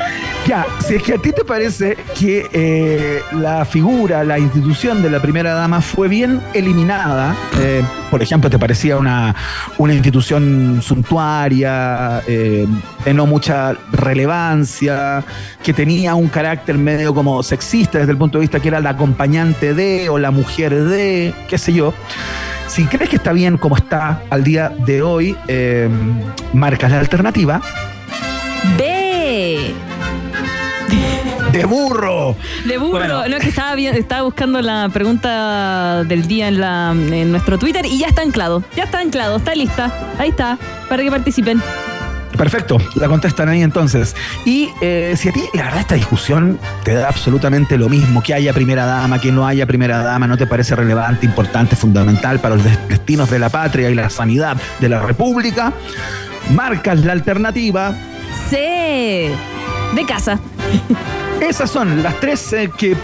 Ya, 0.50 0.66
si 0.80 0.96
es 0.96 1.04
que 1.04 1.14
a 1.14 1.18
ti 1.20 1.32
te 1.32 1.46
parece 1.46 1.96
que 2.20 2.50
eh, 2.52 3.22
la 3.34 3.66
figura, 3.66 4.24
la 4.24 4.40
institución 4.40 5.04
de 5.04 5.12
la 5.12 5.22
primera 5.22 5.54
dama 5.54 5.80
fue 5.80 6.08
bien 6.08 6.42
eliminada, 6.56 7.36
eh, 7.60 7.84
por 8.10 8.24
ejemplo, 8.24 8.50
te 8.50 8.58
parecía 8.58 8.98
una, 8.98 9.36
una 9.78 9.94
institución 9.94 10.82
suntuaria, 10.82 12.24
eh, 12.26 12.66
de 13.06 13.14
no 13.14 13.28
mucha 13.28 13.76
relevancia, 13.92 15.24
que 15.62 15.72
tenía 15.72 16.16
un 16.16 16.30
carácter 16.30 16.80
medio 16.80 17.14
como 17.14 17.44
sexista 17.44 18.00
desde 18.00 18.14
el 18.14 18.18
punto 18.18 18.40
de 18.40 18.42
vista 18.42 18.60
que 18.60 18.70
era 18.70 18.80
la 18.80 18.90
acompañante 18.90 19.76
de 19.76 20.10
o 20.10 20.18
la 20.18 20.32
mujer 20.32 20.74
de, 20.74 21.32
qué 21.48 21.60
sé 21.60 21.74
yo. 21.74 21.94
Si 22.66 22.86
crees 22.86 23.12
que 23.12 23.18
está 23.18 23.34
bien 23.34 23.60
como 23.60 23.78
está 23.78 24.24
al 24.32 24.44
día 24.44 24.70
de 24.70 25.04
hoy, 25.04 25.38
marcas 26.54 26.90
la 26.90 27.02
alternativa 27.02 27.62
B. 28.80 29.76
de 31.52 31.66
burro. 31.66 32.36
De 32.66 32.78
burro. 32.78 32.92
Bueno. 32.92 33.28
No, 33.28 33.38
es 33.38 33.44
que 33.44 33.50
estaba, 33.50 34.22
buscando 34.24 34.62
la 34.62 34.90
pregunta 34.92 36.04
del 36.04 36.28
día 36.28 36.48
en, 36.48 36.60
la, 36.60 36.92
en 36.92 37.32
nuestro 37.32 37.58
Twitter 37.58 37.86
y 37.86 37.98
ya 38.00 38.08
está 38.08 38.22
anclado. 38.22 38.64
Ya 38.76 38.84
está 38.84 39.00
anclado, 39.00 39.38
está 39.38 39.56
lista. 39.56 39.92
Ahí 40.18 40.30
está, 40.30 40.58
para 40.88 41.04
que 41.04 41.10
participen. 41.10 41.62
Perfecto, 42.38 42.78
la 42.96 43.08
contestan 43.10 43.50
ahí 43.50 43.62
entonces. 43.62 44.16
Y 44.46 44.70
eh, 44.82 45.14
si 45.18 45.30
a 45.30 45.34
ti, 45.34 45.42
la 45.54 45.64
verdad, 45.64 45.80
esta 45.82 45.96
discusión 45.96 46.58
te 46.84 46.94
da 46.94 47.10
absolutamente 47.10 47.78
lo 47.78 47.90
mismo, 47.90 48.24
que 48.24 48.34
haya 48.34 48.54
primera 48.54 48.86
dama, 48.86 49.20
que 49.20 49.32
no 49.32 49.46
haya 49.46 49.66
primera 49.66 50.04
dama, 50.04 50.26
no 50.28 50.38
te 50.38 50.48
parece 50.48 50.76
relevante, 50.76 51.26
importante, 51.26 51.76
fundamental 51.76 52.40
para 52.40 52.56
los 52.56 52.64
des- 52.64 52.88
destinos 52.88 53.30
de 53.30 53.40
la 53.40 53.50
patria 53.50 53.90
y 53.90 53.96
la 53.96 54.10
sanidad 54.10 54.56
de 54.80 54.88
la 54.88 55.02
República, 55.02 55.74
marcas 56.54 57.04
la 57.04 57.12
alternativa. 57.12 57.94
Sí. 58.50 59.32
De 59.96 60.06
casa. 60.06 60.40
Esas 61.42 61.70
son 61.70 62.04
las 62.04 62.20
tres 62.20 62.54
eh, 62.54 62.70
que 62.78 62.96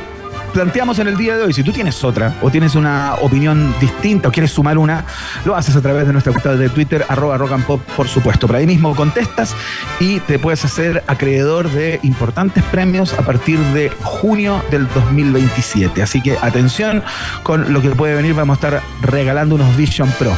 planteamos 0.54 1.00
en 1.00 1.08
el 1.08 1.18
día 1.18 1.36
de 1.36 1.44
hoy. 1.44 1.54
Si 1.54 1.64
tú 1.64 1.74
tienes 1.74 2.02
otra 2.04 2.36
o 2.42 2.50
tienes 2.50 2.76
una 2.76 3.16
opinión 3.22 3.76
distinta 3.82 4.30
o 4.30 4.32
quieres 4.32 4.52
sumar 4.52 4.78
una, 4.78 5.04
lo 5.44 5.56
haces 5.56 5.76
a 5.76 5.82
través 5.82 6.08
de 6.08 6.14
nuestra 6.14 6.32
cuenta 6.32 6.56
de 6.56 6.70
Twitter, 6.70 7.06
arroba 7.10 7.38
rock 7.38 7.52
and 7.52 7.66
pop, 7.66 7.82
por 7.98 8.08
supuesto. 8.08 8.48
Por 8.48 8.56
ahí 8.56 8.66
mismo 8.66 8.96
contestas 8.96 9.54
y 10.00 10.22
te 10.22 10.40
puedes 10.40 10.64
hacer 10.64 11.04
acreedor 11.08 11.70
de 11.72 12.00
importantes 12.04 12.64
premios 12.64 13.14
a 13.14 13.24
partir 13.24 13.60
de 13.74 13.90
junio 14.04 14.64
del 14.72 14.88
2027. 14.88 16.02
Así 16.02 16.22
que 16.22 16.38
atención 16.42 17.04
con 17.44 17.74
lo 17.74 17.82
que 17.82 17.90
puede 17.90 18.16
venir. 18.16 18.34
Vamos 18.34 18.54
a 18.64 18.68
estar 18.68 18.84
regalando 19.02 19.56
unos 19.56 19.76
Vision 19.76 20.10
Pro. 20.18 20.38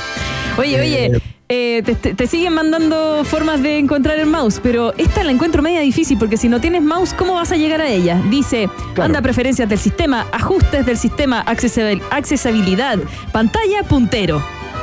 Oye, 0.58 0.82
oye, 0.82 1.22
eh, 1.50 1.82
te, 1.84 2.28
siguen 2.28 2.54
mandando 2.54 3.24
formas 3.24 3.62
de 3.64 3.78
encontrar 3.80 4.20
el 4.20 4.26
mouse, 4.26 4.60
pero 4.62 4.94
esta 4.98 5.24
la 5.24 5.32
encuentro 5.32 5.62
media 5.62 5.80
difícil 5.80 6.18
porque 6.18 6.36
si 6.38 6.50
no 6.50 6.60
tienes 6.60 6.82
mouse, 6.84 7.14
¿cómo 7.14 7.36
vas 7.36 7.52
a 7.52 7.56
llegar 7.56 7.80
a 7.82 7.88
ella? 7.88 8.22
Dice, 8.30 8.70
Claro. 8.94 9.04
anda 9.06 9.22
preferencias 9.22 9.70
del 9.70 9.80
sistema, 9.80 10.28
ajustes 10.32 10.86
del 10.86 10.98
sistema, 10.98 11.46
accesibil- 11.46 12.02
accesibilidad, 12.12 12.98
pantalla, 13.32 13.84
puntero. 13.84 14.42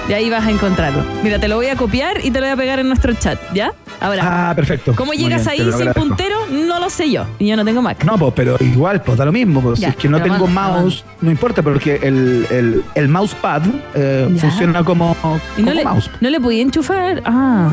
De 0.08 0.14
ahí 0.14 0.28
vas 0.28 0.44
a 0.46 0.50
encontrarlo. 0.50 1.02
Mira, 1.22 1.38
te 1.38 1.48
lo 1.48 1.56
voy 1.56 1.66
a 1.66 1.76
copiar 1.76 2.18
y 2.24 2.30
te 2.30 2.38
lo 2.40 2.46
voy 2.46 2.52
a 2.52 2.56
pegar 2.56 2.78
en 2.78 2.88
nuestro 2.88 3.14
chat, 3.14 3.38
¿ya? 3.54 3.72
Ahora, 4.00 4.50
Ah, 4.50 4.54
perfecto. 4.54 4.92
¿cómo 4.94 5.12
llegas 5.14 5.46
bien, 5.50 5.66
ahí 5.68 5.72
sin 5.72 5.92
puntero? 5.94 6.36
No 6.50 6.78
lo 6.78 6.90
sé 6.90 7.10
yo. 7.10 7.24
Y 7.38 7.46
yo 7.46 7.56
no 7.56 7.64
tengo 7.64 7.80
Mac. 7.80 8.04
No, 8.04 8.18
pues, 8.18 8.32
pero 8.36 8.56
igual, 8.60 9.00
pues 9.00 9.16
da 9.16 9.24
lo 9.24 9.32
mismo. 9.32 9.62
Pues, 9.62 9.80
Ya, 9.80 9.88
si 9.88 9.90
es 9.92 9.96
que 10.02 10.08
no 10.10 10.18
te 10.18 10.24
tengo 10.28 10.46
mando, 10.46 10.80
mouse, 10.82 11.04
no 11.22 11.30
importa, 11.30 11.62
porque 11.62 12.00
el, 12.02 12.46
el, 12.50 12.84
el 12.94 13.08
mousepad 13.08 13.62
eh, 13.94 14.28
funciona 14.38 14.84
como, 14.84 15.16
Y 15.56 15.62
no 15.62 15.72
le, 15.72 15.84
mouse. 15.84 16.10
no 16.20 16.28
le 16.28 16.38
podía 16.40 16.60
enchufar. 16.62 17.22
Ah. 17.24 17.70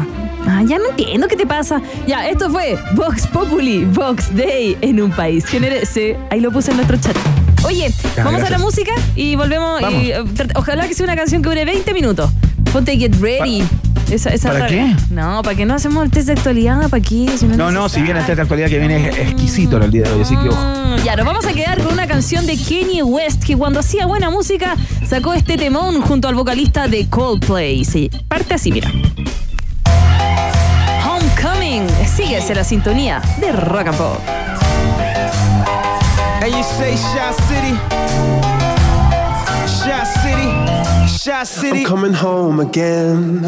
Ah, 0.48 0.62
ya 0.66 0.78
no 0.78 0.86
entiendo 0.92 1.28
qué 1.28 1.36
te 1.36 1.46
pasa. 1.46 1.82
Ya, 2.08 2.28
esto 2.30 2.50
fue 2.50 2.78
Vox 2.94 3.28
Populi, 3.28 3.84
Vox 3.86 4.34
Day 4.36 4.78
en 4.82 5.02
un 5.02 5.12
país. 5.12 5.46
¿Quién 5.50 5.66
eres? 5.66 5.90
Sí, 5.90 6.14
ahí 6.30 6.40
lo 6.40 6.50
puse 6.52 6.72
en 6.72 6.78
nuestro 6.78 6.98
chat. 6.98 7.16
Oye, 7.64 7.94
Ya, 8.16 8.24
vamos 8.24 8.42
a 8.44 8.50
la 8.50 8.58
música 8.58 8.92
y 9.16 9.36
volvemos. 9.36 9.82
Y, 9.92 10.12
eh, 10.12 10.24
ojalá 10.56 10.88
que 10.88 10.94
sea 10.94 11.04
una 11.06 11.16
canción 11.16 11.42
que 11.42 11.50
dure 11.50 11.66
20 11.66 11.94
minutos. 11.94 12.30
Ponte 12.74 12.98
Get 12.98 13.16
Ready. 13.20 13.64
Esa, 14.10 14.30
esa 14.32 14.50
¿Para 14.50 14.60
rara- 14.68 14.70
qué? 14.72 14.96
No, 15.10 15.42
¿para 15.42 15.56
qué 15.56 15.66
no 15.66 15.74
hacemos 15.74 16.04
el 16.04 16.12
test 16.12 16.28
de 16.28 16.34
actualidad? 16.34 16.90
¿Para 16.90 17.02
qué? 17.02 17.30
Si 17.38 17.46
No, 17.46 17.70
es 17.70 17.74
no, 17.74 17.88
si 17.88 18.02
bien 18.02 18.14
necesario. 18.16 18.34
esta 18.34 18.42
actualidad 18.42 18.68
que 18.70 18.80
viene 18.80 19.08
es 19.10 19.18
exquisito 19.30 19.78
en 19.78 19.84
el 19.84 19.92
día 19.92 20.04
de 20.04 20.12
hoy, 20.12 20.22
así 20.24 20.36
que 20.36 20.50
ojo. 20.50 20.58
Mm, 20.62 21.04
Ya, 21.06 21.16
nos 21.16 21.26
vamos 21.26 21.46
a 21.46 21.54
quedar 21.54 21.82
con 21.82 21.94
una 21.94 22.08
canción 22.08 22.46
de 22.46 22.58
Kanye 22.58 23.04
West 23.04 23.44
que 23.44 23.56
cuando 23.56 23.80
hacía 23.80 24.06
buena 24.06 24.30
música 24.30 24.76
sacó 25.08 25.34
este 25.34 25.56
temón 25.58 26.02
junto 26.02 26.28
al 26.28 26.36
vocalista 26.36 26.88
de 26.90 27.08
Coldplay. 27.08 27.86
Sí, 27.86 28.10
parte 28.28 28.54
así, 28.56 28.72
mira. 28.72 28.92
Homecoming. 31.08 31.88
Síguese 32.16 32.54
la 32.54 32.64
sintonía 32.66 33.22
de 33.40 33.52
Rock 33.54 33.88
and 33.88 33.98
Pop. 33.98 34.18
And 36.44 36.52
you 36.56 36.64
say 36.64 36.96
Shy 36.96 37.32
City, 37.50 37.76
Shy 39.70 40.04
City, 40.24 40.50
Shy 41.08 41.44
City. 41.44 41.82
I'm 41.82 41.86
coming 41.86 42.14
home 42.14 42.60
again. 42.60 43.42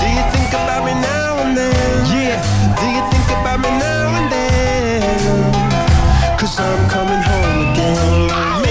Do 0.00 0.06
you 0.16 0.22
think 0.32 0.48
about 0.56 0.82
me 0.86 0.94
now 0.94 1.42
and 1.44 1.54
then? 1.54 2.06
Yeah. 2.08 2.40
Do 2.80 2.86
you 2.88 3.02
think 3.12 3.28
about 3.36 3.60
me 3.60 3.68
now 3.68 4.16
and 4.18 4.32
then? 4.32 4.98
Cause 6.38 6.58
I'm 6.58 6.88
coming 6.88 7.20
home 7.20 7.68
again. 7.68 8.30
I'm 8.32 8.64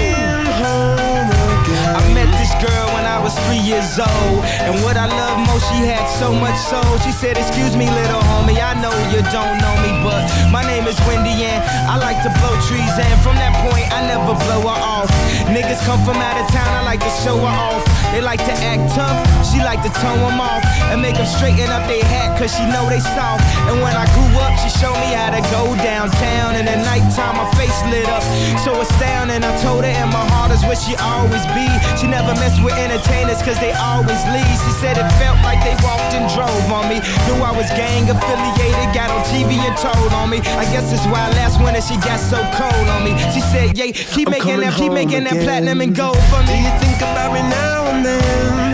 home 0.58 1.30
again. 1.62 1.94
I 1.94 2.02
met 2.14 2.30
this 2.34 2.50
girl 2.58 2.86
when 2.94 3.06
I 3.06 3.22
was 3.22 3.38
three 3.46 3.62
years 3.62 3.96
old. 4.00 4.42
And 4.66 4.82
what 4.82 4.96
I 4.96 5.06
love 5.06 5.27
she 5.58 5.86
had 5.86 6.06
so 6.18 6.32
much 6.32 6.56
soul. 6.56 6.98
She 7.02 7.12
said, 7.12 7.36
Excuse 7.36 7.76
me, 7.76 7.86
little 7.90 8.22
homie, 8.30 8.58
I 8.58 8.74
know 8.78 8.94
you 9.10 9.22
don't 9.30 9.56
know 9.58 9.74
me, 9.82 9.90
but 10.04 10.22
my 10.50 10.62
name 10.62 10.86
is 10.86 10.98
Wendy 11.06 11.34
and 11.44 11.60
I 11.88 11.96
like 11.98 12.22
to 12.22 12.30
blow 12.38 12.54
trees. 12.68 12.94
And 12.98 13.18
from 13.22 13.36
that 13.36 13.54
point, 13.66 13.86
I 13.90 14.06
never 14.06 14.34
blow 14.46 14.62
her 14.70 14.78
off. 14.78 15.10
Niggas 15.50 15.80
come 15.84 16.04
from 16.04 16.16
out 16.16 16.36
of 16.38 16.46
town, 16.52 16.68
I 16.68 16.82
like 16.84 17.00
to 17.00 17.12
show 17.24 17.38
her 17.38 17.46
off. 17.46 17.87
They 18.12 18.24
like 18.24 18.40
to 18.40 18.54
act 18.64 18.94
tough, 18.96 19.20
she 19.44 19.60
like 19.60 19.84
to 19.84 19.92
tone 20.00 20.18
them 20.24 20.40
off. 20.40 20.64
And 20.88 21.02
make 21.02 21.16
them 21.20 21.28
straighten 21.28 21.68
up 21.68 21.84
their 21.84 22.02
hat, 22.04 22.38
cause 22.40 22.48
she 22.48 22.64
know 22.64 22.88
they 22.88 23.00
soft. 23.00 23.44
And 23.68 23.84
when 23.84 23.92
I 23.92 24.08
grew 24.16 24.32
up, 24.40 24.56
she 24.56 24.72
showed 24.80 24.96
me 24.96 25.12
how 25.12 25.28
to 25.28 25.42
go 25.52 25.76
downtown. 25.84 26.56
And 26.56 26.64
at 26.64 26.80
nighttime, 26.88 27.36
my 27.36 27.48
face 27.60 27.76
lit 27.92 28.08
up. 28.08 28.24
So 28.64 28.72
astounding, 28.80 29.44
I 29.44 29.52
told 29.60 29.84
her, 29.84 29.92
and 29.92 30.08
my 30.08 30.24
heart 30.32 30.50
is 30.56 30.64
where 30.64 30.78
she 30.78 30.96
always 30.96 31.44
be. 31.52 31.68
She 32.00 32.08
never 32.08 32.32
mess 32.40 32.56
with 32.64 32.72
entertainers, 32.80 33.44
cause 33.44 33.60
they 33.60 33.76
always 33.76 34.20
leave. 34.32 34.56
She 34.64 34.72
said 34.80 34.96
it 34.96 35.08
felt 35.20 35.36
like 35.44 35.60
they 35.60 35.76
walked 35.84 36.16
and 36.16 36.24
drove 36.32 36.68
on 36.72 36.88
me. 36.88 37.04
Knew 37.28 37.38
I 37.44 37.52
was 37.52 37.68
gang 37.76 38.08
affiliated, 38.08 38.88
got 38.96 39.12
on 39.12 39.20
TV 39.28 39.60
and 39.60 39.76
told 39.76 40.12
on 40.16 40.32
me. 40.32 40.40
I 40.56 40.64
guess 40.72 40.88
that's 40.88 41.04
why 41.12 41.28
last 41.36 41.60
winter 41.60 41.84
she 41.84 42.00
got 42.00 42.18
so 42.18 42.40
cold 42.56 42.88
on 42.88 43.04
me. 43.04 43.12
She 43.36 43.44
said, 43.52 43.76
yeah, 43.76 43.92
keep 43.92 44.32
I'm 44.32 44.40
making 44.40 44.60
that, 44.64 44.74
keep 44.80 44.92
making 44.96 45.24
that 45.28 45.36
platinum 45.44 45.84
and 45.84 45.92
gold 45.94 46.18
for 46.32 46.40
me. 46.48 46.48
Do 46.48 46.56
me. 46.56 46.64
you 46.64 46.72
think 46.80 46.98
about 47.04 47.36
me 47.36 47.44
now 47.52 47.77
and 47.98 48.06
then? 48.06 48.72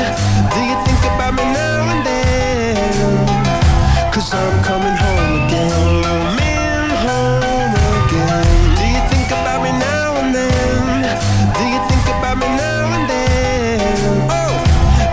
Do 0.52 0.60
you 0.60 0.76
think 0.84 1.00
about 1.12 1.32
me 1.34 1.44
now 1.44 1.80
and 1.92 2.02
then? 2.06 2.76
Cause 4.12 4.32
I'm 4.34 4.62
coming 4.62 4.96
home 5.04 5.32
again. 5.44 6.04
Home 7.06 7.74
again. 8.04 8.46
Do 8.78 8.84
you 8.94 9.02
think 9.12 9.28
about 9.30 9.60
me 9.64 9.70
now 9.78 10.08
and 10.20 10.34
then? 10.34 11.02
Do 11.58 11.64
you 11.74 11.80
think 11.88 12.04
about 12.18 12.37
me 12.38 12.48
now 12.64 12.84
and 12.96 13.04
then? 13.12 13.80
Oh, 14.40 14.52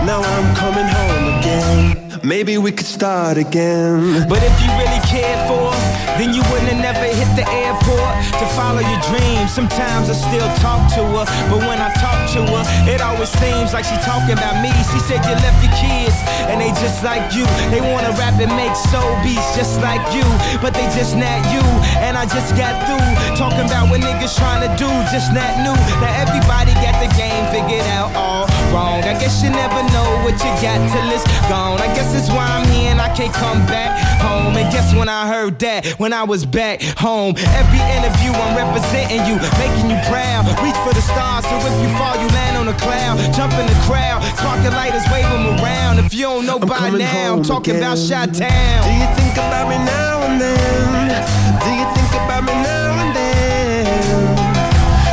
now 0.04 0.20
I'm 0.20 0.48
coming 0.56 0.88
home 0.98 1.24
again. 1.38 2.20
Maybe 2.22 2.56
we 2.58 2.70
could 2.72 2.86
start 2.86 3.36
again. 3.36 4.28
But 4.28 4.42
if 4.42 4.54
you 4.62 4.68
really 4.80 5.00
cared 5.06 5.40
for 5.48 5.72
then 6.18 6.34
you 6.34 6.42
wouldn't 6.52 6.68
have 6.68 6.82
never 6.82 7.06
hit 7.08 7.30
the 7.34 7.46
airport 7.48 8.12
to 8.36 8.44
follow 8.52 8.80
your 8.84 9.00
dreams. 9.08 9.50
Sometimes 9.52 10.10
I 10.10 10.14
still 10.14 10.48
talk 10.60 10.80
to 10.96 11.02
her, 11.16 11.24
but 11.50 11.58
when 11.64 11.80
I 11.80 11.88
talk 11.96 12.11
to 12.32 12.40
her, 12.48 12.64
it 12.88 13.00
always 13.00 13.28
seems 13.40 13.72
like 13.72 13.84
she 13.84 13.96
talking 14.00 14.32
about 14.32 14.60
me. 14.64 14.72
She 14.88 14.98
said 15.04 15.20
you 15.24 15.36
left 15.44 15.60
your 15.60 15.74
kids, 15.76 16.16
and 16.48 16.60
they 16.60 16.72
just 16.80 17.04
like 17.04 17.32
you. 17.36 17.44
They 17.68 17.80
wanna 17.80 18.12
rap 18.16 18.40
and 18.40 18.52
make 18.56 18.74
soul 18.88 19.12
beats 19.20 19.44
just 19.56 19.80
like 19.80 20.02
you, 20.16 20.24
but 20.64 20.72
they 20.72 20.88
just 20.96 21.16
not 21.16 21.40
you. 21.52 21.64
And 22.00 22.16
I 22.16 22.24
just 22.24 22.56
got 22.56 22.72
through 22.88 23.04
talking 23.36 23.68
about 23.68 23.92
what 23.92 24.00
niggas 24.00 24.36
trying 24.36 24.64
to 24.64 24.70
do, 24.80 24.88
just 25.12 25.32
not 25.36 25.52
new. 25.60 25.76
Now 26.00 26.12
everybody 26.24 26.72
got 26.80 26.96
the 27.04 27.10
game 27.14 27.44
figured 27.52 27.86
out 27.92 28.14
all 28.16 28.48
wrong. 28.72 29.04
I 29.04 29.12
guess 29.20 29.42
you 29.42 29.50
never 29.50 29.82
know 29.92 30.08
what 30.24 30.36
you 30.40 30.52
got 30.64 30.80
till 30.88 31.08
it's 31.12 31.24
gone. 31.52 31.80
I 31.80 31.88
guess 31.94 32.12
that's 32.12 32.28
why 32.28 32.48
I'm 32.48 32.66
here 32.72 32.90
and 32.90 33.00
I 33.00 33.12
can't 33.14 33.32
come 33.32 33.60
back 33.66 33.92
home. 34.20 34.56
And 34.56 34.70
guess 34.72 34.94
when 34.94 35.08
I 35.08 35.28
heard 35.28 35.58
that? 35.60 35.86
When 35.98 36.12
I 36.12 36.24
was 36.24 36.46
back 36.46 36.80
home. 36.96 37.34
Every 37.60 37.82
interview 37.96 38.32
I'm 38.32 38.56
representing 38.56 39.22
you, 39.28 39.36
making 39.60 39.90
you 39.90 39.98
proud. 40.08 40.48
Reach 40.64 40.78
for 40.86 40.94
the 40.94 41.02
stars, 41.02 41.44
so 41.44 41.56
if 41.60 41.76
you 41.82 41.90
fall, 41.98 42.16
you 42.22 42.28
land 42.34 42.56
on 42.56 42.68
a 42.68 42.76
cloud. 42.78 43.18
Jump 43.34 43.52
in 43.54 43.66
the 43.66 43.78
crowd, 43.86 44.22
sparking 44.38 44.72
lighters, 44.72 45.04
wave 45.10 45.28
them 45.30 45.58
around. 45.58 45.98
If 45.98 46.14
you 46.14 46.22
don't 46.22 46.46
know 46.46 46.58
I'm 46.58 46.68
by 46.68 46.90
now, 46.90 47.34
I'm 47.34 47.42
talking 47.42 47.76
about 47.76 47.98
again. 47.98 48.08
Shot 48.08 48.28
Town. 48.34 48.82
Do 48.86 48.92
you 48.94 49.08
think 49.18 49.34
about 49.34 49.66
me 49.68 49.78
now 49.84 50.22
and 50.26 50.40
then? 50.40 51.22
Do 51.64 51.70
you 51.74 51.86
think 51.94 52.10
about 52.22 52.42
me 52.44 52.54
now 52.54 52.90
and 53.02 53.10
then? 53.16 53.84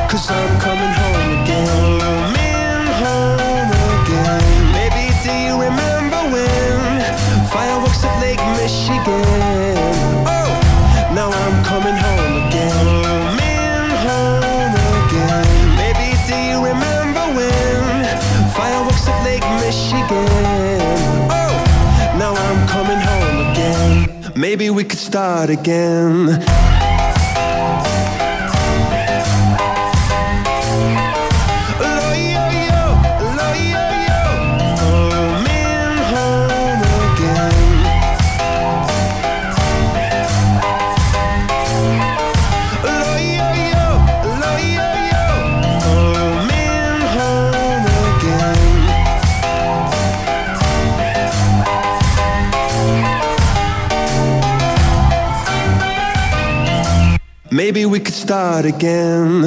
Cause 0.10 0.30
I'm 0.30 0.54
coming 0.62 0.94
home 1.02 1.30
again. 1.42 2.02
I'm 2.02 2.36
in 2.38 2.86
home 3.02 3.72
again. 3.98 4.60
Maybe 4.78 5.04
do 5.26 5.32
you 5.46 5.54
remember 5.68 6.20
when 6.34 7.02
fireworks 7.50 8.04
at 8.06 8.16
Lake 8.22 8.44
Michigan? 8.62 9.29
Maybe 24.50 24.72
we 24.72 24.84
could 24.84 24.98
start 24.98 25.52
again. 25.52 26.79
Maybe 57.60 57.86
we 57.86 58.00
could 58.00 58.14
start 58.14 58.64
again. 58.64 59.44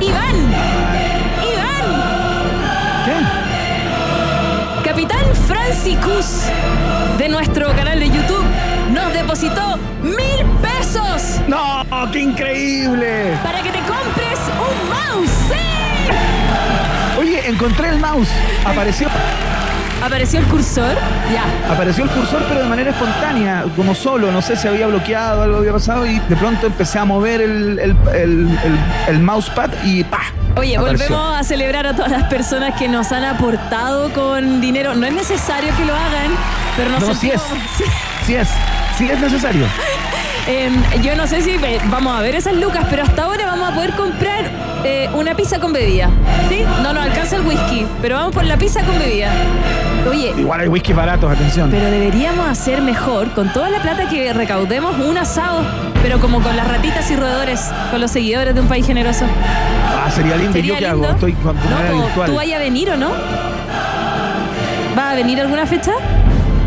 Iván. 0.00 0.36
Iván. 1.42 1.86
¿Qué? 3.04 3.16
Capitán 4.88 5.34
Franciscus 5.48 6.44
de 7.18 7.28
nuestro 7.28 7.66
canal 7.74 7.98
de 7.98 8.06
YouTube 8.10 8.44
nos 8.94 9.12
depositó 9.12 9.76
mil 10.00 10.46
pesos 10.62 11.40
¡No! 11.48 11.84
¡Qué 12.12 12.20
increíble! 12.20 13.36
para 13.42 13.60
que 13.60 13.72
te 13.72 13.80
compres 13.80 14.38
un 14.54 14.88
mouse. 14.88 15.30
¡Sí! 15.48 17.18
Oye, 17.18 17.48
encontré 17.48 17.88
el 17.88 17.98
mouse. 17.98 18.30
Apareció, 18.64 19.08
¿Apareció 20.08 20.40
el 20.40 20.46
cursor? 20.46 20.94
Ya. 21.32 21.44
apareció 21.72 22.04
el 22.04 22.10
cursor, 22.10 22.42
pero 22.48 22.60
de 22.60 22.66
manera 22.66 22.90
espontánea, 22.90 23.64
como 23.76 23.94
solo. 23.94 24.32
No 24.32 24.40
sé 24.40 24.56
si 24.56 24.66
había 24.66 24.86
bloqueado, 24.86 25.42
algo 25.42 25.58
había 25.58 25.72
pasado, 25.72 26.06
y 26.06 26.18
de 26.18 26.34
pronto 26.36 26.66
empecé 26.66 26.98
a 26.98 27.04
mover 27.04 27.42
el, 27.42 27.78
el, 27.78 27.96
el, 28.14 28.58
el- 28.64 28.78
el 29.08 29.18
mousepad 29.20 29.68
y 29.84 30.04
¡pa! 30.04 30.20
Oye, 30.56 30.76
Apareció. 30.78 31.08
volvemos 31.08 31.38
a 31.38 31.44
celebrar 31.44 31.86
a 31.86 31.94
todas 31.94 32.10
las 32.10 32.24
personas 32.24 32.74
que 32.78 32.88
nos 32.88 33.12
han 33.12 33.22
aportado 33.24 34.10
con 34.14 34.60
dinero. 34.62 34.94
No 34.94 35.06
es 35.06 35.12
necesario 35.12 35.76
que 35.76 35.84
lo 35.84 35.94
hagan, 35.94 36.32
pero 36.76 36.90
nos 36.90 37.00
No, 37.00 37.14
sí 37.14 37.30
es. 37.30 37.40
sentimos- 37.42 37.92
sí. 38.26 38.34
Es, 38.34 38.48
sí 38.96 39.08
es 39.10 39.20
necesario. 39.20 39.66
Em, 40.46 40.82
yo 41.02 41.14
no 41.14 41.26
sé 41.26 41.42
si 41.42 41.58
ve- 41.58 41.78
vamos 41.90 42.18
a 42.18 42.22
ver 42.22 42.34
esas 42.34 42.54
lucas, 42.54 42.86
pero 42.88 43.02
hasta 43.02 43.24
ahora 43.24 43.44
vamos 43.44 43.70
a 43.70 43.74
poder 43.74 43.90
comprar 43.92 44.46
eh, 44.82 45.10
una 45.12 45.34
pizza 45.34 45.60
con 45.60 45.74
bebida. 45.74 46.08
¿Sí? 46.48 46.64
No 46.82 46.94
nos 46.94 47.04
alcanza 47.04 47.36
el 47.36 47.42
whisky, 47.42 47.86
pero 48.00 48.16
vamos 48.16 48.32
por 48.34 48.44
la 48.46 48.56
pizza 48.56 48.82
con 48.82 48.98
bebida. 48.98 49.30
Oye, 50.08 50.32
Igual 50.36 50.60
hay 50.60 50.68
whisky 50.68 50.92
baratos, 50.92 51.30
atención. 51.30 51.70
pero 51.70 51.90
deberíamos 51.90 52.46
hacer 52.48 52.80
mejor 52.82 53.30
con 53.32 53.52
toda 53.52 53.68
la 53.70 53.80
plata 53.82 54.08
que 54.08 54.32
recaudemos 54.32 54.96
un 54.98 55.18
asado, 55.18 55.62
pero 56.02 56.18
como 56.20 56.40
con 56.40 56.56
las 56.56 56.66
ratitas 56.68 57.10
y 57.10 57.16
roedores, 57.16 57.60
con 57.90 58.00
los 58.00 58.10
seguidores 58.10 58.54
de 58.54 58.60
un 58.60 58.68
país 58.68 58.86
generoso. 58.86 59.24
Ah, 59.90 60.10
sería 60.10 60.36
lindo. 60.36 60.50
¿Y 60.50 60.62
Sería 60.62 60.74
yo 60.74 60.78
qué 60.78 60.90
lindo. 60.92 61.06
hago? 61.08 61.14
Estoy 61.14 61.32
con 61.34 61.56
de 61.56 61.62
No, 61.68 62.02
virtual. 62.04 62.30
¿Tú 62.30 62.34
vayas 62.36 62.56
a 62.56 62.62
venir 62.62 62.90
o 62.90 62.96
no? 62.96 63.10
¿Va 64.96 65.10
a 65.10 65.14
venir 65.14 65.40
alguna 65.40 65.66
fecha? 65.66 65.92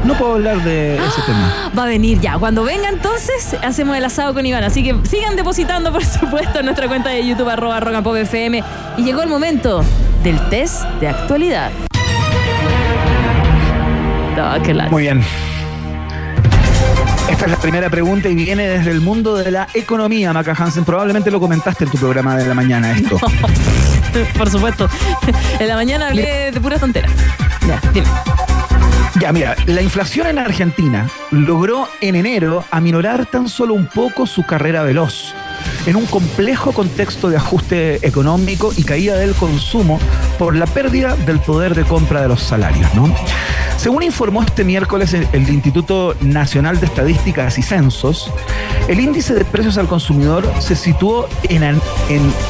No 0.06 0.14
puedo 0.16 0.34
hablar 0.34 0.58
de 0.64 0.96
ese 0.98 1.22
tema. 1.26 1.72
Va 1.78 1.84
a 1.84 1.88
venir 1.88 2.20
ya. 2.20 2.38
Cuando 2.38 2.64
venga 2.64 2.90
entonces, 2.90 3.56
hacemos 3.64 3.96
el 3.98 4.04
asado 4.06 4.34
con 4.34 4.46
Iván. 4.46 4.64
Así 4.64 4.84
que 4.84 4.96
sigan 5.08 5.36
depositando, 5.36 5.92
por 5.92 6.04
supuesto, 6.20 6.60
en 6.60 6.66
nuestra 6.66 6.88
cuenta 6.88 7.10
de 7.10 7.26
YouTube, 7.28 7.50
arroba 7.50 7.80
Rock 7.80 7.96
and 7.96 8.04
Pop 8.04 8.16
FM. 8.16 8.64
Y 8.98 9.04
llegó 9.04 9.22
el 9.22 9.30
momento 9.30 9.84
del 10.24 10.40
test 10.50 10.84
de 11.00 11.08
actualidad. 11.10 11.70
No, 14.42 14.64
qué 14.64 14.74
lata. 14.74 14.90
Muy 14.90 15.04
bien. 15.04 15.22
Esta 17.30 17.46
es 17.46 17.52
la 17.52 17.58
primera 17.58 17.92
pregunta 17.92 18.28
y 18.28 18.34
viene 18.34 18.68
desde 18.68 18.90
el 18.90 19.00
mundo 19.00 19.36
de 19.36 19.52
la 19.52 19.68
economía, 19.76 20.34
Maca 20.34 20.56
Hansen. 20.58 20.84
Probablemente 20.84 21.30
lo 21.30 21.40
comentaste 21.40 21.84
en 21.84 21.92
tu 21.92 22.00
programa 22.00 22.36
de 22.36 22.48
la 22.48 22.56
mañana 22.56 22.92
esto. 22.92 23.18
Por 24.38 24.50
supuesto. 24.50 24.90
En 25.60 25.68
la 25.68 25.76
mañana 25.76 26.08
hablé 26.08 26.52
de 26.52 26.60
pura 26.60 26.80
tontera. 26.80 27.08
Ya, 27.68 27.80
dime. 27.94 28.08
Ya, 29.20 29.32
mira, 29.32 29.56
la 29.68 29.84
inflación 29.84 30.26
en 30.26 30.40
Argentina 30.40 31.08
logró 31.30 31.88
en 32.02 32.16
enero 32.16 32.66
aminorar 32.72 33.28
tan 33.28 33.48
solo 33.48 33.76
un 33.76 33.86
poco 33.86 34.26
su 34.26 34.44
carrera 34.44 34.82
veloz, 34.82 35.36
en 35.86 35.96
un 35.96 36.08
complejo 36.08 36.72
contexto 36.72 37.30
de 37.30 37.38
ajuste 37.38 38.08
económico 38.08 38.74
y 38.76 38.84
caída 38.84 39.18
del 39.18 39.36
consumo 39.36 40.00
por 40.40 40.56
la 40.56 40.66
pérdida 40.66 41.16
del 41.16 41.40
poder 41.40 41.76
de 41.76 41.84
compra 41.84 42.22
de 42.22 42.30
los 42.30 42.42
salarios, 42.42 42.92
¿no? 42.96 43.14
Según 43.82 44.04
informó 44.04 44.44
este 44.44 44.64
miércoles 44.64 45.12
el, 45.16 45.28
el 45.34 45.50
Instituto 45.50 46.14
Nacional 46.22 46.80
de 46.80 46.86
Estadísticas 46.86 47.58
y 47.58 47.64
Censos, 47.64 48.32
el 48.88 49.00
índice 49.00 49.34
de 49.34 49.44
precios 49.44 49.80
al 49.80 49.88
consumidor 49.88 50.48
se 50.60 50.76
situó 50.76 51.28
en, 51.50 51.82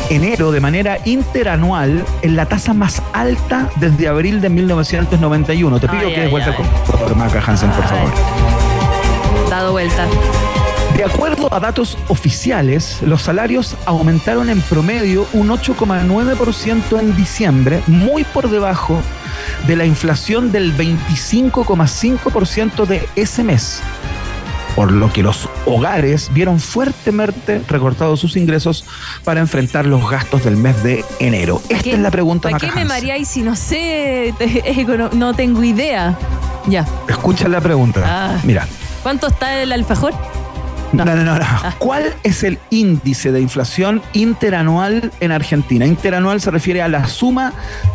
enero 0.10 0.52
de 0.52 0.60
manera 0.60 0.98
interanual 1.06 2.04
en 2.22 2.36
la 2.36 2.48
tasa 2.48 2.74
más 2.74 3.02
alta 3.14 3.70
desde 3.78 4.10
abril 4.10 4.42
de 4.42 4.50
1991. 4.50 5.80
Te 5.80 5.88
pido 5.88 6.02
Ay, 6.02 6.16
que 6.16 6.20
des 6.20 6.32
vuelta 6.32 6.54
al 7.08 7.16
Maca 7.16 7.42
Hansen, 7.48 7.72
por 7.72 7.88
favor. 7.88 8.12
Dado 9.50 9.72
vuelta. 9.72 10.06
De 10.96 11.04
acuerdo 11.06 11.54
a 11.54 11.60
datos 11.60 11.98
oficiales, 12.10 13.00
los 13.02 13.22
salarios 13.24 13.76
aumentaron 13.86 14.50
en 14.50 14.62
promedio 14.62 15.26
un 15.34 15.50
8,9% 15.50 17.00
en 17.00 17.16
diciembre, 17.16 17.82
muy 17.88 18.24
por 18.24 18.50
debajo 18.50 19.02
de 19.68 19.76
la 19.76 19.86
inflación 19.86 20.52
del 20.52 20.76
25,5% 20.78 22.86
de 22.86 23.08
ese 23.16 23.44
mes. 23.44 23.82
Por 24.76 24.92
lo 24.92 25.12
que 25.12 25.24
los 25.24 25.50
hogares 25.66 26.30
vieron 26.34 26.60
fuertemente 26.60 27.62
recortados 27.68 28.20
sus 28.20 28.38
ingresos 28.38 28.86
para 29.24 29.40
enfrentar 29.40 29.86
los 29.86 30.08
gastos 30.10 30.44
del 30.44 30.56
mes 30.56 30.82
de 30.84 31.04
enero. 31.20 31.62
Esta 31.70 31.90
es 31.90 32.00
la 32.00 32.12
pregunta, 32.12 32.50
¿Para 32.50 32.60
qué 32.60 32.68
me 32.68 32.74
Hansen. 32.74 32.88
mareáis 32.88 33.28
si 33.28 33.42
no 33.42 33.56
sé? 33.56 34.34
no 35.14 35.34
tengo 35.34 35.64
idea. 35.64 36.18
Ya. 36.68 36.86
Escucha 37.08 37.48
la 37.48 37.60
pregunta. 37.60 38.02
Ah. 38.06 38.40
Mira. 38.44 38.68
¿Cuánto 39.04 39.28
está 39.28 39.62
el 39.62 39.72
alfajor? 39.72 40.14
No, 40.94 41.06
no, 41.06 41.16
no, 41.16 41.24
no. 41.24 41.40
Ah. 41.42 41.74
¿Cuál 41.78 42.14
es 42.24 42.44
el 42.44 42.60
índice 42.70 43.32
de 43.32 43.40
inflación 43.40 44.02
interanual 44.14 45.12
en 45.20 45.32
Argentina? 45.32 45.86
Interanual 45.86 46.42
se 46.42 46.52
refiere 46.52 46.82
a 46.82 46.90
la 46.90 47.08
suma 47.08 47.54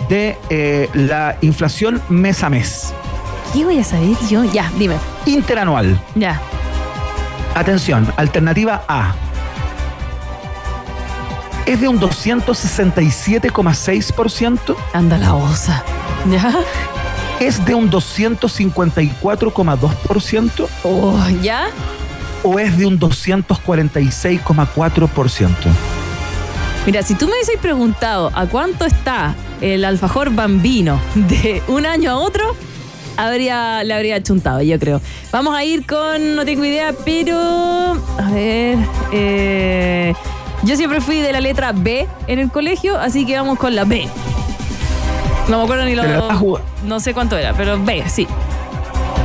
de 0.09 0.39
eh, 0.49 0.89
la 0.95 1.37
inflación 1.43 2.01
mes 2.09 2.43
a 2.43 2.49
mes. 2.51 2.95
¿Qué 3.53 3.65
voy 3.65 3.79
a 3.79 3.85
saber 3.85 4.17
yo? 4.29 4.45
Ya, 4.45 4.71
dime. 4.79 4.97
Interanual. 5.27 6.01
Ya. 6.15 6.41
Atención, 7.55 8.11
alternativa 8.17 8.83
A. 8.89 9.15
Es 11.67 11.81
de 11.81 11.89
un 11.89 12.01
267,6%. 12.01 14.77
Anda 14.93 15.19
la 15.19 15.35
osa. 15.35 15.83
¿Ya? 16.31 16.55
Es 17.41 17.65
de 17.65 17.75
un 17.75 17.91
254,2%. 17.91 20.69
Oh, 20.85 21.19
¿Ya? 21.43 21.67
O 22.49 22.61
es 22.61 22.79
de 22.79 22.87
un 22.87 22.97
246,4%. 23.01 25.49
Mira, 26.87 27.03
si 27.03 27.17
tú 27.17 27.27
me 27.27 27.33
hubieses 27.33 27.59
preguntado 27.59 28.31
a 28.33 28.47
cuánto 28.47 28.85
está 28.85 29.35
el 29.61 29.85
alfajor 29.85 30.31
bambino 30.31 31.01
de 31.17 31.61
un 31.67 31.87
año 31.87 32.13
a 32.13 32.19
otro, 32.19 32.55
habría, 33.17 33.83
le 33.83 33.93
habría 33.95 34.23
chuntado, 34.23 34.63
yo 34.63 34.79
creo. 34.79 35.01
Vamos 35.33 35.57
a 35.57 35.65
ir 35.65 35.85
con, 35.87 36.37
no 36.37 36.45
tengo 36.45 36.65
idea, 36.65 36.95
pero. 37.05 38.01
A 38.19 38.31
ver. 38.31 38.79
eh, 39.11 40.15
yo 40.63 40.77
siempre 40.77 41.01
fui 41.01 41.19
de 41.19 41.33
la 41.33 41.41
letra 41.41 41.73
B 41.73 42.07
en 42.29 42.39
el 42.39 42.53
colegio, 42.53 42.97
así 42.97 43.27
que 43.27 43.37
vamos 43.37 43.59
con 43.59 43.75
la 43.75 43.83
B. 43.85 44.07
No 45.49 45.59
me 45.59 45.65
acuerdo 45.65 45.85
ni 45.85 45.97
lo. 45.97 46.05
No 46.85 47.01
sé 47.01 47.13
cuánto 47.13 47.37
era, 47.37 47.55
pero 47.55 47.83
B, 47.83 48.05
sí. 48.09 48.29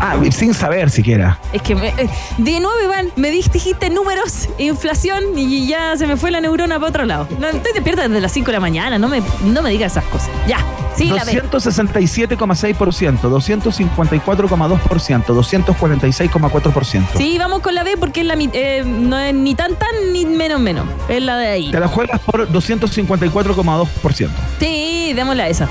Ah, 0.04 0.16
sin 0.32 0.54
saber 0.56 0.90
siquiera. 0.90 1.38
Es 1.54 1.62
que 1.62 1.76
me- 1.76 1.90
eh, 1.90 2.10
de 2.40 2.60
nuevo, 2.60 2.74
Iván, 2.84 3.10
me 3.16 3.30
dijiste 3.30 3.90
números, 3.92 4.50
inflación 4.58 5.24
y 5.38 5.68
ya 5.68 5.96
se 5.96 6.08
me 6.08 6.18
fue 6.18 6.32
la 6.32 6.42
neurona 6.42 6.78
para 6.80 6.90
otro 6.90 7.06
lado. 7.06 7.28
No, 7.40 7.48
estoy 7.48 7.72
despierta 7.74 8.08
desde 8.08 8.20
las 8.20 8.32
5 8.32 8.48
de 8.48 8.54
la 8.54 8.60
mañana, 8.60 8.98
no 8.98 9.08
me, 9.08 9.22
no 9.46 9.62
me 9.62 9.70
digas 9.70 9.92
esas 9.92 10.06
cosas. 10.06 10.30
Ya, 10.48 10.58
sí, 10.96 11.06
la 11.06 11.24
B. 11.24 11.44
267,6%, 11.52 13.30
254,2%, 13.30 15.34
246,4%. 15.34 17.18
Sí, 17.18 17.38
vamos 17.38 17.62
con 17.62 17.76
la 17.76 17.84
B 17.84 17.96
porque 17.98 18.22
es 18.22 18.26
la, 18.26 18.34
eh, 18.38 18.84
no 18.86 19.18
es 19.20 19.34
ni 19.36 19.54
tan 19.56 19.76
tan 19.76 19.90
ni 20.14 20.26
menos 20.26 20.60
menos. 20.60 20.86
Es 21.10 21.22
la 21.22 21.38
de 21.38 21.48
ahí. 21.48 21.72
Te 21.72 21.80
la 21.80 21.88
juegas 21.88 22.20
por 22.22 22.50
254,2%. 22.52 24.30
Sí, 24.60 25.14
démosle 25.16 25.44
a 25.44 25.48
esa. 25.50 25.68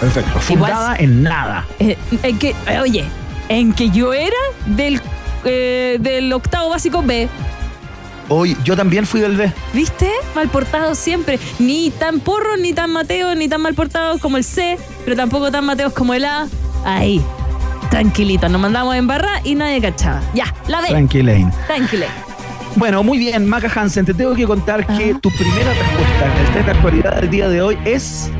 Perfecto. 0.00 0.38
Fundada 0.40 0.96
en 0.96 1.22
nada. 1.22 1.66
Eh, 1.78 1.96
en 2.22 2.38
que, 2.38 2.54
eh, 2.66 2.80
oye, 2.80 3.04
en 3.50 3.74
que 3.74 3.90
yo 3.90 4.14
era 4.14 4.36
del, 4.64 5.02
eh, 5.44 5.98
del 6.00 6.32
octavo 6.32 6.70
básico 6.70 7.02
B. 7.02 7.28
Hoy 8.28 8.56
yo 8.62 8.76
también 8.76 9.06
fui 9.06 9.20
del 9.20 9.36
D. 9.36 9.52
¿Viste? 9.74 10.08
Mal 10.36 10.48
portados 10.48 10.96
siempre. 10.96 11.38
Ni 11.58 11.90
tan 11.90 12.20
porros, 12.20 12.60
ni 12.60 12.72
tan 12.72 12.90
mateos, 12.90 13.36
ni 13.36 13.48
tan 13.48 13.60
mal 13.60 13.74
portados 13.74 14.20
como 14.20 14.36
el 14.36 14.44
C, 14.44 14.78
pero 15.04 15.16
tampoco 15.16 15.50
tan 15.50 15.64
mateos 15.66 15.92
como 15.92 16.14
el 16.14 16.24
A. 16.24 16.46
Ahí. 16.84 17.20
Tranquilito, 17.90 18.48
nos 18.48 18.60
mandamos 18.60 18.94
en 18.94 19.08
barra 19.08 19.40
y 19.42 19.56
nadie 19.56 19.80
cachaba. 19.80 20.22
Ya, 20.32 20.54
la 20.68 20.80
B. 20.80 20.88
Tranquilain. 20.88 21.50
Tranquile. 21.66 22.06
Bueno, 22.76 23.02
muy 23.02 23.18
bien, 23.18 23.48
Maca 23.48 23.68
Hansen, 23.74 24.06
te 24.06 24.14
tengo 24.14 24.36
que 24.36 24.46
contar 24.46 24.86
que 24.86 25.12
tu 25.14 25.28
primera 25.30 25.72
respuesta 25.74 26.24
en 26.24 26.46
el 26.46 26.52
test 26.52 26.66
de 26.66 26.70
actualidad 26.70 27.16
del 27.16 27.30
día 27.30 27.48
de 27.48 27.60
hoy 27.60 27.78
es. 27.84 28.30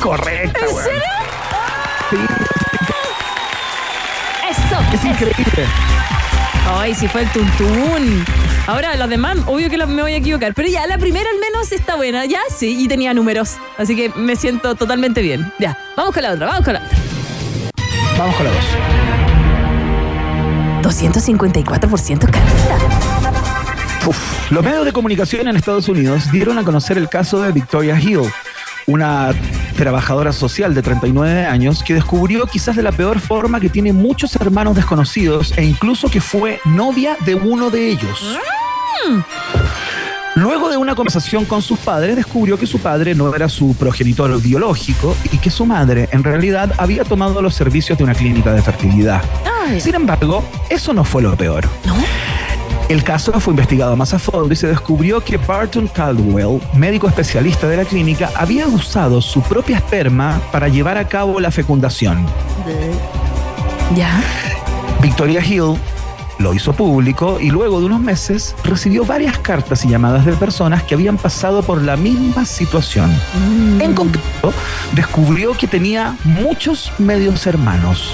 Correcta, 0.00 0.60
¿En 0.60 0.76
serio? 0.76 1.21
Eso. 4.50 4.76
es 4.92 5.04
increíble. 5.04 5.66
Ay, 6.68 6.94
si 6.94 7.08
fue 7.08 7.22
el 7.22 7.28
tuntún. 7.30 8.24
Ahora, 8.66 8.94
los 8.96 9.08
demás, 9.08 9.38
obvio 9.46 9.68
que 9.68 9.76
me 9.86 10.02
voy 10.02 10.12
a 10.12 10.16
equivocar. 10.16 10.54
Pero 10.54 10.68
ya, 10.68 10.86
la 10.86 10.98
primera 10.98 11.28
al 11.30 11.38
menos 11.38 11.72
está 11.72 11.96
buena. 11.96 12.24
Ya, 12.24 12.40
sí, 12.56 12.84
y 12.84 12.88
tenía 12.88 13.12
números. 13.12 13.56
Así 13.78 13.96
que 13.96 14.10
me 14.10 14.36
siento 14.36 14.74
totalmente 14.74 15.20
bien. 15.20 15.52
Ya, 15.58 15.76
vamos 15.96 16.14
con 16.14 16.22
la 16.22 16.32
otra, 16.32 16.46
vamos 16.46 16.64
con 16.64 16.74
la 16.74 16.80
otra. 16.80 16.98
Vamos 18.18 18.36
con 18.36 18.46
la 18.46 18.52
dos. 18.52 18.64
254% 20.82 22.30
caleta. 22.30 22.78
Uf. 24.06 24.50
Los 24.50 24.64
medios 24.64 24.84
de 24.84 24.92
comunicación 24.92 25.48
en 25.48 25.56
Estados 25.56 25.88
Unidos 25.88 26.30
dieron 26.30 26.58
a 26.58 26.64
conocer 26.64 26.98
el 26.98 27.08
caso 27.08 27.40
de 27.40 27.52
Victoria 27.52 27.98
Hill, 27.98 28.22
una 28.86 29.32
trabajadora 29.76 30.32
social 30.32 30.74
de 30.74 30.82
39 30.82 31.46
años 31.46 31.82
que 31.82 31.94
descubrió 31.94 32.46
quizás 32.46 32.76
de 32.76 32.82
la 32.82 32.92
peor 32.92 33.20
forma 33.20 33.60
que 33.60 33.68
tiene 33.68 33.92
muchos 33.92 34.36
hermanos 34.36 34.76
desconocidos 34.76 35.52
e 35.56 35.64
incluso 35.64 36.08
que 36.08 36.20
fue 36.20 36.60
novia 36.64 37.16
de 37.24 37.34
uno 37.34 37.70
de 37.70 37.88
ellos. 37.88 38.38
Luego 40.34 40.70
de 40.70 40.78
una 40.78 40.94
conversación 40.94 41.44
con 41.44 41.60
sus 41.60 41.78
padres, 41.78 42.16
descubrió 42.16 42.58
que 42.58 42.66
su 42.66 42.78
padre 42.78 43.14
no 43.14 43.34
era 43.34 43.50
su 43.50 43.76
progenitor 43.76 44.40
biológico 44.40 45.14
y 45.30 45.38
que 45.38 45.50
su 45.50 45.66
madre 45.66 46.08
en 46.10 46.24
realidad 46.24 46.72
había 46.78 47.04
tomado 47.04 47.42
los 47.42 47.54
servicios 47.54 47.98
de 47.98 48.04
una 48.04 48.14
clínica 48.14 48.52
de 48.52 48.62
fertilidad. 48.62 49.22
Sin 49.78 49.94
embargo, 49.94 50.42
eso 50.70 50.92
no 50.94 51.04
fue 51.04 51.22
lo 51.22 51.36
peor. 51.36 51.68
¿no? 51.84 51.94
El 52.92 53.02
caso 53.04 53.32
fue 53.40 53.54
investigado 53.54 53.96
más 53.96 54.12
a 54.12 54.18
fondo 54.18 54.52
y 54.52 54.56
se 54.56 54.66
descubrió 54.66 55.24
que 55.24 55.38
Barton 55.38 55.88
Caldwell, 55.88 56.60
médico 56.74 57.08
especialista 57.08 57.66
de 57.66 57.78
la 57.78 57.86
clínica, 57.86 58.28
había 58.36 58.66
usado 58.66 59.22
su 59.22 59.40
propia 59.40 59.78
esperma 59.78 60.38
para 60.52 60.68
llevar 60.68 60.98
a 60.98 61.08
cabo 61.08 61.40
la 61.40 61.50
fecundación. 61.50 62.26
Ya. 63.96 64.22
Victoria 65.00 65.42
Hill 65.42 65.78
lo 66.38 66.52
hizo 66.52 66.74
público 66.74 67.40
y 67.40 67.50
luego 67.50 67.80
de 67.80 67.86
unos 67.86 68.00
meses 68.00 68.54
recibió 68.62 69.06
varias 69.06 69.38
cartas 69.38 69.86
y 69.86 69.88
llamadas 69.88 70.26
de 70.26 70.34
personas 70.34 70.82
que 70.82 70.92
habían 70.92 71.16
pasado 71.16 71.62
por 71.62 71.80
la 71.80 71.96
misma 71.96 72.44
situación. 72.44 73.10
En 73.80 73.94
concreto, 73.94 74.52
descubrió 74.94 75.54
que 75.54 75.66
tenía 75.66 76.14
muchos 76.24 76.92
medios 76.98 77.46
hermanos. 77.46 78.12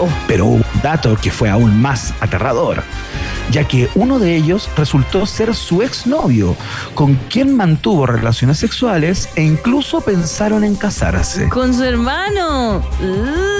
Oh. 0.00 0.08
Pero 0.26 0.46
hubo 0.46 0.56
un 0.56 0.82
dato 0.82 1.16
que 1.16 1.30
fue 1.30 1.48
aún 1.48 1.80
más 1.80 2.12
aterrador, 2.20 2.82
ya 3.50 3.64
que 3.64 3.88
uno 3.94 4.18
de 4.18 4.36
ellos 4.36 4.68
resultó 4.76 5.26
ser 5.26 5.54
su 5.54 5.82
exnovio, 5.82 6.56
con 6.94 7.14
quien 7.14 7.56
mantuvo 7.56 8.06
relaciones 8.06 8.58
sexuales 8.58 9.28
e 9.36 9.42
incluso 9.42 10.00
pensaron 10.00 10.64
en 10.64 10.76
casarse. 10.76 11.48
Con 11.48 11.74
su 11.74 11.84
hermano. 11.84 12.82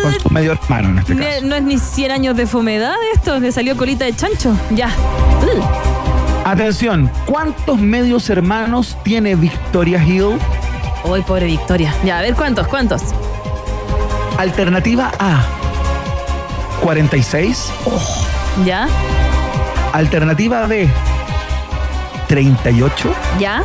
Con 0.03 0.21
su 0.21 0.31
medio 0.31 0.53
hermano 0.53 0.91
en 0.91 0.99
este 0.99 1.17
caso. 1.17 1.47
No 1.47 1.57
es 1.57 1.63
ni 1.63 1.79
100 1.79 2.11
años 2.11 2.37
de 2.37 2.47
fomedad 2.47 2.95
esto, 3.15 3.39
le 3.39 3.53
salió 3.53 3.77
colita 3.77 4.05
de 4.05 4.15
chancho. 4.15 4.57
Ya. 4.75 4.89
Uh. 4.89 5.99
Atención, 6.49 7.11
¿cuántos 7.27 7.79
medios 7.79 8.31
hermanos 8.31 8.97
tiene 9.03 9.35
Victoria 9.35 10.03
Hill? 10.03 10.39
Uy, 11.05 11.21
pobre 11.23 11.47
Victoria. 11.47 11.95
Ya, 12.05 12.19
a 12.19 12.23
ver 12.23 12.35
cuántos, 12.35 12.67
cuántos. 12.69 13.03
Alternativa 14.39 15.13
A, 15.19 15.43
46. 16.83 17.71
Ya, 18.65 18.89
Alternativa 19.93 20.67
B, 20.67 20.89
38. 22.29 23.15
ya. 23.39 23.63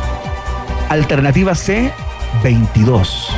Alternativa 0.88 1.54
C, 1.54 1.92
22. 2.42 3.28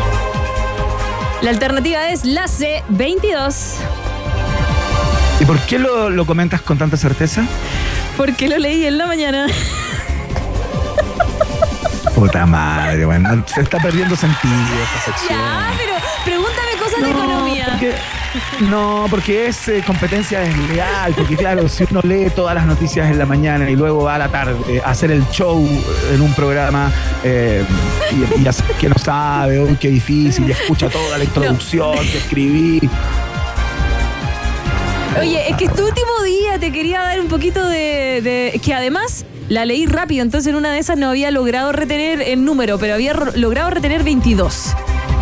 La 1.42 1.50
alternativa 1.50 2.08
es 2.08 2.24
la 2.24 2.48
C, 2.48 2.82
22. 2.88 3.76
¿Y 5.40 5.44
por 5.44 5.58
qué 5.60 5.78
lo, 5.78 6.10
lo 6.10 6.24
comentas 6.26 6.60
con 6.62 6.78
tanta 6.78 6.96
certeza? 6.96 7.44
Porque 8.16 8.48
lo 8.48 8.58
leí 8.58 8.84
en 8.86 8.98
la 8.98 9.06
mañana. 9.06 9.46
Puta 12.14 12.46
madre, 12.46 13.04
bueno, 13.04 13.44
se 13.46 13.60
está 13.60 13.78
perdiendo 13.78 14.16
sentido 14.16 14.54
esta 14.82 15.12
sección. 15.12 15.38
Ya, 15.38 15.70
pero 15.76 15.92
pregúntame 16.24 16.72
cosas 16.82 17.02
de 17.02 17.10
economía. 17.10 17.66
porque, 17.72 17.94
no, 18.70 19.06
porque 19.10 19.46
es 19.46 19.68
eh, 19.68 19.82
competencia 19.86 20.40
desleal, 20.40 21.12
porque 21.14 21.36
claro, 21.36 21.68
si 21.68 21.84
uno 21.90 22.00
lee 22.02 22.30
todas 22.34 22.54
las 22.54 22.66
noticias 22.66 23.10
en 23.10 23.18
la 23.18 23.26
mañana 23.26 23.68
y 23.70 23.76
luego 23.76 24.04
va 24.04 24.16
a 24.16 24.18
la 24.18 24.28
tarde 24.28 24.80
a 24.84 24.90
hacer 24.90 25.10
el 25.10 25.26
show 25.30 25.66
en 26.12 26.20
un 26.20 26.32
programa 26.34 26.92
eh, 27.24 27.64
y, 28.38 28.42
y 28.42 28.46
hace 28.48 28.62
que 28.80 28.88
no 28.88 28.96
sabe, 28.98 29.76
qué 29.80 29.88
difícil, 29.88 30.48
y 30.48 30.52
escucha 30.52 30.88
toda 30.88 31.18
la 31.18 31.24
introducción 31.24 31.94
que 31.98 32.18
escribí. 32.18 32.80
Oye, 35.20 35.50
es 35.50 35.56
que 35.56 35.64
este 35.64 35.82
último 35.82 36.22
día 36.24 36.58
te 36.58 36.70
quería 36.72 37.00
dar 37.00 37.20
un 37.20 37.28
poquito 37.28 37.66
de, 37.68 38.20
de- 38.22 38.60
que 38.62 38.74
además 38.74 39.24
la 39.48 39.64
leí 39.64 39.86
rápido, 39.86 40.22
entonces 40.22 40.50
en 40.50 40.56
una 40.56 40.72
de 40.72 40.78
esas 40.78 40.98
no 40.98 41.08
había 41.08 41.30
logrado 41.30 41.72
retener 41.72 42.20
el 42.20 42.44
número, 42.44 42.78
pero 42.78 42.94
había 42.94 43.14
logrado 43.34 43.70
retener 43.70 44.02
22. 44.02 44.74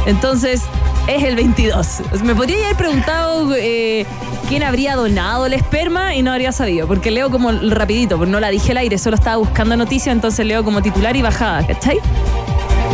Entonces 0.06 0.62
es 1.06 1.22
el 1.22 1.36
22. 1.36 2.02
Me 2.22 2.34
podría 2.34 2.64
haber 2.64 2.76
preguntado 2.76 3.54
eh, 3.56 4.06
quién 4.48 4.62
habría 4.62 4.96
donado 4.96 5.46
el 5.46 5.52
esperma 5.52 6.14
y 6.14 6.22
no 6.22 6.32
habría 6.32 6.52
sabido, 6.52 6.86
porque 6.86 7.10
leo 7.10 7.30
como 7.30 7.52
rapidito, 7.52 8.16
porque 8.16 8.32
no 8.32 8.40
la 8.40 8.48
dije 8.48 8.72
al 8.72 8.78
aire, 8.78 8.98
solo 8.98 9.16
estaba 9.16 9.36
buscando 9.36 9.76
noticias, 9.76 10.14
entonces 10.14 10.46
leo 10.46 10.64
como 10.64 10.82
titular 10.82 11.16
y 11.16 11.22
bajada, 11.22 11.66
¿cachai? 11.66 11.98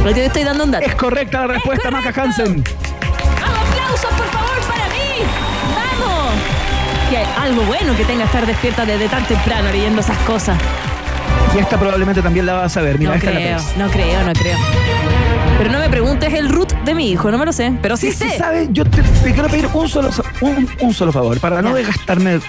Pero 0.03 0.15
te 0.15 0.27
estoy 0.27 0.45
dando 0.45 0.65
un 0.65 0.71
dato. 0.71 0.87
Es 0.87 0.95
correcta 0.95 1.41
la 1.41 1.47
respuesta, 1.49 1.91
Maca 1.91 2.23
Hansen. 2.23 2.65
¡Vamos, 3.41 3.59
aplausos, 3.69 4.11
por 4.11 4.27
favor, 4.27 4.61
para 4.67 4.89
mí! 4.89 5.25
¡Vamos! 5.75 6.33
Que 7.11 7.19
hay 7.19 7.27
algo 7.39 7.63
bueno 7.63 7.97
que 7.97 8.05
tenga 8.05 8.25
estar 8.25 8.47
despierta 8.47 8.85
desde 8.87 9.09
tan 9.09 9.25
temprano 9.27 9.71
leyendo 9.71 10.01
esas 10.01 10.19
cosas. 10.19 10.57
Y 11.55 11.59
esta 11.59 11.79
probablemente 11.79 12.23
también 12.23 12.47
la 12.47 12.55
vas 12.55 12.77
a 12.77 12.81
ver. 12.83 12.99
Mira, 12.99 13.11
no 13.11 13.17
esta 13.17 13.31
creo, 13.31 13.51
la 13.51 13.57
ves. 13.57 13.77
no 13.77 13.91
creo, 13.91 14.23
no 14.25 14.33
creo. 14.33 14.59
Pero 15.59 15.71
no 15.73 15.79
me 15.79 15.89
preguntes 15.91 16.33
el 16.33 16.49
root 16.49 16.73
de 16.85 16.95
mi 16.95 17.11
hijo, 17.11 17.31
no 17.31 17.39
me 17.39 17.45
lo 17.45 17.53
sé. 17.53 17.73
Pero 17.83 17.97
sí, 17.97 18.13
Sí, 18.13 18.29
sé. 18.31 18.39
sabes, 18.39 18.69
yo 18.73 18.85
te, 18.85 19.03
te 19.03 19.33
quiero 19.33 19.49
pedir 19.49 19.69
un 19.73 19.89
solo, 19.89 20.11
un, 20.41 20.69
un 20.81 20.95
solo 20.95 21.13
favor, 21.13 21.39
para 21.41 21.61
no 21.61 21.75
desgastarme 21.75 22.41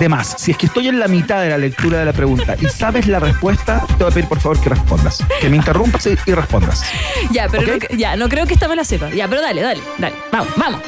de 0.00 0.08
más. 0.08 0.34
Si 0.38 0.50
es 0.50 0.56
que 0.56 0.66
estoy 0.66 0.88
en 0.88 0.98
la 0.98 1.06
mitad 1.06 1.40
de 1.42 1.50
la 1.50 1.58
lectura 1.58 1.98
de 1.98 2.04
la 2.06 2.12
pregunta 2.12 2.56
y 2.60 2.66
sabes 2.66 3.06
la 3.06 3.18
respuesta, 3.20 3.84
te 3.86 4.02
voy 4.04 4.10
a 4.10 4.14
pedir 4.14 4.28
por 4.28 4.40
favor 4.40 4.58
que 4.60 4.68
respondas. 4.70 5.22
Que 5.40 5.48
me 5.48 5.56
interrumpas 5.56 6.06
y, 6.06 6.16
y 6.26 6.32
respondas. 6.32 6.82
Ya, 7.30 7.46
pero 7.48 7.62
no, 7.66 7.96
ya, 7.96 8.16
no 8.16 8.28
creo 8.28 8.46
que 8.46 8.54
esta 8.54 8.68
me 8.68 8.74
la 8.76 8.84
sepa. 8.84 9.10
Ya, 9.10 9.28
pero 9.28 9.42
dale, 9.42 9.60
dale, 9.62 9.80
dale. 9.98 10.14
Vamos, 10.32 10.48
vamos. 10.56 10.80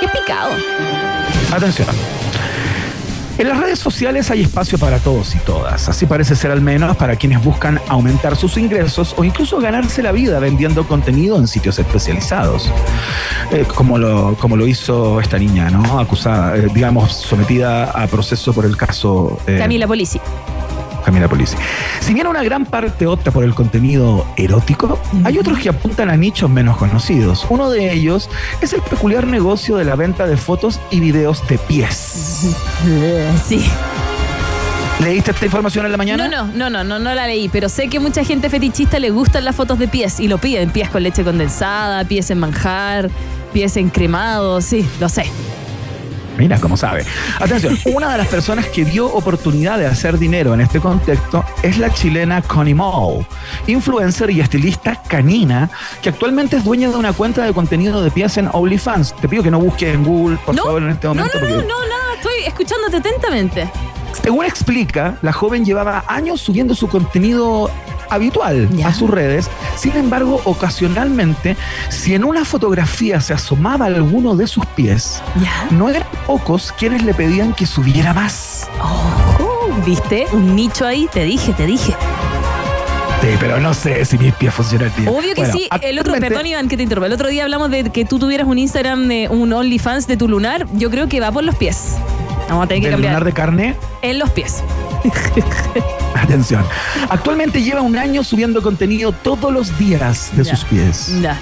Qué 0.00 0.08
picado. 0.08 0.50
Atención. 1.52 1.88
En 3.38 3.48
las 3.48 3.60
redes 3.60 3.78
sociales 3.78 4.32
hay 4.32 4.42
espacio 4.42 4.78
para 4.78 4.98
todos 4.98 5.36
y 5.36 5.38
todas. 5.38 5.88
Así 5.88 6.06
parece 6.06 6.34
ser 6.34 6.50
al 6.50 6.60
menos 6.60 6.96
para 6.96 7.14
quienes 7.14 7.42
buscan 7.42 7.80
aumentar 7.86 8.34
sus 8.34 8.56
ingresos 8.56 9.14
o 9.16 9.22
incluso 9.22 9.60
ganarse 9.60 10.02
la 10.02 10.10
vida 10.10 10.40
vendiendo 10.40 10.88
contenido 10.88 11.38
en 11.38 11.46
sitios 11.46 11.78
especializados. 11.78 12.68
Eh, 13.52 13.64
como, 13.72 13.96
lo, 13.96 14.34
como 14.40 14.56
lo 14.56 14.66
hizo 14.66 15.20
esta 15.20 15.38
niña, 15.38 15.70
¿no? 15.70 16.00
Acusada, 16.00 16.56
eh, 16.56 16.66
digamos, 16.74 17.12
sometida 17.12 17.84
a 17.84 18.08
proceso 18.08 18.52
por 18.52 18.64
el 18.64 18.76
caso 18.76 19.38
eh, 19.46 19.56
Camila 19.56 19.86
Polici. 19.86 20.20
Camila 21.04 21.28
Polisi. 21.28 21.56
Si 22.00 22.14
bien 22.14 22.26
una 22.26 22.42
gran 22.42 22.66
parte 22.66 23.06
opta 23.06 23.30
por 23.30 23.44
el 23.44 23.54
contenido 23.54 24.26
erótico, 24.36 24.98
hay 25.24 25.38
otros 25.38 25.58
que 25.58 25.68
apuntan 25.68 26.10
a 26.10 26.16
nichos 26.16 26.50
menos 26.50 26.76
conocidos. 26.76 27.46
Uno 27.48 27.70
de 27.70 27.92
ellos 27.92 28.28
es 28.60 28.72
el 28.72 28.82
peculiar 28.82 29.26
negocio 29.26 29.76
de 29.76 29.84
la 29.84 29.96
venta 29.96 30.26
de 30.26 30.36
fotos 30.36 30.80
y 30.90 31.00
videos 31.00 31.46
de 31.48 31.58
pies. 31.58 32.54
Sí. 33.46 33.70
¿Leíste 35.00 35.30
esta 35.30 35.44
información 35.44 35.86
en 35.86 35.92
la 35.92 35.98
mañana? 35.98 36.28
No, 36.28 36.46
no, 36.46 36.52
no, 36.52 36.70
no, 36.70 36.84
no, 36.84 36.98
no 36.98 37.14
la 37.14 37.26
leí, 37.28 37.48
pero 37.48 37.68
sé 37.68 37.88
que 37.88 38.00
mucha 38.00 38.24
gente 38.24 38.50
fetichista 38.50 38.98
le 38.98 39.10
gustan 39.10 39.44
las 39.44 39.54
fotos 39.54 39.78
de 39.78 39.86
pies 39.86 40.18
y 40.18 40.26
lo 40.26 40.38
piden. 40.38 40.70
Pies 40.70 40.88
con 40.88 41.04
leche 41.04 41.22
condensada, 41.22 42.04
pies 42.04 42.30
en 42.30 42.40
manjar, 42.40 43.08
pies 43.52 43.76
encremados, 43.76 44.64
sí, 44.64 44.84
lo 44.98 45.08
sé. 45.08 45.26
Mira 46.38 46.58
cómo 46.60 46.76
sabe. 46.76 47.04
Atención, 47.40 47.76
una 47.86 48.12
de 48.12 48.18
las 48.18 48.28
personas 48.28 48.66
que 48.68 48.84
dio 48.84 49.06
oportunidad 49.12 49.76
de 49.78 49.86
hacer 49.86 50.18
dinero 50.18 50.54
en 50.54 50.60
este 50.60 50.80
contexto 50.80 51.44
es 51.62 51.78
la 51.78 51.92
chilena 51.92 52.40
Connie 52.42 52.74
Mall, 52.74 53.26
influencer 53.66 54.30
y 54.30 54.40
estilista 54.40 55.02
canina, 55.02 55.68
que 56.00 56.10
actualmente 56.10 56.56
es 56.56 56.64
dueña 56.64 56.90
de 56.90 56.96
una 56.96 57.12
cuenta 57.12 57.44
de 57.44 57.52
contenido 57.52 58.02
de 58.02 58.10
pies 58.10 58.36
en 58.38 58.48
OnlyFans. 58.52 59.16
Te 59.16 59.28
pido 59.28 59.42
que 59.42 59.50
no 59.50 59.58
busques 59.58 59.92
en 59.94 60.04
Google, 60.04 60.38
por 60.46 60.54
no, 60.54 60.62
favor, 60.62 60.82
en 60.82 60.90
este 60.90 61.08
no, 61.08 61.14
momento. 61.14 61.40
no, 61.40 61.46
no, 61.48 61.54
porque- 61.54 61.66
no, 61.68 61.80
nada, 61.80 62.14
estoy 62.16 62.44
escuchándote 62.46 62.96
atentamente. 62.98 63.70
Según 64.22 64.44
explica, 64.44 65.18
la 65.22 65.32
joven 65.32 65.64
llevaba 65.64 66.04
años 66.08 66.40
subiendo 66.40 66.74
su 66.74 66.88
contenido 66.88 67.70
habitual 68.10 68.68
Ya. 68.72 68.88
a 68.88 68.94
sus 68.94 69.10
redes. 69.10 69.50
Sin 69.76 69.96
embargo, 69.96 70.40
ocasionalmente, 70.44 71.56
si 71.88 72.14
en 72.14 72.24
una 72.24 72.44
fotografía 72.44 73.20
se 73.20 73.34
asomaba 73.34 73.86
alguno 73.86 74.36
de 74.36 74.46
sus 74.46 74.64
pies, 74.66 75.22
Ya. 75.40 75.66
no 75.70 75.88
eran 75.88 76.04
pocos 76.26 76.72
quienes 76.78 77.02
le 77.04 77.14
pedían 77.14 77.52
que 77.54 77.66
subiera 77.66 78.12
más. 78.14 78.68
Oh, 78.80 79.68
¿viste? 79.84 80.26
Un 80.32 80.54
nicho 80.56 80.86
ahí, 80.86 81.08
te 81.12 81.24
dije, 81.24 81.52
te 81.52 81.66
dije. 81.66 81.94
Sí, 83.20 83.28
pero 83.40 83.58
no 83.58 83.74
sé 83.74 84.04
si 84.04 84.16
mis 84.16 84.32
pies 84.34 84.54
funcionan 84.54 84.92
bien. 84.96 85.08
Obvio 85.08 85.34
que 85.34 85.40
Bueno, 85.40 85.52
sí. 85.52 85.68
El 85.82 85.98
otro, 85.98 86.14
perdón, 86.20 86.46
Iván, 86.46 86.68
que 86.68 86.76
te 86.76 86.84
interrumpa. 86.84 87.06
El 87.08 87.12
otro 87.12 87.28
día 87.28 87.42
hablamos 87.42 87.68
de 87.70 87.90
que 87.90 88.04
tú 88.04 88.18
tuvieras 88.20 88.46
un 88.46 88.58
Instagram, 88.58 89.08
de 89.08 89.28
un 89.28 89.52
OnlyFans 89.52 90.06
de 90.06 90.16
tu 90.16 90.28
lunar. 90.28 90.66
Yo 90.74 90.88
creo 90.90 91.08
que 91.08 91.18
va 91.18 91.32
por 91.32 91.42
los 91.42 91.56
pies. 91.56 91.96
Vamos 92.48 92.64
a 92.64 92.68
tener 92.68 92.80
que 92.82 92.86
del 92.86 92.94
cambiar. 92.94 93.12
lunar 93.14 93.24
de 93.24 93.32
carne, 93.32 93.76
En 94.02 94.18
los 94.20 94.30
pies. 94.30 94.62
atención. 96.14 96.64
Actualmente 97.08 97.62
lleva 97.62 97.80
un 97.82 97.96
año 97.96 98.24
subiendo 98.24 98.62
contenido 98.62 99.12
todos 99.12 99.52
los 99.52 99.76
días 99.78 100.30
de 100.34 100.44
Ya. 100.44 100.56
sus 100.56 100.64
pies. 100.64 101.20
Ya. 101.20 101.38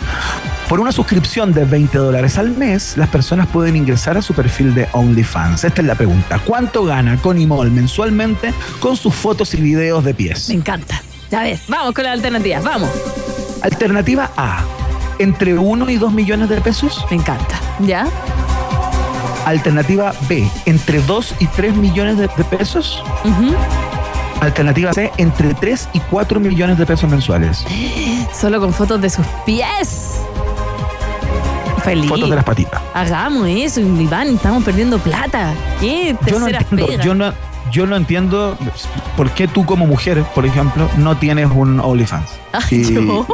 Por 0.68 0.80
una 0.80 0.92
suscripción 0.92 1.52
de 1.52 1.64
20 1.64 1.96
dólares 1.98 2.38
al 2.38 2.50
mes, 2.57 2.96
las 2.96 3.09
personas 3.09 3.46
pueden 3.48 3.76
ingresar 3.76 4.16
a 4.18 4.22
su 4.22 4.34
perfil 4.34 4.74
de 4.74 4.88
OnlyFans. 4.92 5.64
Esta 5.64 5.80
es 5.80 5.86
la 5.86 5.94
pregunta. 5.94 6.40
¿Cuánto 6.44 6.84
gana 6.84 7.16
Connie 7.18 7.46
Moll 7.46 7.70
mensualmente 7.70 8.52
con 8.80 8.96
sus 8.96 9.14
fotos 9.14 9.54
y 9.54 9.59
videos 9.59 10.04
de 10.04 10.12
pies? 10.14 10.48
Me 10.48 10.57
encanta. 10.57 11.00
A 11.32 11.42
ver, 11.42 11.59
vamos 11.68 11.92
con 11.94 12.04
las 12.04 12.14
alternativas. 12.14 12.62
Vamos. 12.64 12.90
Alternativa 13.62 14.30
A. 14.36 14.61
Entre 15.18 15.57
1 15.57 15.88
y 15.90 15.96
2 15.96 16.12
millones 16.12 16.48
de 16.48 16.61
pesos. 16.61 17.04
Me 17.11 17.16
encanta. 17.16 17.59
¿Ya? 17.80 18.07
Alternativa 19.47 20.12
B. 20.28 20.51
Entre 20.66 21.01
2 21.01 21.34
y 21.38 21.47
3 21.47 21.76
millones 21.76 22.18
de, 22.18 22.28
de 22.36 22.44
pesos. 22.44 23.03
Alternativa 24.40 24.92
C. 24.92 25.12
Entre 25.18 25.55
3 25.55 25.88
y 25.92 26.01
4 26.01 26.40
millones 26.40 26.76
de 26.78 26.84
pesos 26.84 27.09
mensuales. 27.09 27.64
Solo 28.34 28.61
con 28.61 28.72
fotos 28.74 29.01
de 29.01 29.09
sus 29.09 29.24
pies. 29.47 30.16
Feliz. 31.84 32.09
Fotos 32.09 32.28
de 32.28 32.34
las 32.34 32.44
patitas. 32.44 32.82
Hagamos 32.92 33.47
eso, 33.49 33.80
Iván. 33.80 34.34
Estamos 34.34 34.64
perdiendo 34.64 34.99
plata. 34.99 35.55
¿Qué 35.78 36.16
Yo 36.26 36.40
no 36.40 36.49
entiendo, 36.49 36.88
yo 37.01 37.14
no, 37.14 37.32
yo 37.72 37.86
no 37.86 37.96
entiendo 37.96 38.56
por 39.16 39.30
qué 39.30 39.48
tú 39.48 39.64
como 39.66 39.86
mujer, 39.86 40.22
por 40.34 40.46
ejemplo, 40.46 40.88
no 40.98 41.16
tienes 41.16 41.48
un 41.52 41.80
OnlyFans. 41.80 42.30
Ah, 42.52 42.60
Y- 42.70 42.94
yo. 42.94 43.26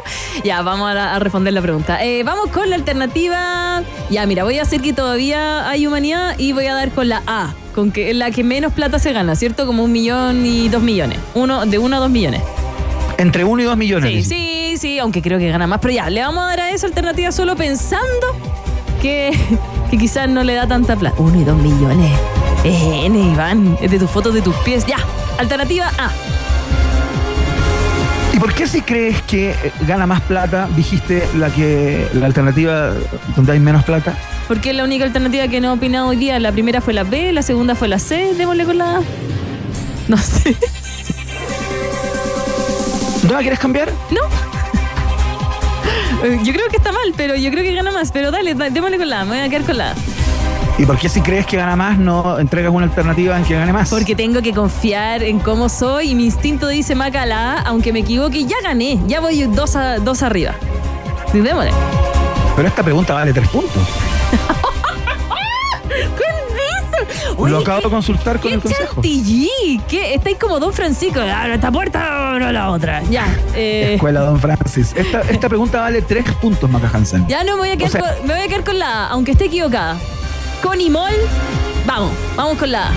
Ya, 0.44 0.62
vamos 0.62 0.90
a, 0.94 1.14
a 1.14 1.18
responder 1.18 1.52
la 1.52 1.62
pregunta. 1.62 2.02
Eh, 2.04 2.22
vamos 2.24 2.48
con 2.50 2.68
la 2.70 2.76
alternativa. 2.76 3.82
Ya, 4.10 4.26
mira, 4.26 4.44
voy 4.44 4.58
a 4.58 4.62
hacer 4.62 4.80
que 4.80 4.92
todavía 4.92 5.68
hay 5.68 5.86
humanidad 5.86 6.34
y 6.38 6.52
voy 6.52 6.66
a 6.66 6.74
dar 6.74 6.90
con 6.90 7.08
la 7.08 7.22
A, 7.26 7.52
con 7.74 7.92
que 7.92 8.12
la 8.14 8.30
que 8.30 8.42
menos 8.44 8.72
plata 8.72 8.98
se 8.98 9.12
gana, 9.12 9.36
¿cierto? 9.36 9.66
Como 9.66 9.84
un 9.84 9.92
millón 9.92 10.44
y 10.46 10.68
dos 10.68 10.82
millones. 10.82 11.18
Uno, 11.34 11.66
de 11.66 11.78
uno 11.78 11.96
a 11.96 12.00
dos 12.00 12.10
millones. 12.10 12.42
Entre 13.18 13.44
1 13.44 13.62
y 13.62 13.66
2 13.66 13.76
millones. 13.76 14.10
Sí, 14.10 14.22
sí, 14.24 14.74
sí, 14.78 14.98
aunque 14.98 15.22
creo 15.22 15.38
que 15.38 15.48
gana 15.48 15.66
más. 15.68 15.78
Pero 15.80 15.94
ya, 15.94 16.10
le 16.10 16.22
vamos 16.22 16.42
a 16.44 16.46
dar 16.48 16.60
a 16.60 16.70
esa 16.70 16.86
alternativa 16.88 17.30
solo 17.30 17.54
pensando 17.54 18.26
que, 19.00 19.30
que 19.90 19.98
quizás 19.98 20.28
no 20.28 20.42
le 20.42 20.54
da 20.54 20.66
tanta 20.66 20.96
plata. 20.96 21.14
Uno 21.18 21.40
y 21.40 21.44
dos 21.44 21.56
millones. 21.58 22.10
Eh, 22.64 23.02
N, 23.06 23.18
Iván, 23.32 23.76
es 23.80 23.90
de 23.90 23.98
tus 23.98 24.10
fotos 24.10 24.34
de 24.34 24.42
tus 24.42 24.54
pies. 24.58 24.86
Ya, 24.86 24.96
alternativa 25.38 25.90
A. 25.98 26.10
¿Y 28.32 28.38
por 28.38 28.54
qué 28.54 28.66
si 28.66 28.80
crees 28.82 29.20
que 29.22 29.50
eh, 29.50 29.72
gana 29.86 30.06
más 30.06 30.20
plata, 30.22 30.68
dijiste 30.76 31.26
la 31.36 31.50
que 31.50 32.06
la 32.14 32.26
alternativa 32.26 32.92
donde 33.36 33.52
hay 33.52 33.60
menos 33.60 33.84
plata? 33.84 34.14
Porque 34.48 34.70
es 34.70 34.76
la 34.76 34.84
única 34.84 35.04
alternativa 35.04 35.48
que 35.48 35.60
no 35.60 35.68
he 35.68 35.72
opinado 35.76 36.08
hoy 36.08 36.16
día. 36.16 36.38
La 36.38 36.52
primera 36.52 36.80
fue 36.80 36.92
la 36.94 37.04
B, 37.04 37.32
la 37.32 37.42
segunda 37.42 37.74
fue 37.74 37.88
la 37.88 37.98
C. 37.98 38.34
Démosle 38.34 38.64
con 38.64 38.78
la 38.78 38.98
A. 38.98 39.00
No 40.08 40.16
sé. 40.18 40.56
¿No 43.24 43.34
la 43.34 43.40
quieres 43.40 43.58
cambiar? 43.58 43.90
¿No? 44.10 44.20
Eh, 46.24 46.38
Yo 46.44 46.52
creo 46.52 46.68
que 46.68 46.76
está 46.76 46.92
mal, 46.92 47.12
pero 47.16 47.34
yo 47.34 47.50
creo 47.50 47.64
que 47.64 47.74
gana 47.74 47.90
más. 47.90 48.12
Pero 48.12 48.30
dale, 48.30 48.54
da- 48.54 48.70
démosle 48.70 48.96
con 48.96 49.10
la 49.10 49.22
A. 49.22 49.24
Me 49.24 49.30
voy 49.30 49.40
a 49.40 49.48
quedar 49.48 49.64
con 49.64 49.76
la 49.76 49.90
A. 49.90 49.94
¿Y 50.78 50.86
por 50.86 50.98
qué 50.98 51.08
si 51.08 51.20
crees 51.20 51.46
que 51.46 51.56
gana 51.56 51.76
más, 51.76 51.98
no 51.98 52.38
entregas 52.38 52.72
una 52.72 52.84
alternativa 52.86 53.36
en 53.38 53.44
que 53.44 53.54
gane 53.54 53.72
más? 53.72 53.90
Porque 53.90 54.16
tengo 54.16 54.40
que 54.42 54.52
confiar 54.52 55.22
en 55.22 55.38
cómo 55.38 55.68
soy 55.68 56.10
y 56.10 56.14
mi 56.14 56.24
instinto 56.24 56.66
dice 56.66 56.94
Maca 56.94 57.26
la 57.26 57.52
A, 57.54 57.60
aunque 57.62 57.92
me 57.92 58.00
equivoque, 58.00 58.44
ya 58.44 58.56
gané. 58.62 58.98
Ya 59.06 59.20
voy 59.20 59.42
dos, 59.42 59.76
a, 59.76 59.98
dos 59.98 60.22
arriba. 60.22 60.54
Démosle. 61.32 61.70
Pero 62.56 62.68
esta 62.68 62.82
pregunta 62.82 63.14
vale 63.14 63.32
3 63.32 63.48
puntos. 63.48 63.72
¿Qué 65.88 67.48
Lo 67.50 67.58
acabo 67.58 67.80
de 67.80 67.90
consultar 67.90 68.38
con 68.40 68.48
¿Qué 68.50 68.54
el 68.56 68.60
consejo. 68.62 68.94
chantilly? 68.94 69.80
¿Qué? 69.88 70.14
Estáis 70.14 70.36
como 70.38 70.58
Don 70.58 70.72
Francisco. 70.72 71.20
Abre 71.20 71.54
esta 71.54 71.70
puerta, 71.70 72.30
abro 72.32 72.50
la 72.52 72.70
otra. 72.70 73.02
Ya. 73.10 73.26
eh, 73.54 73.94
Escuela 73.94 74.20
Don 74.20 74.38
Francis. 74.40 74.92
Esta, 74.96 75.20
esta 75.22 75.48
pregunta 75.48 75.80
vale 75.80 76.02
3 76.02 76.24
puntos, 76.40 76.68
Maca 76.70 76.90
Hansen. 76.92 77.26
Ya 77.28 77.44
no 77.44 77.52
me 77.54 77.58
voy 77.60 77.68
a 77.70 77.76
quedar, 77.76 77.88
O 77.88 77.92
sea- 77.92 78.00
con, 78.16 78.26
me 78.26 78.34
voy 78.34 78.42
a 78.44 78.48
quedar 78.48 78.64
con 78.64 78.78
la 78.78 79.04
A, 79.06 79.08
aunque 79.10 79.32
esté 79.32 79.46
equivocada. 79.46 79.96
Con 80.62 80.80
Imol, 80.80 81.12
vamos, 81.86 82.12
vamos 82.36 82.56
con 82.58 82.70
la 82.70 82.88
A. 82.88 82.92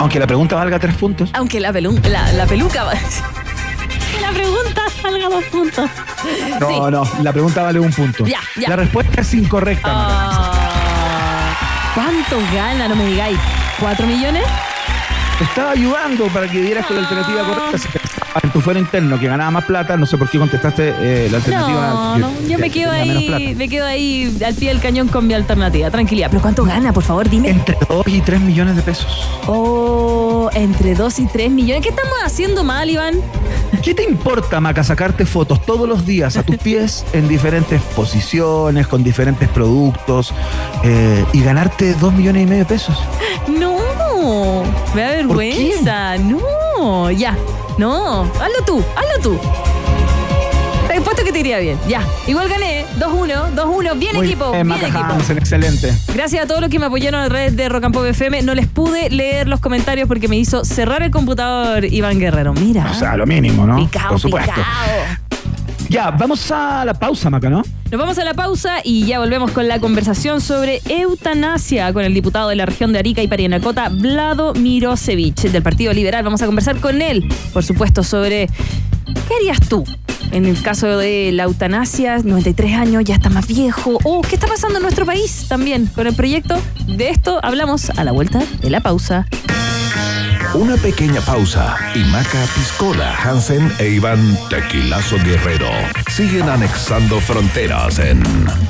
Aunque 0.00 0.18
la 0.18 0.26
pregunta 0.26 0.54
valga 0.56 0.78
3 0.78 0.94
puntos. 0.96 1.30
Aunque 1.34 1.58
la, 1.60 1.72
pelu- 1.72 2.00
la, 2.06 2.32
la 2.32 2.46
peluca 2.46 2.84
va. 2.84 2.92
la 4.20 4.30
pregunta 4.32 4.82
salga 5.02 5.28
dos 5.28 5.44
puntos. 5.44 5.90
No, 6.60 6.68
Sí. 6.68 6.80
no, 6.90 7.02
la 7.22 7.32
pregunta 7.32 7.62
vale 7.62 7.80
un 7.80 7.90
punto. 7.92 8.24
Ya, 8.26 8.40
ya. 8.56 8.68
La 8.68 8.76
respuesta 8.76 9.20
es 9.22 9.34
incorrecta. 9.34 9.88
Ah, 9.90 11.54
¿Cuánto 11.94 12.38
gana? 12.54 12.86
No 12.88 12.94
me 12.96 13.06
digáis. 13.06 13.38
¿Cuatro 13.80 14.06
millones? 14.06 14.44
Te 15.38 15.44
estaba 15.44 15.70
ayudando 15.70 16.26
para 16.28 16.50
que 16.50 16.60
dieras 16.60 16.84
con 16.86 16.96
la 16.96 17.02
alternativa 17.02 17.44
correcta. 17.46 17.78
Si 17.78 17.88
en 18.42 18.50
tu 18.50 18.60
fuero 18.60 18.78
interno 18.78 19.18
que 19.18 19.26
ganaba 19.26 19.50
más 19.50 19.64
plata, 19.64 19.96
no 19.96 20.06
sé 20.06 20.16
por 20.16 20.28
qué 20.28 20.38
contestaste 20.38 20.94
eh, 20.98 21.28
la 21.30 21.38
alternativa. 21.38 21.90
No, 21.90 22.18
no, 22.18 22.32
yo 22.42 22.56
que 22.56 22.58
me 22.58 22.70
quedo 22.70 22.90
ahí, 22.90 23.54
me 23.56 23.68
quedo 23.68 23.86
ahí 23.86 24.36
al 24.44 24.54
pie 24.54 24.68
del 24.68 24.80
cañón 24.80 25.08
con 25.08 25.26
mi 25.26 25.34
alternativa. 25.34 25.90
Tranquilidad. 25.90 26.28
¿Pero 26.30 26.42
cuánto 26.42 26.64
gana, 26.64 26.92
por 26.92 27.02
favor? 27.02 27.28
Dime. 27.28 27.50
Entre 27.50 27.76
2 27.88 28.08
y 28.08 28.20
3 28.20 28.40
millones 28.40 28.76
de 28.76 28.82
pesos. 28.82 29.28
Oh, 29.46 30.50
entre 30.54 30.94
2 30.94 31.18
y 31.20 31.26
3 31.26 31.50
millones. 31.50 31.82
¿Qué 31.82 31.90
estamos 31.90 32.14
haciendo 32.24 32.64
mal, 32.64 32.90
Iván? 32.90 33.14
¿Qué 33.82 33.94
te 33.94 34.02
importa, 34.02 34.60
Maca, 34.60 34.82
sacarte 34.82 35.24
fotos 35.24 35.64
todos 35.64 35.88
los 35.88 36.04
días 36.04 36.36
a 36.36 36.42
tus 36.42 36.56
pies 36.56 37.04
en 37.12 37.28
diferentes 37.28 37.80
posiciones, 37.94 38.86
con 38.86 39.04
diferentes 39.04 39.48
productos 39.48 40.34
eh, 40.84 41.24
y 41.32 41.42
ganarte 41.42 41.94
2 41.94 42.12
millones 42.12 42.42
y 42.42 42.46
medio 42.46 42.64
de 42.64 42.68
pesos? 42.68 42.98
No, 43.46 43.67
me 44.94 45.02
da 45.02 45.08
¿Por 45.08 45.16
vergüenza. 45.16 46.16
No, 46.18 47.10
ya. 47.10 47.36
No, 47.76 48.22
hazlo 48.22 48.64
tú, 48.66 48.84
hazlo 48.96 49.22
tú. 49.22 49.38
Te 50.88 50.96
he 50.96 51.00
puesto 51.02 51.22
que 51.22 51.32
te 51.32 51.40
iría 51.40 51.58
bien. 51.58 51.78
Ya. 51.86 52.02
Igual 52.26 52.48
gané. 52.48 52.86
2-1, 52.98 53.54
2-1. 53.54 53.98
Bien 53.98 54.16
Muy 54.16 54.26
equipo, 54.26 54.50
bien, 54.52 54.66
bien 54.66 54.80
equipo. 54.80 54.98
Hansen, 54.98 55.36
excelente. 55.38 55.94
Gracias 56.14 56.42
a 56.44 56.46
todos 56.48 56.60
los 56.62 56.70
que 56.70 56.78
me 56.78 56.86
apoyaron 56.86 57.24
en 57.24 57.30
redes 57.30 57.56
de 57.56 57.68
Rock 57.68 57.84
and 57.84 57.94
Pop 57.94 58.06
FM. 58.06 58.42
No 58.42 58.54
les 58.54 58.66
pude 58.66 59.10
leer 59.10 59.48
los 59.48 59.60
comentarios 59.60 60.08
porque 60.08 60.28
me 60.28 60.36
hizo 60.36 60.64
cerrar 60.64 61.02
el 61.02 61.10
computador 61.10 61.84
Iván 61.84 62.18
Guerrero. 62.18 62.54
Mira. 62.54 62.90
O 62.90 62.94
sea, 62.94 63.16
lo 63.16 63.26
mínimo, 63.26 63.66
¿no? 63.66 63.76
picao, 63.76 64.08
Por 64.10 64.20
supuesto. 64.20 64.50
picao. 64.50 65.27
Ya, 65.88 66.10
vamos 66.10 66.50
a 66.50 66.84
la 66.84 66.94
pausa, 66.94 67.30
Maca, 67.30 67.48
¿no? 67.48 67.62
Nos 67.90 67.98
vamos 67.98 68.18
a 68.18 68.24
la 68.24 68.34
pausa 68.34 68.76
y 68.84 69.06
ya 69.06 69.18
volvemos 69.18 69.50
con 69.52 69.68
la 69.68 69.80
conversación 69.80 70.40
sobre 70.40 70.82
eutanasia 70.88 71.92
con 71.92 72.04
el 72.04 72.12
diputado 72.12 72.50
de 72.50 72.56
la 72.56 72.66
región 72.66 72.92
de 72.92 72.98
Arica 72.98 73.22
y 73.22 73.28
Parinacota, 73.28 73.88
Vlado 73.88 74.52
Mirosevich, 74.54 75.50
del 75.50 75.62
Partido 75.62 75.92
Liberal. 75.92 76.22
Vamos 76.24 76.42
a 76.42 76.46
conversar 76.46 76.78
con 76.80 77.00
él, 77.00 77.26
por 77.52 77.64
supuesto, 77.64 78.02
sobre 78.02 78.48
qué 79.06 79.34
harías 79.34 79.66
tú 79.68 79.84
en 80.30 80.44
el 80.44 80.60
caso 80.60 80.98
de 80.98 81.30
la 81.32 81.44
eutanasia, 81.44 82.18
93 82.18 82.74
años, 82.74 83.04
ya 83.04 83.14
está 83.14 83.30
más 83.30 83.46
viejo, 83.46 83.98
o 84.04 84.20
qué 84.22 84.34
está 84.34 84.46
pasando 84.46 84.76
en 84.76 84.82
nuestro 84.82 85.06
país 85.06 85.46
también 85.48 85.86
con 85.86 86.06
el 86.06 86.14
proyecto. 86.14 86.60
De 86.86 87.08
esto 87.08 87.40
hablamos 87.42 87.90
a 87.90 88.04
la 88.04 88.12
vuelta 88.12 88.42
de 88.60 88.70
la 88.70 88.80
pausa. 88.80 89.26
Una 90.54 90.76
pequeña 90.76 91.20
pausa 91.20 91.76
y 91.94 91.98
Maca 92.04 92.44
Piscola, 92.54 93.14
Hansen 93.22 93.70
e 93.78 93.90
Iván 93.90 94.38
Tequilazo 94.48 95.16
Guerrero 95.18 95.68
siguen 96.10 96.48
anexando 96.48 97.20
fronteras 97.20 97.98
en 97.98 98.22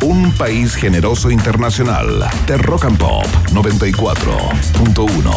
un 0.03 0.33
país 0.33 0.75
generoso 0.75 1.31
internacional 1.31 2.29
de 2.47 2.59
Rock 2.59 2.87
and 2.87 2.99
Pop 2.99 3.25
94.1. 3.53 5.31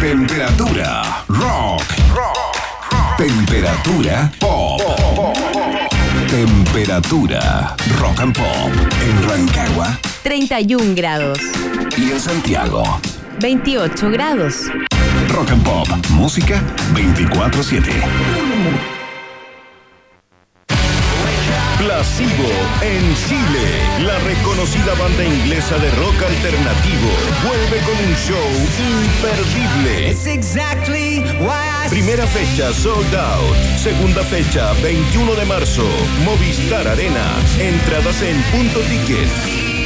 Temperatura 0.00 1.24
rock. 1.28 1.82
Temperatura 3.18 4.32
pop. 4.38 4.80
Temperatura 6.28 7.76
rock 7.98 8.20
and 8.20 8.36
pop 8.36 8.72
en 9.02 9.28
Rancagua 9.28 9.98
31 10.22 10.94
grados. 10.94 11.38
y 11.96 12.10
en 12.10 12.20
Santiago. 12.20 12.82
28 13.40 14.10
grados. 14.10 14.70
Rock 15.28 15.50
and 15.50 15.62
Pop. 15.62 15.88
Música 16.10 16.62
24-7. 16.94 17.82
Placebo 21.78 22.48
en 22.80 23.14
Chile. 23.28 24.06
La 24.06 24.18
reconocida 24.20 24.94
banda 24.94 25.24
inglesa 25.24 25.76
de 25.78 25.90
rock 25.92 26.22
alternativo 26.22 27.10
vuelve 27.46 27.78
con 27.84 27.94
un 28.04 28.14
show 28.16 28.48
imperdible. 28.78 30.10
It's 30.10 30.26
exactly 30.26 31.20
why 31.40 31.86
I 31.86 31.88
Primera 31.90 32.26
fecha 32.26 32.72
sold 32.72 33.14
out. 33.14 33.56
Segunda 33.78 34.22
fecha 34.22 34.72
21 34.82 35.34
de 35.34 35.44
marzo. 35.44 35.86
Movistar 36.24 36.88
Arena. 36.88 37.36
Entradas 37.58 38.22
en 38.22 38.40
punto 38.50 38.80
ticket. 38.80 39.76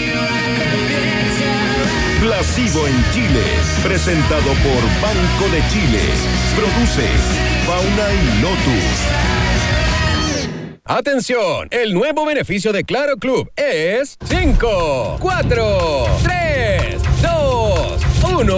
Explosivo 2.20 2.86
en 2.86 3.12
Chile. 3.12 3.42
Presentado 3.82 4.44
por 4.44 4.82
Banco 5.00 5.48
de 5.50 5.66
Chile. 5.70 6.02
Produce 6.54 7.08
Fauna 7.64 8.12
y 8.12 8.42
Lotus. 8.42 8.98
Atención, 10.84 11.68
el 11.70 11.94
nuevo 11.94 12.26
beneficio 12.26 12.74
de 12.74 12.84
Claro 12.84 13.16
Club 13.16 13.50
es 13.56 14.18
5, 14.28 15.16
4, 15.18 16.04
3, 16.22 17.02
2, 17.22 18.02
1. 18.34 18.54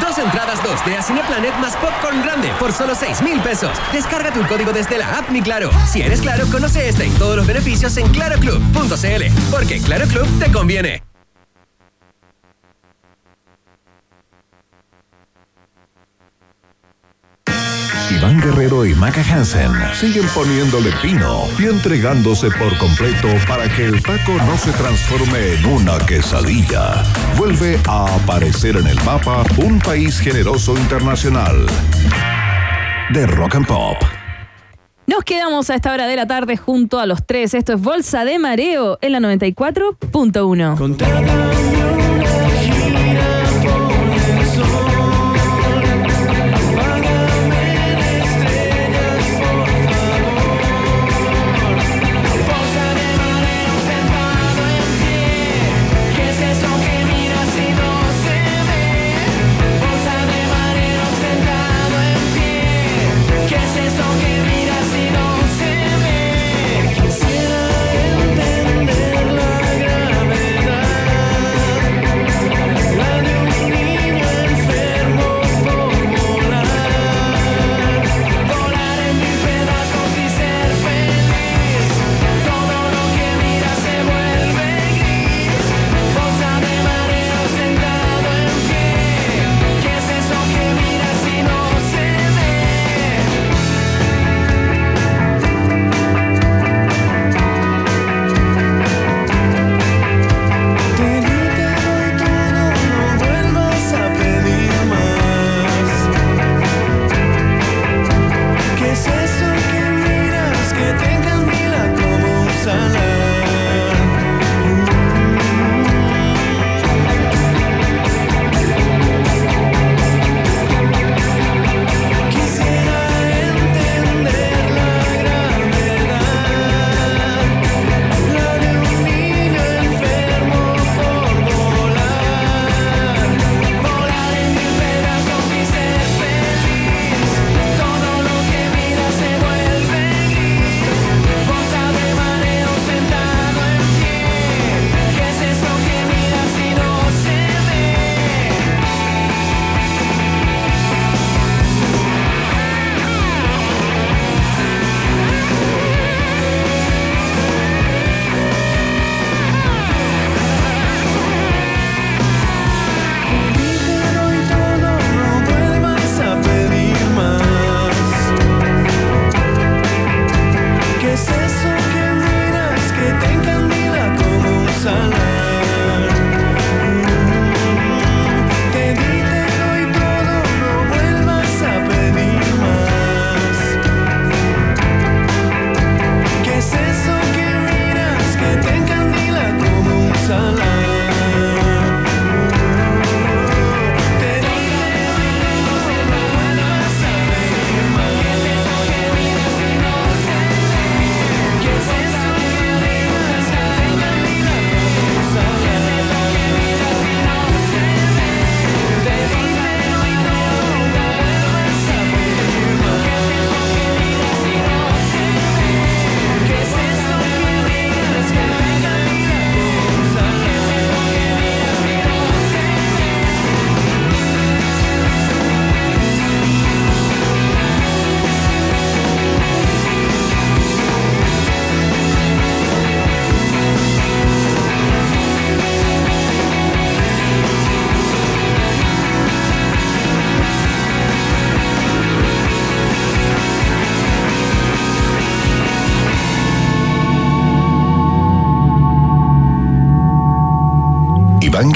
Dos 0.00 0.18
entradas 0.18 0.60
2D 0.62 0.96
a 0.96 1.02
Cineplanet 1.02 1.58
más 1.58 1.74
popcorn 1.78 2.22
grande 2.22 2.50
por 2.60 2.72
solo 2.72 2.94
6 2.94 3.22
mil 3.22 3.40
pesos. 3.40 3.72
Descarga 3.92 4.32
tu 4.32 4.46
código 4.46 4.72
desde 4.72 4.98
la 4.98 5.18
app 5.18 5.30
Mi 5.30 5.42
Claro. 5.42 5.72
Si 5.90 6.00
eres 6.00 6.20
Claro, 6.20 6.46
conoce 6.46 6.88
este 6.88 7.08
y 7.08 7.10
todos 7.10 7.34
los 7.34 7.46
beneficios 7.48 7.96
en 7.96 8.06
claroclub.cl. 8.10 9.50
Porque 9.50 9.80
Claro 9.80 10.06
Club 10.06 10.28
te 10.38 10.52
conviene. 10.52 11.09
Iván 18.20 18.38
Guerrero 18.38 18.84
y 18.84 18.94
Maca 18.94 19.22
Hansen 19.22 19.72
siguen 19.94 20.26
poniéndole 20.34 20.90
pino 21.00 21.44
y 21.58 21.64
entregándose 21.64 22.50
por 22.50 22.76
completo 22.76 23.28
para 23.48 23.66
que 23.74 23.86
el 23.86 24.02
taco 24.02 24.32
no 24.46 24.58
se 24.58 24.72
transforme 24.72 25.54
en 25.54 25.64
una 25.64 25.96
quesadilla. 26.00 27.02
Vuelve 27.38 27.80
a 27.88 28.14
aparecer 28.16 28.76
en 28.76 28.88
el 28.88 29.02
mapa 29.04 29.42
un 29.64 29.78
país 29.78 30.20
generoso 30.20 30.76
internacional 30.76 31.66
de 33.14 33.26
rock 33.26 33.54
and 33.54 33.66
pop. 33.66 33.96
Nos 35.06 35.24
quedamos 35.24 35.70
a 35.70 35.76
esta 35.76 35.90
hora 35.90 36.06
de 36.06 36.16
la 36.16 36.26
tarde 36.26 36.58
junto 36.58 37.00
a 37.00 37.06
los 37.06 37.24
tres. 37.24 37.54
Esto 37.54 37.72
es 37.72 37.80
Bolsa 37.80 38.26
de 38.26 38.38
Mareo 38.38 38.98
en 39.00 39.12
la 39.12 39.20
94.1. 39.20 41.69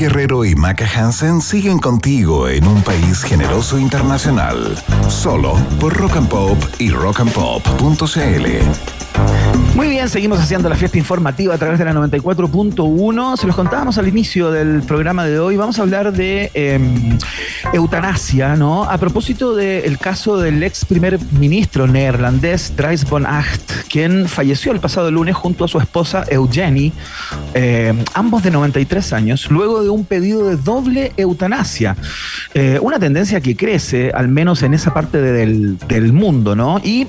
Guerrero 0.04 0.44
y 0.44 0.54
Maca 0.54 0.86
Hansen 0.86 1.40
siguen 1.40 1.78
contigo 1.78 2.46
en 2.46 2.66
un 2.66 2.82
país 2.82 3.22
generoso 3.22 3.78
internacional. 3.78 4.76
Solo 5.08 5.54
por 5.80 5.96
Rock 5.96 6.16
and 6.16 6.28
Pop 6.28 6.58
y 6.78 6.90
rockandpop.cl. 6.90 9.43
Muy 9.74 9.88
bien, 9.88 10.08
seguimos 10.08 10.38
haciendo 10.38 10.68
la 10.68 10.76
fiesta 10.76 10.98
informativa 10.98 11.54
a 11.54 11.58
través 11.58 11.78
de 11.80 11.84
la 11.84 11.92
94.1. 11.92 13.36
Se 13.36 13.46
los 13.46 13.56
contábamos 13.56 13.98
al 13.98 14.06
inicio 14.06 14.52
del 14.52 14.82
programa 14.82 15.24
de 15.26 15.40
hoy. 15.40 15.56
Vamos 15.56 15.78
a 15.80 15.82
hablar 15.82 16.12
de 16.12 16.50
eh, 16.54 16.78
eutanasia, 17.72 18.54
¿no? 18.54 18.84
A 18.84 18.98
propósito 18.98 19.54
del 19.56 19.98
caso 19.98 20.38
del 20.38 20.62
ex 20.62 20.84
primer 20.84 21.18
ministro 21.38 21.88
neerlandés 21.88 22.72
Dries 22.76 23.04
von 23.08 23.26
Acht, 23.26 23.88
quien 23.90 24.28
falleció 24.28 24.70
el 24.70 24.78
pasado 24.78 25.10
lunes 25.10 25.34
junto 25.34 25.64
a 25.64 25.68
su 25.68 25.78
esposa 25.78 26.24
Eugenie, 26.28 26.92
eh, 27.54 27.92
ambos 28.14 28.44
de 28.44 28.52
93 28.52 29.12
años, 29.12 29.50
luego 29.50 29.82
de 29.82 29.88
un 29.88 30.04
pedido 30.04 30.46
de 30.48 30.56
doble 30.56 31.12
eutanasia. 31.16 31.96
Eh, 32.54 32.78
una 32.80 33.00
tendencia 33.00 33.40
que 33.40 33.56
crece, 33.56 34.12
al 34.14 34.28
menos 34.28 34.62
en 34.62 34.72
esa 34.74 34.94
parte 34.94 35.20
de- 35.20 35.32
del, 35.32 35.78
del 35.88 36.12
mundo, 36.12 36.54
¿no? 36.54 36.80
Y 36.84 37.08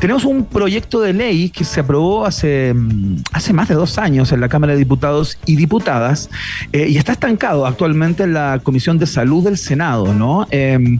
tenemos 0.00 0.24
un 0.24 0.44
proyecto 0.44 1.00
de 1.00 1.12
ley 1.12 1.50
que 1.50 1.64
se 1.64 1.75
aprobó 1.80 2.26
hace, 2.26 2.74
mm, 2.74 3.22
hace 3.32 3.52
más 3.52 3.68
de 3.68 3.74
dos 3.74 3.98
años 3.98 4.32
en 4.32 4.40
la 4.40 4.48
Cámara 4.48 4.72
de 4.72 4.78
Diputados 4.78 5.38
y 5.46 5.56
Diputadas 5.56 6.30
eh, 6.72 6.88
y 6.88 6.98
está 6.98 7.12
estancado 7.12 7.66
actualmente 7.66 8.24
en 8.24 8.34
la 8.34 8.60
Comisión 8.62 8.98
de 8.98 9.06
Salud 9.06 9.44
del 9.44 9.58
Senado, 9.58 10.12
¿no? 10.14 10.46
Eh, 10.50 10.98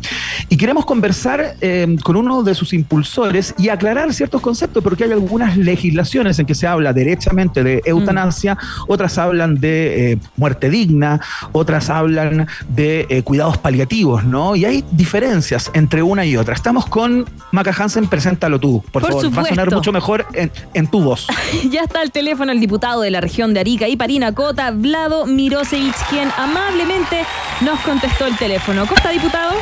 y 0.49 0.57
queremos 0.57 0.87
conversar 0.87 1.57
eh, 1.61 1.97
con 2.03 2.17
uno 2.17 2.43
de 2.43 2.55
sus 2.55 2.73
impulsores 2.73 3.55
y 3.59 3.69
aclarar 3.69 4.13
ciertos 4.13 4.41
conceptos, 4.41 4.83
porque 4.83 5.05
hay 5.05 5.13
algunas 5.13 5.57
legislaciones 5.57 6.39
en 6.39 6.47
que 6.47 6.55
se 6.55 6.67
habla 6.67 6.93
derechamente 6.93 7.63
de 7.63 7.83
eutanasia, 7.85 8.57
otras 8.87 9.19
hablan 9.19 9.57
de 9.57 10.13
eh, 10.13 10.19
muerte 10.37 10.71
digna, 10.71 11.21
otras 11.53 11.91
hablan 11.91 12.47
de 12.69 13.07
eh, 13.09 13.23
cuidados 13.23 13.59
paliativos, 13.59 14.25
¿no? 14.25 14.57
Y 14.57 14.65
hay 14.65 14.85
diferencias 14.93 15.71
entre 15.75 16.03
una 16.03 16.25
y 16.25 16.37
otra. 16.37 16.55
Estamos 16.55 16.87
con 16.87 17.27
Maca 17.53 17.75
Hansen, 17.77 18.07
preséntalo 18.07 18.59
tú, 18.59 18.83
por, 18.93 19.03
Por 19.03 19.13
favor. 19.13 19.39
Va 19.39 19.43
a 19.43 19.47
sonar 19.47 19.73
mucho 19.73 19.93
mejor 19.93 20.27
en, 20.33 20.51
en 20.75 20.87
tu 20.87 21.03
voz. 21.03 21.27
Ya 21.71 21.83
está 21.83 22.01
al 22.01 22.11
teléfono 22.11 22.53
el 22.53 22.61
diputado 22.61 23.01
de 23.01 23.11
la 23.11 23.21
región 23.21 23.55
de 23.55 23.61
Arica 23.61 23.89
y 23.89 23.97
Parinacota, 23.97 24.71
Vlado 24.71 25.27
Mirosevich, 25.27 25.97
quien 26.09 26.29
amablemente 26.37 27.25
nos 27.61 27.81
contestó 27.81 28.27
el 28.27 28.37
teléfono. 28.37 28.83
¿Cómo 28.83 28.97
está, 28.97 29.11
diputado? 29.11 29.55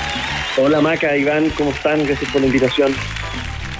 Hola 0.57 0.81
Maca, 0.81 1.17
Iván, 1.17 1.51
¿cómo 1.51 1.71
están? 1.71 2.05
Gracias 2.05 2.31
por 2.31 2.41
la 2.41 2.47
invitación. 2.47 2.93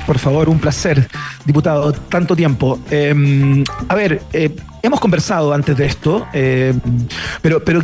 Por 0.07 0.19
favor, 0.19 0.49
un 0.49 0.59
placer, 0.59 1.09
diputado, 1.45 1.93
tanto 1.93 2.37
tiempo. 2.37 2.79
Eh, 2.91 3.65
a 3.89 3.95
ver, 3.95 4.21
eh, 4.33 4.55
hemos 4.83 5.01
conversado 5.01 5.55
antes 5.55 5.77
de 5.77 5.87
esto, 5.87 6.27
eh, 6.35 6.75
pero, 7.41 7.65
pero 7.65 7.83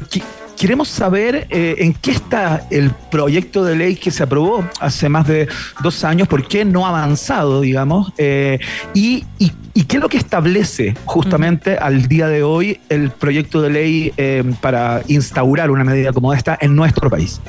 queremos 0.60 0.88
saber 0.88 1.46
eh, 1.48 1.76
en 1.78 1.94
qué 1.94 2.10
está 2.10 2.66
el 2.70 2.90
proyecto 3.10 3.64
de 3.64 3.76
ley 3.76 3.96
que 3.96 4.10
se 4.10 4.22
aprobó 4.24 4.62
hace 4.78 5.08
más 5.08 5.26
de 5.26 5.48
dos 5.82 6.04
años, 6.04 6.28
por 6.28 6.46
qué 6.46 6.66
no 6.66 6.84
ha 6.84 6.90
avanzado, 6.90 7.62
digamos, 7.62 8.12
eh, 8.18 8.58
y, 8.92 9.24
y- 9.38 9.52
y 9.72 9.84
qué 9.84 9.96
es 9.96 10.02
lo 10.02 10.08
que 10.10 10.18
establece 10.18 10.94
justamente 11.06 11.78
al 11.78 12.08
día 12.08 12.26
de 12.28 12.42
hoy 12.42 12.78
el 12.90 13.10
proyecto 13.10 13.62
de 13.62 13.70
ley 13.70 14.12
eh, 14.18 14.44
para 14.60 15.00
instaurar 15.08 15.70
una 15.70 15.82
medida 15.84 16.12
como 16.12 16.34
esta 16.34 16.58
en 16.60 16.76
nuestro 16.76 17.08
país. 17.08 17.40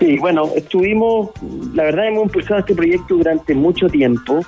Sí, 0.00 0.16
bueno, 0.18 0.48
estuvimos, 0.56 1.30
la 1.74 1.84
verdad 1.84 2.08
hemos 2.08 2.24
impulsado 2.24 2.60
este 2.60 2.74
proyecto 2.74 3.16
durante 3.16 3.54
mucho 3.54 3.88
tiempo. 3.88 4.40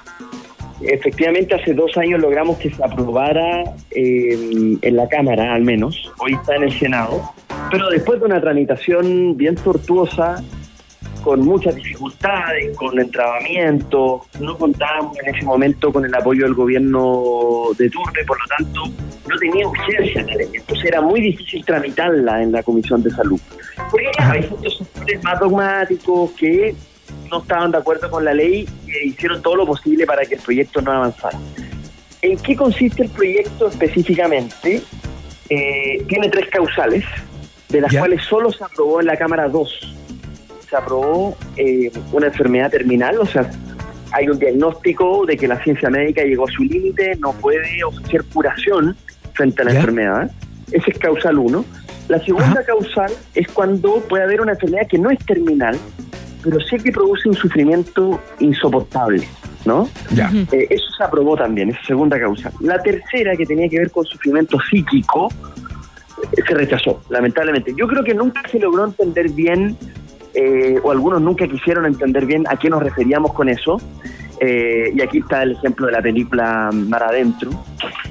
Efectivamente, 0.80 1.54
hace 1.54 1.72
dos 1.72 1.96
años 1.96 2.20
logramos 2.20 2.58
que 2.58 2.70
se 2.70 2.84
aprobara 2.84 3.64
eh, 3.90 4.76
en 4.80 4.96
la 4.96 5.08
Cámara, 5.08 5.54
al 5.54 5.62
menos. 5.62 6.12
Hoy 6.18 6.34
está 6.34 6.56
en 6.56 6.64
el 6.64 6.78
Senado. 6.78 7.22
Pero 7.70 7.88
después 7.88 8.20
de 8.20 8.26
una 8.26 8.40
tramitación 8.40 9.36
bien 9.36 9.54
tortuosa, 9.54 10.42
con 11.26 11.40
muchas 11.40 11.74
dificultades, 11.74 12.76
con 12.76 13.00
entrabamientos, 13.00 14.22
no 14.38 14.56
contábamos 14.56 15.18
en 15.18 15.34
ese 15.34 15.44
momento 15.44 15.92
con 15.92 16.04
el 16.04 16.14
apoyo 16.14 16.44
del 16.44 16.54
gobierno 16.54 17.64
de 17.76 17.90
turno 17.90 18.12
y 18.22 18.24
por 18.24 18.38
lo 18.38 18.56
tanto 18.56 18.82
no 19.28 19.36
tenía 19.38 19.66
urgencia 19.66 20.22
la 20.22 20.36
ley. 20.36 20.48
Entonces 20.54 20.84
era 20.84 21.00
muy 21.00 21.20
difícil 21.20 21.64
tramitarla 21.64 22.44
en 22.44 22.52
la 22.52 22.62
Comisión 22.62 23.02
de 23.02 23.10
Salud. 23.10 23.40
Porque 23.90 24.08
hay 24.18 24.42
ciertos 24.44 24.78
sectores 24.78 25.24
más 25.24 25.40
dogmáticos 25.40 26.30
que 26.32 26.76
no 27.30 27.40
estaban 27.42 27.70
de 27.70 27.78
acuerdo 27.78 28.10
con 28.10 28.24
la 28.24 28.32
ley 28.34 28.68
e 28.86 29.06
hicieron 29.06 29.42
todo 29.42 29.56
lo 29.56 29.66
posible 29.66 30.06
para 30.06 30.24
que 30.24 30.34
el 30.36 30.40
proyecto 30.40 30.80
no 30.80 30.92
avanzara. 30.92 31.38
¿En 32.22 32.38
qué 32.38 32.56
consiste 32.56 33.02
el 33.04 33.10
proyecto 33.10 33.68
específicamente? 33.68 34.82
Eh, 35.48 36.04
tiene 36.08 36.28
tres 36.28 36.48
causales, 36.50 37.04
de 37.68 37.80
las 37.80 37.92
Ya. 37.92 38.00
cuales 38.00 38.22
solo 38.24 38.50
se 38.50 38.64
aprobó 38.64 39.00
en 39.00 39.06
la 39.06 39.16
Cámara 39.16 39.48
dos. 39.48 39.94
Se 40.68 40.76
aprobó 40.76 41.36
eh, 41.56 41.90
una 42.12 42.26
enfermedad 42.26 42.70
terminal, 42.70 43.18
o 43.20 43.26
sea, 43.26 43.48
hay 44.12 44.28
un 44.28 44.38
diagnóstico 44.38 45.24
de 45.26 45.36
que 45.36 45.46
la 45.46 45.62
ciencia 45.62 45.90
médica 45.90 46.22
llegó 46.22 46.48
a 46.48 46.50
su 46.50 46.62
límite, 46.64 47.16
no 47.20 47.32
puede 47.34 47.84
ofrecer 47.84 48.24
curación 48.32 48.96
frente 49.34 49.62
a 49.62 49.64
la 49.66 49.72
Ya. 49.72 49.78
enfermedad. 49.80 50.30
Ese 50.72 50.90
es 50.90 50.98
causal 50.98 51.38
uno. 51.38 51.64
La 52.08 52.18
segunda 52.24 52.64
causal 52.64 53.12
es 53.34 53.46
cuando 53.48 54.00
puede 54.08 54.24
haber 54.24 54.40
una 54.40 54.52
enfermedad 54.52 54.86
que 54.88 54.98
no 54.98 55.10
es 55.10 55.18
terminal, 55.26 55.76
pero 56.46 56.60
sí 56.60 56.76
que 56.76 56.92
produce 56.92 57.28
un 57.28 57.34
sufrimiento 57.34 58.20
insoportable, 58.38 59.26
¿no? 59.64 59.88
Ya. 60.14 60.30
Eh, 60.52 60.68
eso 60.70 60.86
se 60.96 61.02
aprobó 61.02 61.36
también, 61.36 61.70
esa 61.70 61.82
segunda 61.84 62.20
causa. 62.20 62.52
La 62.60 62.80
tercera, 62.80 63.36
que 63.36 63.44
tenía 63.44 63.68
que 63.68 63.80
ver 63.80 63.90
con 63.90 64.04
sufrimiento 64.04 64.56
psíquico, 64.70 65.28
eh, 66.32 66.42
se 66.46 66.54
rechazó, 66.54 67.02
lamentablemente. 67.10 67.74
Yo 67.76 67.88
creo 67.88 68.04
que 68.04 68.14
nunca 68.14 68.42
se 68.48 68.60
logró 68.60 68.84
entender 68.84 69.28
bien, 69.30 69.76
eh, 70.34 70.78
o 70.84 70.92
algunos 70.92 71.20
nunca 71.20 71.48
quisieron 71.48 71.84
entender 71.84 72.26
bien 72.26 72.44
a 72.48 72.56
qué 72.56 72.70
nos 72.70 72.80
referíamos 72.80 73.32
con 73.32 73.48
eso. 73.48 73.80
Eh, 74.38 74.92
y 74.94 75.02
aquí 75.02 75.18
está 75.18 75.42
el 75.42 75.52
ejemplo 75.52 75.86
de 75.86 75.92
la 75.92 76.02
película 76.02 76.70
Mar 76.72 77.02
Adentro, 77.02 77.50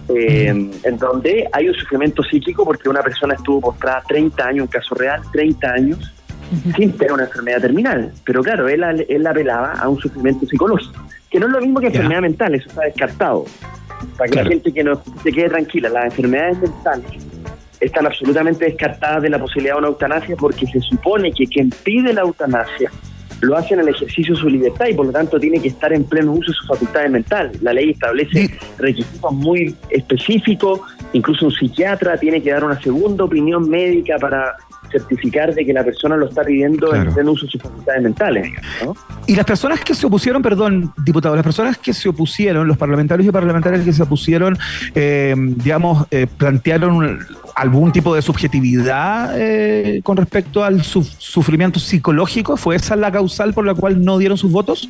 eh, 0.09 0.47
en 0.47 0.97
donde 0.97 1.47
hay 1.53 1.69
un 1.69 1.75
sufrimiento 1.75 2.21
psíquico 2.23 2.65
porque 2.65 2.89
una 2.89 3.01
persona 3.01 3.35
estuvo 3.35 3.61
postrada 3.61 4.03
30 4.07 4.45
años, 4.45 4.61
un 4.63 4.67
caso 4.67 4.95
real, 4.95 5.21
30 5.31 5.71
años, 5.71 6.14
sin 6.75 6.91
tener 6.93 7.13
una 7.13 7.23
enfermedad 7.25 7.61
terminal. 7.61 8.11
Pero 8.23 8.41
claro, 8.43 8.67
él, 8.67 9.05
él 9.07 9.27
apelaba 9.27 9.73
a 9.73 9.89
un 9.89 9.99
sufrimiento 9.99 10.45
psicológico, 10.45 11.01
que 11.29 11.39
no 11.39 11.47
es 11.47 11.51
lo 11.53 11.61
mismo 11.61 11.79
que 11.79 11.87
enfermedad 11.87 12.21
mental, 12.21 12.55
eso 12.55 12.69
está 12.69 12.81
descartado. 12.83 13.45
Para 14.17 14.25
que 14.27 14.31
Claro. 14.33 14.49
la 14.49 14.55
gente 14.55 14.73
que 14.73 14.83
no 14.83 15.01
se 15.23 15.31
quede 15.31 15.49
tranquila, 15.49 15.89
las 15.89 16.05
enfermedades 16.05 16.59
mentales 16.59 17.05
están 17.79 18.05
absolutamente 18.05 18.65
descartadas 18.65 19.21
de 19.23 19.29
la 19.29 19.39
posibilidad 19.39 19.75
de 19.75 19.79
una 19.79 19.87
eutanasia 19.89 20.35
porque 20.35 20.65
se 20.65 20.79
supone 20.81 21.31
que 21.31 21.45
quien 21.45 21.69
pide 21.83 22.13
la 22.13 22.21
eutanasia 22.21 22.91
lo 23.41 23.55
hace 23.57 23.73
en 23.73 23.81
el 23.81 23.89
ejercicio 23.89 24.33
de 24.33 24.39
su 24.39 24.49
libertad 24.49 24.87
y 24.87 24.93
por 24.93 25.05
lo 25.05 25.11
tanto 25.11 25.39
tiene 25.39 25.59
que 25.59 25.67
estar 25.67 25.91
en 25.93 26.05
pleno 26.05 26.31
uso 26.31 26.51
de 26.51 26.57
sus 26.57 26.67
facultades 26.67 27.11
mentales. 27.11 27.61
La 27.61 27.73
ley 27.73 27.91
establece 27.91 28.49
requisitos 28.77 29.31
muy 29.33 29.75
específicos, 29.89 30.79
incluso 31.13 31.45
un 31.45 31.51
psiquiatra 31.51 32.17
tiene 32.17 32.41
que 32.41 32.51
dar 32.51 32.63
una 32.63 32.81
segunda 32.81 33.25
opinión 33.25 33.69
médica 33.69 34.17
para 34.19 34.55
certificar 34.91 35.53
de 35.53 35.65
que 35.65 35.73
la 35.73 35.83
persona 35.83 36.15
lo 36.17 36.27
está 36.27 36.43
pidiendo 36.43 36.89
Claro. 36.89 37.09
en 37.09 37.13
pleno 37.15 37.31
uso 37.31 37.45
de 37.45 37.51
sus 37.51 37.61
facultades 37.61 38.01
mentales. 38.03 38.51
Y 39.27 39.35
las 39.35 39.45
personas 39.45 39.79
que 39.81 39.93
se 39.95 40.05
opusieron, 40.05 40.41
perdón, 40.41 40.91
diputado, 41.03 41.35
las 41.35 41.43
personas 41.43 41.77
que 41.77 41.93
se 41.93 42.09
opusieron, 42.09 42.67
los 42.67 42.77
parlamentarios 42.77 43.27
y 43.27 43.31
parlamentarias 43.31 43.83
que 43.83 43.93
se 43.93 44.03
opusieron, 44.03 44.57
eh, 44.93 45.35
digamos, 45.37 46.05
eh, 46.11 46.27
plantearon 46.37 46.93
un- 46.95 47.19
algún 47.55 47.91
tipo 47.93 48.13
de 48.13 48.21
subjetividad 48.21 49.33
eh, 49.39 50.01
con 50.03 50.17
respecto 50.17 50.63
al 50.63 50.83
su- 50.83 51.03
sufrimiento 51.03 51.79
psicológico. 51.79 52.57
¿Fue 52.57 52.75
esa 52.75 52.95
la 52.95 53.11
causal 53.11 53.53
por 53.53 53.65
la 53.65 53.73
cual 53.73 54.03
no 54.03 54.17
dieron 54.17 54.37
sus 54.37 54.51
votos? 54.51 54.89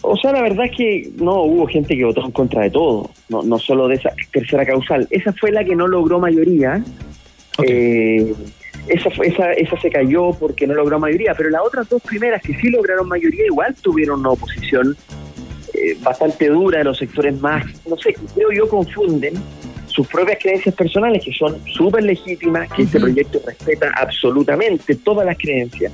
O 0.00 0.16
sea, 0.16 0.32
la 0.32 0.42
verdad 0.42 0.64
es 0.66 0.76
que 0.76 1.10
no 1.22 1.42
hubo 1.42 1.66
gente 1.68 1.96
que 1.96 2.04
votó 2.04 2.24
en 2.24 2.32
contra 2.32 2.62
de 2.62 2.70
todo, 2.70 3.10
no, 3.28 3.42
no 3.42 3.58
solo 3.58 3.86
de 3.86 3.96
esa 3.96 4.10
tercera 4.32 4.64
causal. 4.66 5.06
Esa 5.10 5.32
fue 5.34 5.52
la 5.52 5.62
que 5.64 5.76
no 5.76 5.86
logró 5.86 6.18
mayoría. 6.18 6.82
Eh, 7.66 8.34
esa, 8.88 9.08
esa, 9.22 9.52
esa 9.52 9.80
se 9.80 9.90
cayó 9.90 10.32
porque 10.32 10.66
no 10.66 10.74
logró 10.74 10.98
mayoría, 10.98 11.34
pero 11.34 11.50
las 11.50 11.62
otras 11.62 11.88
dos 11.88 12.02
primeras 12.02 12.42
que 12.42 12.54
sí 12.54 12.68
lograron 12.68 13.08
mayoría 13.08 13.46
igual 13.46 13.74
tuvieron 13.74 14.20
una 14.20 14.30
oposición 14.30 14.96
eh, 15.74 15.96
bastante 16.00 16.48
dura 16.48 16.78
de 16.78 16.84
los 16.84 16.98
sectores 16.98 17.40
más, 17.40 17.64
no 17.86 17.96
sé, 17.96 18.14
creo 18.34 18.52
yo 18.52 18.68
confunden 18.68 19.34
sus 19.96 20.06
propias 20.08 20.38
creencias 20.40 20.74
personales, 20.74 21.24
que 21.24 21.32
son 21.32 21.58
súper 21.66 22.02
legítimas, 22.02 22.70
que 22.70 22.82
este 22.82 23.00
proyecto 23.00 23.40
respeta 23.46 23.90
absolutamente 23.96 24.94
todas 24.96 25.24
las 25.24 25.38
creencias. 25.38 25.90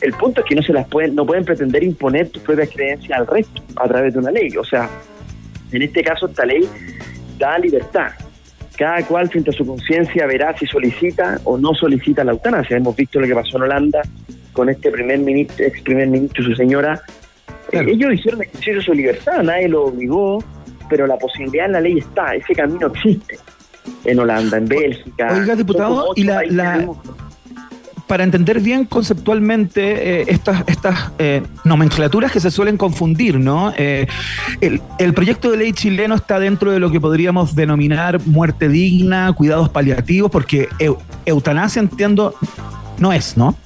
El 0.00 0.12
punto 0.12 0.42
es 0.42 0.46
que 0.46 0.54
no 0.54 0.62
se 0.62 0.72
las 0.72 0.86
pueden, 0.86 1.16
no 1.16 1.26
pueden 1.26 1.44
pretender 1.44 1.82
imponer 1.82 2.28
tus 2.28 2.42
propias 2.42 2.70
creencias 2.70 3.18
al 3.18 3.26
resto 3.26 3.60
a 3.76 3.88
través 3.88 4.12
de 4.12 4.20
una 4.20 4.30
ley. 4.30 4.56
O 4.56 4.64
sea, 4.64 4.88
en 5.72 5.82
este 5.82 6.04
caso 6.04 6.26
esta 6.26 6.44
ley 6.44 6.68
da 7.36 7.58
libertad. 7.58 8.12
Cada 8.82 9.06
cual 9.06 9.30
frente 9.30 9.50
a 9.50 9.52
su 9.52 9.64
conciencia 9.64 10.26
verá 10.26 10.58
si 10.58 10.66
solicita 10.66 11.38
o 11.44 11.56
no 11.56 11.72
solicita 11.72 12.24
la 12.24 12.32
eutanasia. 12.32 12.78
Hemos 12.78 12.96
visto 12.96 13.20
lo 13.20 13.28
que 13.28 13.34
pasó 13.36 13.56
en 13.58 13.62
Holanda 13.62 14.02
con 14.52 14.68
este 14.68 14.90
primer 14.90 15.20
ministro, 15.20 15.64
ex 15.64 15.80
primer 15.82 16.08
ministro 16.08 16.42
y 16.42 16.46
su 16.46 16.56
señora. 16.56 17.00
Ellos 17.70 18.12
hicieron 18.12 18.42
ejercicio 18.42 18.74
de 18.74 18.82
su 18.82 18.92
libertad, 18.92 19.40
nadie 19.44 19.68
lo 19.68 19.84
obligó, 19.84 20.42
pero 20.90 21.06
la 21.06 21.16
posibilidad 21.16 21.66
en 21.66 21.72
la 21.74 21.80
ley 21.80 21.98
está, 21.98 22.34
ese 22.34 22.54
camino 22.54 22.88
existe 22.88 23.38
en 24.04 24.18
Holanda, 24.18 24.58
en 24.58 24.66
Bélgica. 24.66 25.28
Oiga, 25.32 25.54
diputado, 25.54 26.12
y 26.16 26.24
la-. 26.24 26.84
Para 28.06 28.24
entender 28.24 28.60
bien 28.60 28.84
conceptualmente 28.84 30.20
eh, 30.20 30.24
estas, 30.28 30.64
estas 30.66 31.12
eh, 31.18 31.42
nomenclaturas 31.64 32.30
que 32.32 32.40
se 32.40 32.50
suelen 32.50 32.76
confundir, 32.76 33.38
¿no? 33.38 33.72
Eh, 33.76 34.06
el, 34.60 34.80
el 34.98 35.14
proyecto 35.14 35.50
de 35.50 35.56
ley 35.56 35.72
chileno 35.72 36.14
está 36.14 36.38
dentro 36.38 36.72
de 36.72 36.78
lo 36.78 36.90
que 36.90 37.00
podríamos 37.00 37.54
denominar 37.54 38.20
muerte 38.26 38.68
digna, 38.68 39.32
cuidados 39.32 39.68
paliativos, 39.70 40.30
porque 40.30 40.68
eu- 40.78 40.98
eutanasia, 41.26 41.80
entiendo, 41.80 42.34
no 42.98 43.12
es, 43.12 43.36
¿no? 43.36 43.56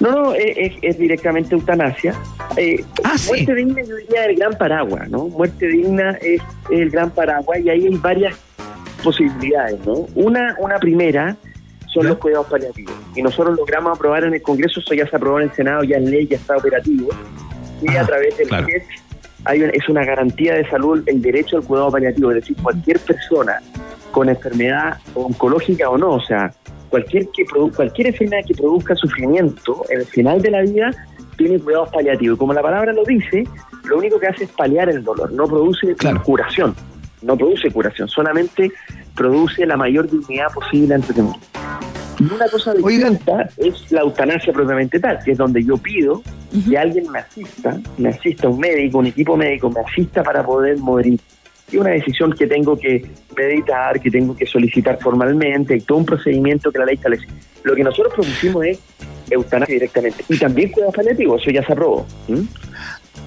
No, 0.00 0.10
no, 0.12 0.34
es, 0.34 0.56
es- 0.56 0.72
es 0.82 0.98
directamente 0.98 1.54
eutanasia. 1.54 2.14
Eh, 2.56 2.84
Ah, 3.04 3.16
sí. 3.18 3.28
Muerte 3.28 3.54
digna 3.54 3.82
yo 3.88 3.96
diría 3.96 4.24
el 4.26 4.36
gran 4.36 4.52
paraguas, 4.58 5.08
¿no? 5.08 5.28
Muerte 5.28 5.66
digna 5.68 6.12
es 6.22 6.40
el 6.70 6.90
gran 6.90 7.10
paraguas 7.10 7.58
y 7.64 7.68
ahí 7.70 7.86
hay 7.86 7.96
varias 7.96 8.34
posibilidades, 9.02 9.78
¿no? 9.86 10.06
Una, 10.14 10.56
una 10.58 10.78
primera 10.78 11.36
son 11.92 12.06
los 12.06 12.18
cuidados 12.18 12.46
paliativos. 12.46 12.94
Y 13.14 13.22
nosotros 13.22 13.56
logramos 13.56 13.96
aprobar 13.96 14.24
en 14.24 14.34
el 14.34 14.42
Congreso, 14.42 14.80
eso 14.80 14.94
ya 14.94 15.06
se 15.08 15.16
aprobó 15.16 15.40
en 15.40 15.48
el 15.48 15.54
Senado, 15.54 15.82
ya 15.84 15.96
en 15.96 16.10
ley, 16.10 16.26
ya 16.26 16.36
está 16.36 16.56
operativo. 16.56 17.08
Y 17.82 17.96
a 17.96 18.04
través 18.04 18.36
del 18.36 18.48
claro. 18.48 18.66
GES 18.66 18.82
hay 19.44 19.62
un- 19.62 19.70
es 19.70 19.88
una 19.88 20.04
garantía 20.04 20.54
de 20.54 20.68
salud 20.68 21.02
el 21.06 21.20
derecho 21.22 21.56
al 21.56 21.64
cuidado 21.64 21.90
paliativo, 21.90 22.30
es 22.30 22.36
decir, 22.36 22.56
cualquier 22.62 22.98
persona 23.00 23.60
con 24.10 24.28
enfermedad 24.28 24.98
oncológica 25.14 25.88
o 25.88 25.96
no, 25.96 26.10
o 26.12 26.20
sea, 26.20 26.52
cualquier 26.90 27.28
que 27.28 27.44
produ- 27.44 27.74
cualquier 27.74 28.08
enfermedad 28.08 28.42
que 28.46 28.54
produzca 28.54 28.94
sufrimiento 28.96 29.84
en 29.88 30.00
el 30.00 30.06
final 30.06 30.42
de 30.42 30.50
la 30.50 30.60
vida 30.62 30.90
tiene 31.38 31.58
cuidados 31.58 31.88
paliativos. 31.90 32.36
Y 32.36 32.38
como 32.38 32.52
la 32.52 32.60
palabra 32.62 32.92
lo 32.92 33.04
dice, 33.04 33.44
lo 33.84 33.98
único 33.98 34.18
que 34.20 34.26
hace 34.26 34.44
es 34.44 34.50
paliar 34.50 34.90
el 34.90 35.02
dolor, 35.02 35.32
no 35.32 35.46
produce 35.46 35.96
curación, 36.24 36.74
no 37.22 37.36
produce 37.36 37.70
curación, 37.70 38.08
solamente 38.08 38.70
produce 39.14 39.66
la 39.66 39.76
mayor 39.76 40.10
dignidad 40.10 40.48
posible 40.52 40.94
ante 40.94 41.12
el 41.12 41.22
mundo. 41.22 41.40
Y 42.18 42.24
una 42.24 42.48
cosa 42.48 42.74
distinta 42.74 43.48
es 43.56 43.90
la 43.90 44.02
eutanasia 44.02 44.52
propiamente 44.52 45.00
tal, 45.00 45.18
que 45.24 45.32
es 45.32 45.38
donde 45.38 45.64
yo 45.64 45.78
pido 45.78 46.22
que 46.68 46.76
alguien 46.76 47.10
me 47.10 47.20
asista, 47.20 47.80
me 47.96 48.10
asista 48.10 48.48
un 48.48 48.58
médico, 48.58 48.98
un 48.98 49.06
equipo 49.06 49.36
médico, 49.36 49.70
me 49.70 49.80
asista 49.80 50.22
para 50.22 50.44
poder 50.44 50.76
morir. 50.78 51.18
Y 51.72 51.76
una 51.78 51.90
decisión 51.90 52.32
que 52.32 52.46
tengo 52.46 52.76
que 52.76 53.08
meditar, 53.34 54.00
que 54.00 54.10
tengo 54.10 54.36
que 54.36 54.44
solicitar 54.44 54.98
formalmente, 55.00 55.80
todo 55.80 55.98
un 55.98 56.04
procedimiento 56.04 56.70
que 56.70 56.78
la 56.80 56.84
ley 56.84 56.96
establece. 56.96 57.26
Lo 57.62 57.74
que 57.74 57.84
nosotros 57.84 58.12
propusimos 58.12 58.66
es 58.66 58.80
eutanasia 59.30 59.74
directamente. 59.74 60.24
Y 60.28 60.38
también 60.38 60.70
cuidados 60.72 60.94
paliativos, 60.96 61.40
eso 61.40 61.50
ya 61.50 61.64
se 61.64 61.72
aprobó. 61.72 62.06
¿Mm? 62.28 62.40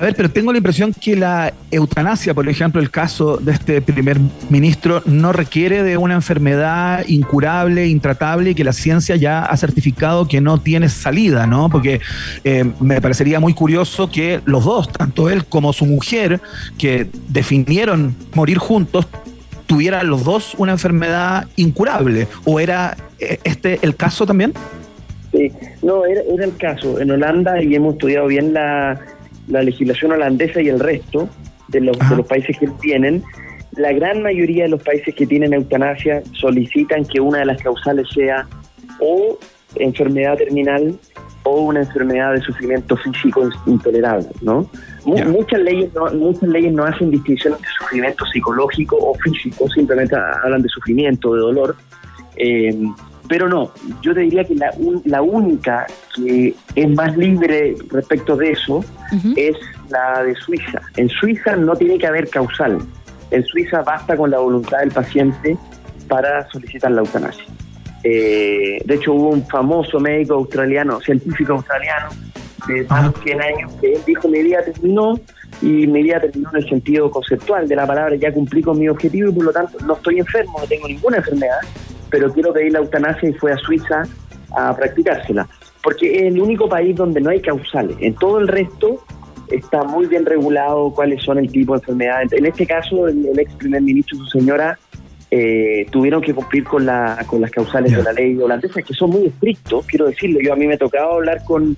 A 0.04 0.08
ver, 0.08 0.16
pero 0.16 0.30
tengo 0.30 0.52
la 0.52 0.58
impresión 0.58 0.92
que 0.94 1.16
la 1.16 1.54
eutanasia, 1.72 2.34
por 2.34 2.50
ejemplo, 2.50 2.82
el 2.82 2.92
caso 2.92 3.38
de 3.38 3.54
este 3.54 3.82
primer 3.82 4.18
ministro, 4.50 5.02
no 5.06 5.32
requiere 5.32 5.82
de 5.82 5.96
una 5.96 6.14
enfermedad 6.14 7.06
incurable, 7.08 7.88
intratable 7.88 8.50
y 8.50 8.54
que 8.54 8.66
la 8.66 8.74
ciencia 8.74 9.16
ya 9.16 9.46
ha 9.46 9.56
certificado 9.56 10.28
que 10.28 10.42
no 10.42 10.60
tiene 10.60 10.90
salida, 10.90 11.48
¿no? 11.48 11.70
Porque 11.70 12.02
eh, 12.44 12.66
me 12.82 13.00
parecería 13.00 13.40
muy 13.40 13.54
curioso 13.54 14.12
que 14.12 14.42
los 14.44 14.66
dos, 14.66 14.92
tanto 14.92 15.30
él 15.30 15.46
como 15.46 15.72
su 15.72 15.86
mujer, 15.86 16.42
que 16.78 17.08
definieron 17.30 18.14
morir 18.34 18.58
juntos, 18.58 19.08
tuvieran 19.68 20.10
los 20.10 20.26
dos 20.26 20.54
una 20.58 20.74
enfermedad 20.74 21.48
incurable. 21.56 22.28
¿O 22.44 22.60
era 22.60 22.98
eh, 23.20 23.40
este 23.46 23.80
el 23.82 23.96
caso 23.96 24.26
también? 24.26 24.52
Sí, 25.32 25.50
no, 25.82 26.06
era, 26.06 26.20
era 26.30 26.44
el 26.44 26.58
caso. 26.58 27.00
En 27.00 27.10
Holanda, 27.10 27.64
y 27.64 27.74
hemos 27.74 27.94
estudiado 27.94 28.28
bien 28.28 28.54
la, 28.54 29.00
la 29.48 29.62
legislación 29.64 30.12
holandesa 30.14 30.62
y 30.62 30.70
el 30.70 30.80
resto 30.80 31.30
de 31.68 31.82
los, 31.82 31.98
de 31.98 32.16
los 32.16 32.26
países 32.28 32.58
que 32.58 32.68
tienen, 32.82 33.24
la 33.76 33.92
gran 33.92 34.22
mayoría 34.22 34.64
de 34.64 34.70
los 34.70 34.84
países 34.84 35.14
que 35.16 35.26
tienen 35.26 35.54
eutanasia 35.54 36.22
solicitan 36.34 37.06
que 37.06 37.20
una 37.20 37.40
de 37.40 37.46
las 37.46 37.62
causales 37.62 38.08
sea 38.14 38.48
o 39.00 39.38
enfermedad 39.76 40.38
terminal 40.38 40.96
o 41.46 41.62
una 41.64 41.80
enfermedad 41.82 42.34
de 42.34 42.42
sufrimiento 42.42 42.96
físico 42.98 43.50
intolerable, 43.66 44.28
¿no? 44.42 44.70
Mu- 45.04 45.18
Muchas 45.26 45.60
leyes 45.62 45.94
no, 45.94 46.06
muchas 46.14 46.48
leyes 46.50 46.72
no 46.72 46.86
hacen 46.86 47.12
distinción 47.12 47.54
entre 47.54 47.70
sufrimiento 47.80 48.26
psicológico 48.28 48.96
o 48.98 49.14
físico, 49.16 49.68
simplemente 49.70 50.16
hablan 50.16 50.62
de 50.62 50.70
sufrimiento, 50.70 51.34
de 51.34 51.40
dolor. 51.42 51.76
Eh, 52.38 52.78
pero 53.28 53.48
no, 53.48 53.72
yo 54.02 54.14
te 54.14 54.22
diría 54.22 54.44
que 54.44 54.56
la, 54.56 54.72
un- 54.78 55.02
la 55.06 55.22
única 55.22 55.88
que 56.16 56.54
es 56.76 56.90
más 56.92 57.16
libre 57.18 57.76
respecto 57.90 58.36
de 58.36 58.52
eso 58.52 58.84
es 59.38 59.56
la 59.90 60.24
de 60.24 60.36
Suiza. 60.36 60.82
En 60.98 61.08
Suiza 61.10 61.56
no 61.56 61.76
tiene 61.76 61.98
que 61.98 62.08
haber 62.08 62.30
causal. 62.30 62.80
En 63.32 63.44
Suiza 63.46 63.82
basta 63.82 64.16
con 64.18 64.30
la 64.32 64.40
voluntad 64.40 64.80
del 64.80 64.92
paciente 64.92 65.58
para 66.08 66.50
solicitar 66.52 66.92
la 66.92 67.02
eutanasia. 67.02 67.46
Eh, 68.04 68.82
de 68.84 68.96
hecho, 68.96 69.14
hubo 69.14 69.30
un 69.30 69.46
famoso 69.48 70.00
médico 70.00 70.34
australiano, 70.36 71.00
científico 71.00 71.54
australiano, 71.54 72.10
de 72.68 72.84
más 72.86 73.14
de 73.14 73.20
100 73.22 73.42
años, 73.42 73.72
que 73.80 73.94
él 73.94 74.02
dijo, 74.06 74.28
mi 74.28 74.42
vida 74.44 74.62
terminó, 74.64 75.20
y 75.62 75.88
mi 75.88 76.04
vida 76.04 76.20
terminó 76.20 76.50
en 76.52 76.58
el 76.58 76.70
sentido 76.70 77.10
conceptual 77.12 77.68
de 77.68 77.76
la 77.76 77.86
palabra, 77.88 78.16
ya 78.16 78.34
cumplí 78.34 78.62
con 78.62 78.78
mi 78.80 78.90
objetivo 78.90 79.30
y 79.30 79.34
por 79.34 79.46
lo 79.46 79.52
tanto 79.54 79.78
no 79.86 79.94
estoy 79.94 80.20
enfermo, 80.20 80.60
no 80.60 80.66
tengo 80.68 80.88
ninguna 80.88 81.18
enfermedad, 81.18 81.60
pero 82.14 82.32
quiero 82.32 82.54
pedir 82.54 82.74
la 82.74 82.78
eutanasia 82.78 83.28
y 83.28 83.34
fue 83.34 83.52
a 83.52 83.58
Suiza 83.58 84.04
a 84.56 84.76
practicársela. 84.76 85.48
Porque 85.82 86.16
es 86.16 86.22
el 86.32 86.40
único 86.40 86.70
país 86.70 86.96
donde 86.96 87.20
no 87.20 87.32
hay 87.32 87.42
causales. 87.42 87.98
En 88.02 88.14
todo 88.14 88.38
el 88.38 88.48
resto 88.48 89.04
está 89.50 89.84
muy 89.84 90.06
bien 90.06 90.24
regulado 90.24 90.94
cuáles 90.94 91.24
son 91.24 91.40
el 91.40 91.52
tipo 91.52 91.74
de 91.74 91.80
enfermedad. 91.80 92.22
En 92.32 92.46
este 92.46 92.68
caso, 92.68 93.08
el, 93.08 93.26
el 93.26 93.40
ex 93.40 93.52
primer 93.56 93.82
ministro 93.82 94.16
y 94.16 94.20
su 94.20 94.28
señora 94.28 94.78
eh, 95.32 95.88
tuvieron 95.90 96.22
que 96.22 96.36
cumplir 96.36 96.66
con, 96.66 96.86
la, 96.86 97.26
con 97.26 97.42
las 97.42 97.50
causales 97.50 97.92
de 97.92 98.04
la 98.04 98.14
ley 98.14 98.38
holandesa, 98.38 98.84
que 98.84 98.94
son 98.94 99.10
muy 99.10 99.26
estrictos, 99.26 99.84
quiero 99.88 100.06
decirlo. 100.06 100.40
Yo 100.40 100.54
a 100.54 100.56
mí 100.56 100.68
me 100.68 100.76
ha 100.76 100.78
tocado 100.78 101.14
hablar 101.14 101.44
con, 101.46 101.76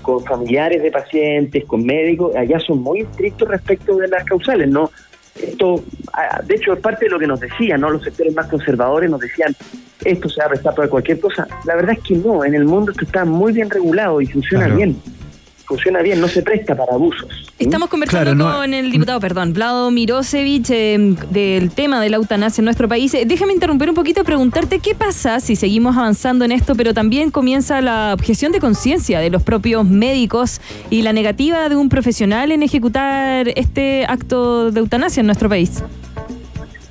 con 0.00 0.24
familiares 0.24 0.82
de 0.82 0.90
pacientes, 0.90 1.66
con 1.66 1.84
médicos, 1.84 2.34
allá 2.34 2.58
son 2.60 2.82
muy 2.82 3.00
estrictos 3.00 3.46
respecto 3.46 3.94
de 3.98 4.08
las 4.08 4.24
causales, 4.24 4.70
¿no? 4.70 4.90
Esto, 5.42 5.84
ah, 6.12 6.40
de 6.44 6.54
hecho, 6.54 6.72
es 6.72 6.80
parte 6.80 7.06
de 7.06 7.10
lo 7.10 7.18
que 7.18 7.26
nos 7.26 7.40
decían, 7.40 7.80
¿no? 7.80 7.90
Los 7.90 8.02
sectores 8.04 8.34
más 8.34 8.46
conservadores 8.46 9.10
nos 9.10 9.20
decían, 9.20 9.54
esto 10.04 10.28
se 10.28 10.40
va 10.40 10.46
a 10.46 10.50
prestar 10.50 10.74
para 10.74 10.88
cualquier 10.88 11.20
cosa. 11.20 11.46
La 11.64 11.74
verdad 11.74 11.96
es 11.98 12.04
que 12.04 12.14
no, 12.16 12.44
en 12.44 12.54
el 12.54 12.64
mundo 12.64 12.92
esto 12.92 13.04
está 13.04 13.24
muy 13.24 13.52
bien 13.52 13.68
regulado 13.70 14.20
y 14.20 14.26
funciona 14.26 14.64
Claro. 14.66 14.76
bien. 14.78 14.96
Funciona 15.66 16.00
bien, 16.00 16.20
no 16.20 16.28
se 16.28 16.42
presta 16.42 16.76
para 16.76 16.92
abusos. 16.94 17.28
Estamos 17.58 17.88
conversando 17.88 18.22
Claro, 18.22 18.36
no- 18.36 18.58
con 18.60 18.72
el 18.72 18.90
diputado, 18.92 19.18
perdón, 19.18 19.52
Vlado 19.52 19.90
Mirosevich, 19.90 20.70
eh, 20.70 21.16
del 21.30 21.70
tema 21.72 22.00
de 22.00 22.08
la 22.08 22.16
eutanasia 22.18 22.60
en 22.60 22.66
nuestro 22.66 22.86
país. 22.88 23.12
Eh, 23.14 23.24
déjame 23.26 23.52
interrumpir 23.52 23.88
un 23.88 23.96
poquito 23.96 24.20
y 24.20 24.24
preguntarte 24.24 24.78
qué 24.78 24.94
pasa 24.94 25.40
si 25.40 25.56
seguimos 25.56 25.96
avanzando 25.96 26.44
en 26.44 26.52
esto, 26.52 26.76
pero 26.76 26.94
también 26.94 27.32
comienza 27.32 27.80
la 27.80 28.12
objeción 28.14 28.52
de 28.52 28.60
conciencia 28.60 29.18
de 29.18 29.28
los 29.28 29.42
propios 29.42 29.84
médicos 29.84 30.60
y 30.88 31.02
la 31.02 31.12
negativa 31.12 31.68
de 31.68 31.74
un 31.74 31.88
profesional 31.88 32.52
en 32.52 32.62
ejecutar 32.62 33.48
este 33.56 34.04
acto 34.06 34.70
de 34.70 34.78
eutanasia 34.80 35.20
en 35.20 35.26
nuestro 35.26 35.48
país. 35.48 35.82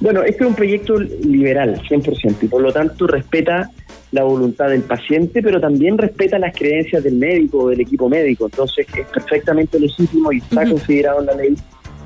Bueno, 0.02 0.22
este 0.24 0.44
es 0.44 0.50
un 0.50 0.56
proyecto 0.56 1.00
liberal, 1.00 1.82
100%, 1.88 2.36
y 2.44 2.48
por 2.48 2.62
lo 2.62 2.74
tanto 2.74 3.08
respeta 3.08 3.70
la 4.12 4.24
voluntad 4.24 4.70
del 4.70 4.84
paciente, 4.84 5.42
pero 5.42 5.60
también 5.60 5.98
respeta 5.98 6.40
las 6.40 6.56
creencias 6.56 7.04
del 7.04 7.16
médico 7.16 7.60
o 7.60 7.70
del 7.70 7.82
equipo 7.82 8.08
médico. 8.08 8.46
Entonces 8.46 8.88
es 8.96 9.08
perfectamente 9.08 9.80
legítimo 9.80 10.32
y 10.32 10.38
está 10.38 10.66
considerado 10.66 11.20
en 11.20 11.26
la 11.26 11.36
ley 11.36 11.56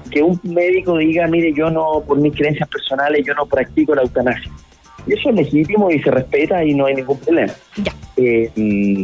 que 0.09 0.23
un 0.23 0.39
médico 0.43 0.97
diga, 0.97 1.27
mire, 1.27 1.53
yo 1.53 1.69
no, 1.69 2.03
por 2.05 2.19
mis 2.19 2.35
creencias 2.35 2.67
personales, 2.67 3.25
yo 3.25 3.33
no 3.35 3.45
practico 3.45 3.95
la 3.95 4.01
eutanasia. 4.01 4.51
Y 5.07 5.13
eso 5.13 5.29
es 5.29 5.35
legítimo 5.35 5.89
y 5.91 5.99
se 6.01 6.11
respeta 6.11 6.63
y 6.63 6.73
no 6.73 6.85
hay 6.85 6.95
ningún 6.95 7.19
problema. 7.19 7.53
Eh, 8.17 8.51
mm, 8.55 9.03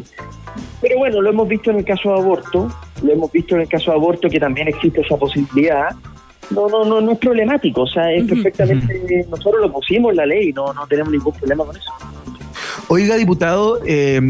pero 0.81 0.97
bueno, 0.99 1.21
lo 1.21 1.29
hemos 1.29 1.47
visto 1.47 1.71
en 1.71 1.77
el 1.77 1.85
caso 1.85 2.09
de 2.09 2.19
aborto, 2.19 2.69
lo 3.03 3.11
hemos 3.11 3.31
visto 3.31 3.55
en 3.55 3.61
el 3.61 3.67
caso 3.67 3.91
de 3.91 3.97
aborto 3.97 4.29
que 4.29 4.39
también 4.39 4.67
existe 4.67 5.01
esa 5.01 5.17
posibilidad. 5.17 5.89
No, 6.51 6.67
no, 6.69 6.85
no, 6.85 7.01
no 7.01 7.13
es 7.13 7.17
problemático, 7.17 7.81
o 7.81 7.87
sea, 7.87 8.11
es 8.11 8.23
perfectamente, 8.25 9.25
nosotros 9.29 9.61
lo 9.61 9.71
pusimos 9.71 10.11
en 10.11 10.17
la 10.17 10.25
ley, 10.27 10.53
no, 10.53 10.71
no 10.73 10.85
tenemos 10.85 11.11
ningún 11.11 11.33
problema 11.33 11.65
con 11.65 11.75
eso. 11.75 11.91
Oiga, 12.87 13.15
diputado, 13.15 13.79
eh, 13.85 14.21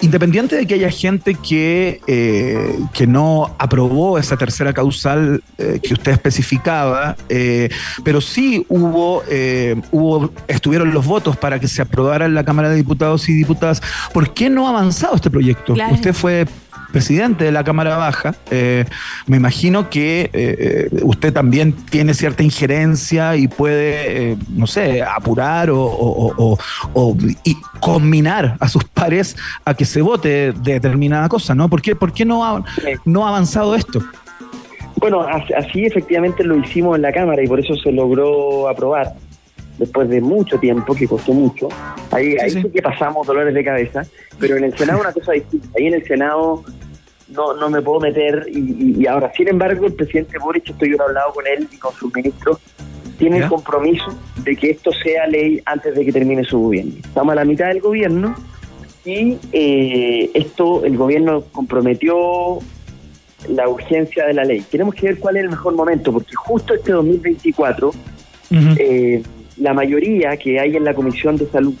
independiente 0.00 0.56
de 0.56 0.66
que 0.66 0.74
haya 0.74 0.90
gente 0.90 1.34
que, 1.34 2.00
eh, 2.06 2.76
que 2.92 3.06
no 3.06 3.54
aprobó 3.58 4.18
esa 4.18 4.36
tercera 4.36 4.72
causal 4.72 5.42
eh, 5.58 5.78
que 5.80 5.94
usted 5.94 6.12
especificaba, 6.12 7.16
eh, 7.28 7.68
pero 8.02 8.20
sí 8.20 8.66
hubo, 8.68 9.22
eh, 9.28 9.80
hubo, 9.92 10.32
estuvieron 10.48 10.92
los 10.92 11.06
votos 11.06 11.36
para 11.36 11.60
que 11.60 11.68
se 11.68 11.82
aprobara 11.82 12.26
en 12.26 12.34
la 12.34 12.44
Cámara 12.44 12.68
de 12.68 12.76
Diputados 12.76 13.28
y 13.28 13.34
Diputadas, 13.34 13.80
¿por 14.12 14.34
qué 14.34 14.50
no 14.50 14.66
ha 14.66 14.70
avanzado 14.70 15.14
este 15.14 15.30
proyecto? 15.30 15.74
Claro. 15.74 15.94
Usted 15.94 16.14
fue 16.14 16.46
presidente 16.98 17.42
de 17.44 17.50
la 17.50 17.64
Cámara 17.64 17.96
Baja, 17.96 18.36
eh, 18.52 18.84
me 19.26 19.36
imagino 19.36 19.90
que 19.90 20.22
eh, 20.22 20.30
eh, 20.32 20.88
usted 21.02 21.32
también 21.32 21.72
tiene 21.90 22.14
cierta 22.14 22.44
injerencia 22.44 23.34
y 23.34 23.48
puede, 23.48 24.32
eh, 24.32 24.36
no 24.50 24.68
sé, 24.68 25.02
apurar 25.02 25.70
o, 25.70 25.82
o- 25.82 27.16
y 27.42 27.56
combinar 27.80 28.56
a 28.60 28.68
sus 28.68 28.84
pares 28.84 29.36
a 29.64 29.74
que 29.74 29.84
se 29.84 30.02
vote 30.02 30.52
determinada 30.62 31.28
cosa, 31.28 31.52
¿no? 31.52 31.68
¿Por 31.68 31.82
qué, 31.82 31.96
por 31.96 32.12
qué 32.12 32.24
no, 32.24 32.44
ha, 32.44 32.62
avanzado 33.28 33.74
esto? 33.74 34.00
Bueno, 34.98 35.22
as- 35.22 35.50
así 35.56 35.84
efectivamente 35.86 36.44
lo 36.44 36.56
hicimos 36.56 36.94
en 36.94 37.02
la 37.02 37.12
Cámara 37.12 37.42
y 37.42 37.48
por 37.48 37.58
eso 37.58 37.74
se 37.74 37.90
logró 37.90 38.68
aprobar 38.68 39.14
después 39.78 40.08
de 40.08 40.20
mucho 40.20 40.58
tiempo, 40.58 40.94
que 40.94 41.06
costó 41.08 41.32
mucho. 41.32 41.68
Ahí, 42.10 42.36
ahí 42.40 42.50
sí 42.50 42.62
que 42.70 42.80
pasamos 42.82 43.26
dolores 43.26 43.54
de 43.54 43.64
cabeza, 43.64 44.02
pero 44.38 44.56
en 44.56 44.64
el 44.64 44.76
Senado 44.76 45.00
una 45.00 45.12
cosa 45.12 45.32
distinta. 45.32 45.68
Ahí 45.76 45.86
en 45.86 45.94
el 45.94 46.04
Senado 46.06 46.62
no, 47.28 47.54
no 47.54 47.70
me 47.70 47.82
puedo 47.82 48.00
meter 48.00 48.46
y, 48.50 48.58
y- 48.58 49.02
y 49.02 49.06
ahora, 49.06 49.32
sin 49.36 49.48
embargo, 49.48 49.86
el 49.86 49.94
presidente 49.94 50.38
Boric, 50.38 50.68
estoy 50.70 50.90
yo 50.90 51.02
hablado 51.02 51.32
con 51.32 51.46
él 51.46 51.66
y 51.72 51.76
con 51.78 51.92
sus 51.94 52.14
ministros, 52.14 52.58
tiene 53.18 53.38
¿Ya? 53.38 53.44
el 53.44 53.50
compromiso 53.50 54.06
de 54.44 54.56
que 54.56 54.70
esto 54.70 54.90
sea 54.92 55.26
ley 55.26 55.60
antes 55.64 55.94
de 55.94 56.04
que 56.04 56.12
termine 56.12 56.44
su 56.44 56.58
gobierno. 56.58 56.92
Estamos 57.02 57.32
a 57.32 57.36
la 57.36 57.44
mitad 57.44 57.66
del 57.68 57.80
gobierno 57.80 58.34
y 59.04 59.38
eh, 59.52 60.30
esto 60.34 60.84
el 60.84 60.96
gobierno 60.96 61.42
comprometió 61.52 62.58
la 63.48 63.68
urgencia 63.68 64.26
de 64.26 64.34
la 64.34 64.44
ley. 64.44 64.64
Tenemos 64.70 64.94
que 64.94 65.06
ver 65.08 65.18
cuál 65.18 65.36
es 65.36 65.44
el 65.44 65.50
mejor 65.50 65.74
momento, 65.74 66.12
porque 66.12 66.34
justo 66.34 66.74
este 66.74 66.92
2024 66.92 67.90
eh, 68.78 69.22
la 69.56 69.72
mayoría 69.74 70.36
que 70.36 70.58
hay 70.60 70.76
en 70.76 70.84
la 70.84 70.94
Comisión 70.94 71.36
de 71.36 71.46
Salud 71.46 71.74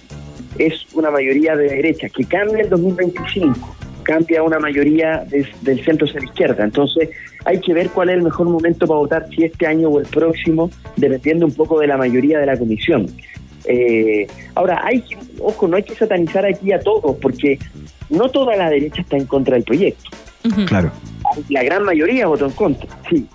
es 0.58 0.86
una 0.94 1.10
mayoría 1.10 1.56
de 1.56 1.64
derecha, 1.68 2.08
que 2.08 2.24
cambia 2.24 2.62
el 2.62 2.68
2025, 2.70 3.76
cambia 4.04 4.42
una 4.42 4.58
mayoría 4.58 5.24
des- 5.28 5.48
del 5.62 5.84
centro 5.84 6.06
hacia 6.06 6.20
la 6.20 6.26
izquierda. 6.26 6.64
Entonces 6.64 7.10
hay 7.44 7.60
que 7.60 7.74
ver 7.74 7.88
cuál 7.90 8.10
es 8.10 8.16
el 8.16 8.22
mejor 8.22 8.48
momento 8.48 8.86
para 8.86 8.98
votar, 8.98 9.26
si 9.34 9.44
este 9.44 9.66
año 9.66 9.88
o 9.88 9.98
el 10.00 10.06
próximo, 10.06 10.70
dependiendo 10.96 11.46
un 11.46 11.52
poco 11.54 11.80
de 11.80 11.86
la 11.88 11.96
mayoría 11.96 12.38
de 12.38 12.46
la 12.46 12.56
comisión. 12.56 13.06
Eh, 13.66 14.26
ahora, 14.54 14.82
hay 14.84 15.00
que, 15.00 15.16
ojo, 15.40 15.66
no 15.66 15.76
hay 15.76 15.82
que 15.82 15.94
satanizar 15.94 16.44
aquí 16.46 16.70
a 16.72 16.78
todos, 16.78 17.16
porque 17.16 17.58
no 18.10 18.28
toda 18.28 18.54
la 18.56 18.68
derecha 18.70 19.00
está 19.00 19.16
en 19.16 19.24
contra 19.26 19.54
del 19.54 19.64
proyecto. 19.64 20.10
Claro. 20.66 20.92
La 21.48 21.62
gran 21.64 21.82
mayoría 21.84 22.26
votó 22.26 22.44
en 22.44 22.52
contra, 22.52 22.86
sí, 23.08 23.26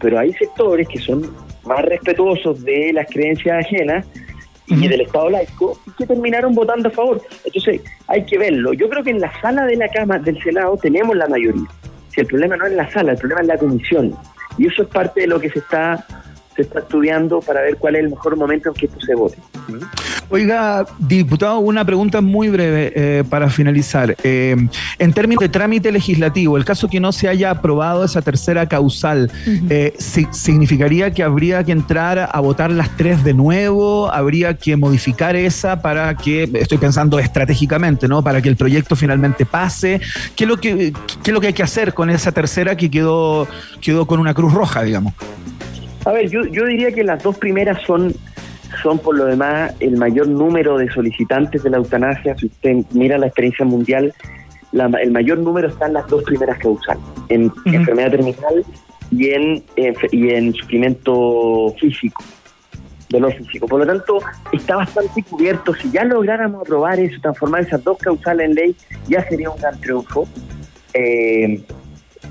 pero 0.00 0.18
hay 0.20 0.32
sectores 0.34 0.86
que 0.88 0.98
son 1.00 1.28
más 1.64 1.84
respetuosos 1.84 2.62
de 2.64 2.92
las 2.92 3.06
creencias 3.08 3.64
ajenas 3.64 4.06
y 4.66 4.88
del 4.88 5.02
Estado 5.02 5.28
laico 5.30 5.78
y 5.86 5.90
que 5.92 6.06
terminaron 6.06 6.54
votando 6.54 6.88
a 6.88 6.92
favor. 6.92 7.20
Entonces, 7.44 7.82
hay 8.06 8.24
que 8.24 8.38
verlo. 8.38 8.72
Yo 8.72 8.88
creo 8.88 9.02
que 9.02 9.10
en 9.10 9.20
la 9.20 9.32
sala 9.40 9.66
de 9.66 9.76
la 9.76 9.88
Cámara 9.88 10.22
del 10.22 10.42
Senado 10.42 10.76
tenemos 10.76 11.16
la 11.16 11.26
mayoría. 11.26 11.66
Si 12.08 12.20
el 12.20 12.26
problema 12.26 12.56
no 12.56 12.66
es 12.66 12.72
la 12.72 12.90
sala, 12.90 13.12
el 13.12 13.18
problema 13.18 13.42
es 13.42 13.46
la 13.48 13.58
comisión. 13.58 14.14
Y 14.58 14.66
eso 14.66 14.82
es 14.82 14.88
parte 14.88 15.22
de 15.22 15.26
lo 15.26 15.40
que 15.40 15.50
se 15.50 15.58
está 15.58 16.04
se 16.54 16.62
está 16.62 16.80
estudiando 16.80 17.40
para 17.40 17.62
ver 17.62 17.76
cuál 17.76 17.96
es 17.96 18.04
el 18.04 18.10
mejor 18.10 18.36
momento 18.36 18.68
en 18.68 18.74
que 18.74 18.86
esto 18.86 19.00
se 19.00 19.14
vote. 19.14 19.38
Oiga, 20.28 20.86
diputado, 20.98 21.58
una 21.58 21.84
pregunta 21.84 22.20
muy 22.20 22.48
breve 22.48 22.92
eh, 22.94 23.24
para 23.28 23.50
finalizar. 23.50 24.16
Eh, 24.22 24.56
en 24.98 25.12
términos 25.12 25.40
de 25.42 25.48
trámite 25.48 25.92
legislativo, 25.92 26.56
el 26.56 26.64
caso 26.64 26.88
que 26.88 27.00
no 27.00 27.12
se 27.12 27.28
haya 27.28 27.50
aprobado 27.50 28.04
esa 28.04 28.22
tercera 28.22 28.66
causal, 28.66 29.30
eh, 29.68 29.94
si- 29.98 30.26
¿significaría 30.30 31.10
que 31.12 31.22
habría 31.22 31.62
que 31.64 31.72
entrar 31.72 32.30
a 32.32 32.40
votar 32.40 32.70
las 32.70 32.96
tres 32.96 33.24
de 33.24 33.34
nuevo? 33.34 34.10
¿Habría 34.10 34.54
que 34.56 34.76
modificar 34.76 35.36
esa 35.36 35.82
para 35.82 36.16
que, 36.16 36.48
estoy 36.54 36.78
pensando 36.78 37.18
estratégicamente, 37.18 38.08
¿no? 38.08 38.22
Para 38.22 38.40
que 38.40 38.48
el 38.48 38.56
proyecto 38.56 38.96
finalmente 38.96 39.44
pase? 39.44 40.00
¿Qué 40.34 40.44
es 40.44 40.48
lo 40.48 40.56
que, 40.58 40.92
qué 41.22 41.30
es 41.30 41.34
lo 41.34 41.40
que 41.40 41.48
hay 41.48 41.52
que 41.52 41.62
hacer 41.62 41.92
con 41.94 42.08
esa 42.10 42.32
tercera 42.32 42.76
que 42.76 42.90
quedó, 42.90 43.46
quedó 43.80 44.06
con 44.06 44.18
una 44.20 44.32
cruz 44.34 44.52
roja, 44.54 44.82
digamos? 44.82 45.12
A 46.04 46.12
ver, 46.12 46.28
yo, 46.28 46.42
yo 46.46 46.66
diría 46.66 46.90
que 46.90 47.04
las 47.04 47.22
dos 47.22 47.38
primeras 47.38 47.80
son, 47.82 48.12
son 48.82 48.98
por 48.98 49.16
lo 49.16 49.26
demás 49.26 49.74
el 49.80 49.96
mayor 49.96 50.26
número 50.28 50.76
de 50.78 50.90
solicitantes 50.90 51.62
de 51.62 51.70
la 51.70 51.76
eutanasia. 51.76 52.36
Si 52.36 52.46
usted 52.46 52.84
mira 52.92 53.18
la 53.18 53.26
experiencia 53.26 53.64
mundial, 53.64 54.12
la 54.72 54.86
el 54.86 55.12
mayor 55.12 55.38
número 55.38 55.68
está 55.68 55.86
en 55.86 55.92
las 55.92 56.06
dos 56.08 56.24
primeras 56.24 56.58
causales, 56.58 57.02
en 57.28 57.52
enfermedad 57.66 58.10
terminal 58.10 58.64
y 59.10 59.28
en, 59.30 59.62
y 60.10 60.30
en 60.30 60.54
sufrimiento 60.54 61.74
físico, 61.78 62.24
dolor 63.10 63.34
físico. 63.34 63.68
Por 63.68 63.80
lo 63.80 63.86
tanto, 63.86 64.18
está 64.52 64.76
bastante 64.76 65.22
cubierto. 65.22 65.74
Si 65.74 65.90
ya 65.90 66.04
lográramos 66.04 66.62
aprobar 66.62 66.98
eso, 66.98 67.20
transformar 67.20 67.62
esas 67.62 67.84
dos 67.84 67.98
causales 67.98 68.48
en 68.48 68.54
ley, 68.54 68.76
ya 69.06 69.22
sería 69.28 69.50
un 69.50 69.60
gran 69.60 69.78
triunfo. 69.80 70.26
Eh, 70.94 71.62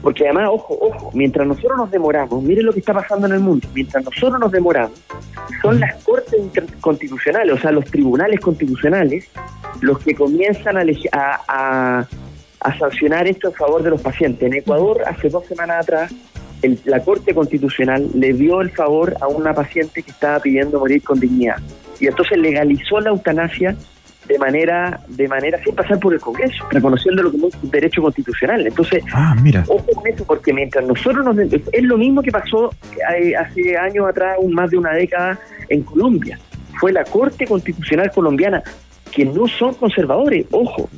porque 0.02 0.26
además, 0.26 0.49
ojo, 0.52 0.78
ojo, 0.82 1.12
mientras 1.14 1.45
nosotros 1.47 1.78
nos 1.78 1.91
demoramos, 1.91 2.41
mire 2.43 2.64
lo 2.64 2.74
que 2.74 2.80
está 2.80 2.93
pasando 2.93 3.28
en 3.28 3.34
el 3.34 3.39
mundo, 3.39 3.68
mientras 3.74 4.04
nosotros 4.04 4.39
nos 4.39 4.52
demoramos, 4.52 4.99
son 5.62 5.80
las 5.80 6.04
cortes 6.04 6.39
constitucionales, 6.80 7.54
o 7.56 7.58
sea, 7.60 7.72
los 7.72 7.86
tribunales 7.86 8.39
constitucionales, 8.39 9.30
los 9.82 9.99
que 9.99 10.16
comienzan 10.16 10.78
a, 10.78 10.84
a- 11.47 12.08
a 12.64 12.78
sancionar 12.78 13.28
esto 13.28 13.47
en 13.47 13.54
favor 13.56 13.82
de 13.82 13.89
los 13.89 14.02
pacientes. 14.02 14.43
En 14.43 14.54
Ecuador, 14.54 15.02
hace 15.08 15.30
dos 15.30 15.45
semanas 15.47 15.84
atrás, 15.84 16.14
el- 16.62 16.80
la 16.86 17.04
Corte 17.04 17.34
Constitucional 17.34 18.08
le 18.14 18.34
dio 18.34 18.62
el 18.62 18.70
favor 18.70 19.16
a 19.20 19.28
una 19.28 19.54
paciente 19.54 20.04
que 20.04 20.12
estaba 20.12 20.39
pidiendo 20.39 20.78
morir 20.80 21.02
con 21.02 21.20
dignidad. 21.20 21.58
Y 21.99 22.08
entonces 22.08 22.38
legalizó 22.38 22.99
la 22.99 23.10
eutanasia 23.10 23.76
de 24.28 24.38
manera, 24.38 24.99
de 25.07 25.28
manera 25.28 25.61
sin 25.63 25.74
pasar 25.76 25.99
por 25.99 26.13
el 26.13 26.19
Congreso, 26.19 26.63
reconociéndolo 26.72 27.32
como 27.32 27.47
un 27.47 27.72
derecho 27.72 28.01
constitucional. 28.01 28.65
Entonces, 28.65 29.03
Ah, 29.13 29.36
mira. 29.41 29.63
Ojo 29.67 29.86
con 29.93 30.07
eso, 30.07 30.24
porque 30.26 30.53
mientras 30.53 30.86
nosotros 30.86 31.26
nos... 31.26 31.38
Es 31.51 31.84
lo 31.84 31.97
mismo 31.97 32.22
que 32.22 32.32
pasó 32.32 32.72
eh, 33.17 33.36
hace 33.36 33.78
años 33.78 34.07
atrás, 34.07 34.38
un 34.39 34.53
más 34.53 34.69
de 34.72 34.78
una 34.78 34.93
década, 34.93 35.39
en 35.69 35.82
Colombia. 35.84 36.39
Fue 36.80 36.91
la 36.93 37.03
Corte 37.03 37.45
Constitucional 37.47 38.11
Colombiana, 38.11 38.61
que 39.11 39.26
no 39.26 39.47
son 39.47 39.74
conservadores, 39.74 40.45
ojo. 40.51 40.89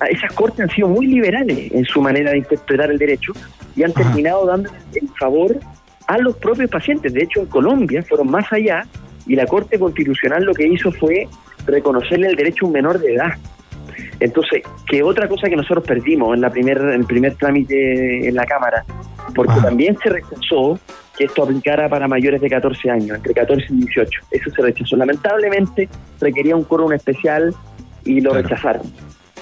a- 0.00 0.06
Esas 0.06 0.32
cortes 0.32 0.60
han 0.60 0.70
sido 0.70 0.88
muy 0.88 1.06
liberales 1.06 1.70
en 1.72 1.84
su 1.84 2.00
manera 2.00 2.30
de 2.32 2.38
interpretar 2.38 2.90
el 2.90 2.98
derecho 2.98 3.32
y 3.76 3.82
han 3.84 3.92
terminado 3.92 4.46
dando 4.46 4.70
el 4.94 5.08
favor 5.18 5.56
a 6.08 6.18
los 6.18 6.34
propios 6.36 6.68
pacientes. 6.70 7.12
De 7.12 7.22
hecho, 7.22 7.40
en 7.40 7.46
Colombia 7.46 8.02
fueron 8.08 8.30
más 8.30 8.52
allá 8.52 8.84
y 9.26 9.36
la 9.36 9.46
Corte 9.46 9.78
Constitucional 9.78 10.42
lo 10.44 10.54
que 10.54 10.66
hizo 10.66 10.90
fue 10.90 11.28
reconocerle 11.66 12.28
el 12.28 12.36
derecho 12.36 12.64
a 12.64 12.68
un 12.68 12.72
menor 12.72 12.98
de 12.98 13.14
edad. 13.14 13.32
Entonces, 14.18 14.62
que 14.86 15.02
otra 15.02 15.28
cosa 15.28 15.48
que 15.48 15.56
nosotros 15.56 15.84
perdimos 15.84 16.34
en 16.34 16.42
la 16.42 16.50
primer, 16.50 16.78
en 16.78 17.00
el 17.00 17.04
primer 17.06 17.34
trámite 17.36 18.28
en 18.28 18.34
la 18.34 18.44
Cámara, 18.44 18.84
porque 19.34 19.54
también 19.62 19.96
se 20.02 20.10
rechazó 20.10 20.78
que 21.16 21.24
esto 21.24 21.42
aplicara 21.42 21.88
para 21.88 22.08
mayores 22.08 22.40
de 22.40 22.48
14 22.48 22.90
años, 22.90 23.16
entre 23.16 23.34
14 23.34 23.66
y 23.70 23.76
18. 23.76 24.20
Eso 24.30 24.50
se 24.50 24.62
rechazó. 24.62 24.96
Lamentablemente 24.96 25.88
requería 26.20 26.56
un 26.56 26.64
quórum 26.64 26.92
especial 26.92 27.54
y 28.04 28.20
lo 28.20 28.32
rechazaron. 28.32 28.82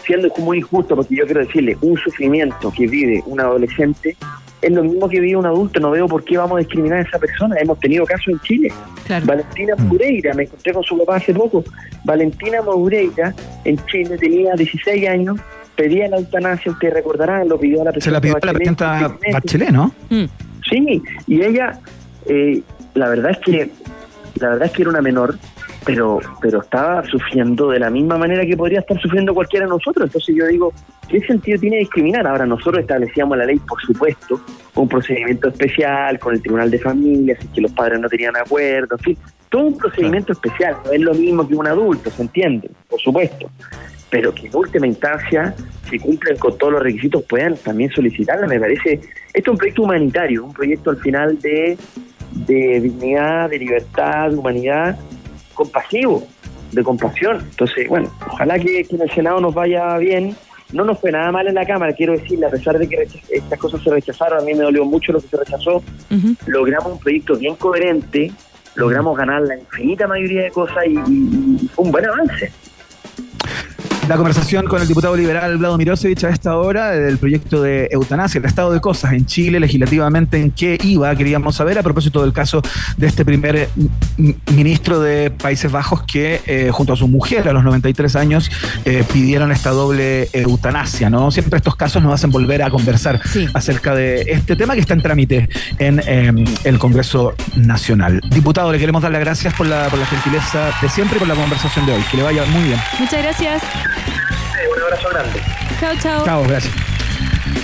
Siendo 0.05 0.29
muy 0.39 0.59
injusto, 0.59 0.97
porque 0.97 1.16
yo 1.16 1.25
quiero 1.25 1.41
decirle, 1.41 1.77
un 1.81 1.97
sufrimiento 1.97 2.73
que 2.77 2.87
vive 2.87 3.23
un 3.27 3.41
adolescente 3.41 4.16
es 4.61 4.73
lo 4.73 4.83
mismo 4.83 5.09
que 5.09 5.21
vive 5.21 5.37
un 5.37 5.47
adulto. 5.47 5.81
No 5.81 5.91
veo 5.91 6.07
por 6.07 6.25
qué 6.25 6.37
vamos 6.37 6.57
a 6.57 6.59
discriminar 6.59 6.99
a 6.99 7.03
esa 7.03 7.19
persona. 7.19 7.57
Hemos 7.61 7.79
tenido 7.79 8.05
casos 8.05 8.29
en 8.29 8.41
Chile. 8.41 8.73
Valentina 9.25 9.75
Moreira, 9.77 10.35
me 10.35 10.45
encontré 10.45 10.73
con 10.73 10.83
su 10.83 10.99
papá 10.99 11.17
hace 11.17 11.35
poco. 11.35 11.65
Valentina 12.05 12.63
Moreira 12.63 13.35
en 13.65 13.79
Chile 13.87 14.17
tenía 14.19 14.55
16 14.55 15.09
años, 15.09 15.41
pedía 15.77 16.09
la 16.09 16.19
eutanasia, 16.19 16.73
ustedes 16.73 16.95
recordarán, 16.95 17.49
lo 17.49 17.59
pidió 17.59 17.83
a 17.83 17.85
la 17.85 17.93
Se 17.93 18.11
la 18.11 18.21
pidió 18.21 18.37
a 18.37 18.47
la 18.47 18.53
presidenta 18.53 19.17
Bachelet, 19.33 19.71
¿no? 19.71 19.93
Sí, 20.69 21.03
y 21.27 21.43
ella, 21.43 21.79
eh, 22.27 22.63
la 22.95 23.09
verdad 23.09 23.31
es 23.31 23.39
que, 23.39 23.71
la 24.35 24.51
verdad 24.51 24.67
es 24.67 24.73
que 24.73 24.83
era 24.83 24.91
una 24.91 25.01
menor, 25.01 25.39
pero, 25.89 26.20
pero 26.43 26.61
estaba 26.61 27.03
sufriendo 27.05 27.70
de 27.70 27.78
la 27.78 27.89
misma 27.89 28.18
manera 28.18 28.45
que 28.45 28.55
podría 28.55 28.80
estar 28.80 29.01
sufriendo 29.01 29.32
cualquiera 29.32 29.64
de 29.64 29.70
nosotros. 29.70 30.05
Entonces 30.05 30.36
yo 30.36 30.47
digo, 30.47 30.70
¿qué 31.09 31.18
sentido 31.20 31.59
tiene 31.59 31.78
discriminar? 31.78 32.26
Ahora 32.26 32.45
nosotros 32.45 32.80
establecíamos 32.80 33.39
la 33.39 33.47
ley, 33.47 33.59
por 33.59 33.80
supuesto, 33.80 34.39
un 34.74 34.86
procedimiento 34.86 35.49
especial 35.49 36.18
con 36.18 36.34
el 36.34 36.43
Tribunal 36.43 36.70
de 36.70 36.78
Familia, 36.78 37.39
si 37.41 37.47
es 37.47 37.53
que 37.55 37.62
los 37.62 37.72
padres 37.72 38.01
no 38.01 38.09
tenían 38.11 38.36
acuerdo, 38.36 38.97
en 38.97 39.03
fin, 39.03 39.18
todo 39.49 39.62
un 39.62 39.78
procedimiento 39.78 40.32
especial, 40.32 40.76
no 40.84 40.93
es 40.93 41.01
lo 41.01 41.14
mismo 41.14 41.49
que 41.49 41.55
un 41.55 41.66
adulto, 41.66 42.11
se 42.11 42.20
entiende, 42.20 42.70
por 42.91 43.01
supuesto 43.01 43.51
pero 44.11 44.34
que 44.34 44.47
en 44.47 44.57
última 44.57 44.86
instancia, 44.86 45.55
si 45.91 45.99
cumplen 45.99 46.39
con 46.39 46.57
todos 46.57 46.72
los 46.72 46.82
requisitos, 46.82 47.22
puedan 47.24 47.57
también 47.59 47.91
solicitarla. 47.91 48.47
Me 48.47 48.59
parece, 48.59 48.95
esto 48.95 49.11
es 49.34 49.49
un 49.49 49.59
proyecto 49.59 49.82
humanitario, 49.82 50.47
un 50.47 50.55
proyecto 50.55 50.89
al 50.89 50.97
final 50.97 51.39
de, 51.41 51.76
de 52.32 52.80
dignidad, 52.80 53.51
de 53.51 53.59
libertad, 53.59 54.30
de 54.30 54.36
humanidad, 54.36 54.99
compasivo, 55.59 56.27
de 56.73 56.83
compasión. 56.85 57.39
Entonces, 57.51 57.89
bueno, 57.89 58.09
ojalá 58.31 58.59
que, 58.59 58.85
que 58.85 58.95
en 58.97 59.03
el 59.03 59.11
Senado 59.11 59.41
nos 59.41 59.53
vaya 59.53 59.99
bien. 59.99 60.35
No 60.73 60.85
nos 60.85 60.99
fue 61.01 61.11
nada 61.11 61.33
mal 61.33 61.49
en 61.49 61.55
la 61.55 61.65
Cámara, 61.65 61.95
quiero 61.95 62.13
decirle, 62.13 62.45
a 62.47 62.51
pesar 62.51 62.79
de 62.79 62.87
que 62.87 63.09
estas 63.31 63.59
cosas 63.59 63.83
se 63.83 63.89
rechazaron, 63.91 64.39
a 64.41 64.43
mí 64.43 64.53
me 64.53 64.65
dolió 64.65 64.85
mucho 64.85 65.13
lo 65.13 65.21
que 65.23 65.29
se 65.29 65.37
rechazó, 65.39 65.83
logramos 66.47 66.93
un 66.93 66.99
proyecto 66.99 67.37
bien 67.39 67.55
coherente, 67.57 68.31
logramos 68.75 69.17
ganar 69.17 69.41
la 69.43 69.57
infinita 69.59 70.07
mayoría 70.07 70.43
de 70.43 70.51
cosas 70.51 70.85
y, 70.87 70.91
y- 71.11 71.59
y 71.65 71.69
fue 71.75 71.87
un 71.87 71.91
buen 71.91 72.05
avance. 72.05 72.53
La 74.11 74.17
conversación 74.17 74.67
con 74.67 74.81
el 74.81 74.89
diputado 74.89 75.15
liberal 75.17 75.57
Vlado 75.59 75.77
Mirosevich 75.77 76.25
a 76.25 76.31
esta 76.31 76.57
hora 76.57 76.91
del 76.93 77.19
proyecto 77.19 77.63
de 77.63 77.89
eutanasia, 77.91 78.39
el 78.39 78.45
estado 78.47 78.71
de 78.73 78.81
cosas 78.81 79.13
en 79.13 79.27
Chile, 79.27 79.61
legislativamente, 79.61 80.39
en 80.41 80.51
qué 80.51 80.79
iba, 80.83 81.15
queríamos 81.15 81.57
saber 81.57 81.79
a 81.79 81.83
propósito 81.83 82.23
del 82.23 82.33
caso 82.33 82.63
de 82.97 83.07
este 83.07 83.25
primer 83.25 83.69
ministro 84.19 85.01
de 85.01 85.31
Países 85.31 85.71
Bajos 85.71 86.03
que, 86.03 86.41
eh, 86.47 86.71
junto 86.73 86.93
a 86.93 86.97
su 86.97 87.09
mujer 87.09 87.49
a 87.49 87.53
los 87.53 87.64
93 87.64 88.16
años, 88.16 88.51
eh, 88.85 89.05
pidieron 89.12 89.53
esta 89.53 89.71
doble 89.71 90.29
eutanasia, 90.33 91.09
¿no? 91.09 91.31
Siempre 91.31 91.57
estos 91.57 91.77
casos 91.77 92.03
nos 92.03 92.12
hacen 92.12 92.31
volver 92.31 92.62
a 92.62 92.71
conversar 92.71 93.21
acerca 93.55 93.95
de 93.95 94.23
este 94.29 94.57
tema 94.57 94.75
que 94.75 94.81
está 94.81 94.95
en 94.95 95.03
trámite 95.03 95.49
en 95.79 96.01
eh, 96.05 96.45
el 96.64 96.79
Congreso 96.79 97.35
Nacional. 97.57 98.21
Diputado, 98.31 98.73
le 98.73 98.79
queremos 98.79 99.03
dar 99.03 99.12
las 99.12 99.21
gracias 99.21 99.55
por 99.55 99.66
la, 99.66 99.89
por 99.89 99.99
la 99.99 100.07
gentileza 100.07 100.71
de 100.83 100.89
siempre 100.89 101.16
y 101.16 101.19
por 101.21 101.29
la 101.29 101.35
conversación 101.35 101.87
de 101.87 101.93
hoy. 101.93 102.03
Que 102.11 102.16
le 102.16 102.23
vaya 102.25 102.45
muy 102.47 102.64
bien. 102.64 102.81
Muchas 102.99 103.23
gracias. 103.23 103.62
Un 104.75 104.83
abrazo 104.83 105.09
grande. 105.11 105.41
Chao, 105.81 105.95
chao. 106.01 106.25
Chao, 106.25 106.45
gracias. 106.45 106.88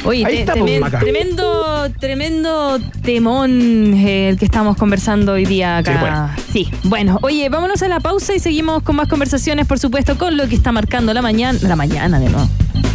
Oye, 0.04 0.24
te- 0.24 0.40
está, 0.40 0.54
temen- 0.54 0.98
tremendo, 1.00 1.90
tremendo 1.98 2.78
temón 3.02 3.94
eh, 3.94 4.28
el 4.28 4.38
que 4.38 4.44
estamos 4.44 4.76
conversando 4.76 5.32
hoy 5.32 5.44
día 5.46 5.78
acá. 5.78 6.34
Sí, 6.52 6.70
bueno, 6.84 7.18
oye, 7.22 7.48
vámonos 7.48 7.82
a 7.82 7.88
la 7.88 8.00
pausa 8.00 8.34
y 8.34 8.38
seguimos 8.38 8.82
con 8.82 8.96
más 8.96 9.08
conversaciones, 9.08 9.66
por 9.66 9.78
supuesto, 9.78 10.16
con 10.18 10.36
lo 10.36 10.46
que 10.48 10.54
está 10.54 10.72
marcando 10.72 11.14
la 11.14 11.22
mañana, 11.22 11.58
la 11.62 11.76
mañana 11.76 12.20
de 12.20 12.28
nuevo, 12.28 12.48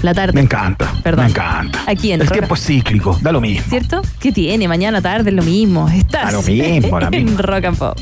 la 0.03 0.13
tarde. 0.13 0.33
Me 0.33 0.41
encanta. 0.41 0.91
Perdón. 1.03 1.25
Me 1.25 1.31
encanta. 1.31 1.79
Aquí 1.87 2.11
en 2.11 2.21
El 2.21 2.29
tiempo 2.31 2.53
es 2.55 2.63
cíclico, 2.65 3.17
da 3.21 3.31
lo 3.31 3.41
mismo. 3.41 3.65
¿Cierto? 3.69 4.01
¿Qué 4.19 4.31
tiene? 4.31 4.67
Mañana, 4.67 5.01
tarde, 5.01 5.31
lo 5.31 5.43
mismo. 5.43 5.89
Estás 5.89 6.25
Da 6.27 6.31
lo 6.31 6.41
mismo, 6.43 6.99
en 7.11 7.23
mismo. 7.23 7.41
Rock 7.41 7.65
and 7.65 7.77
Pop. 7.77 7.97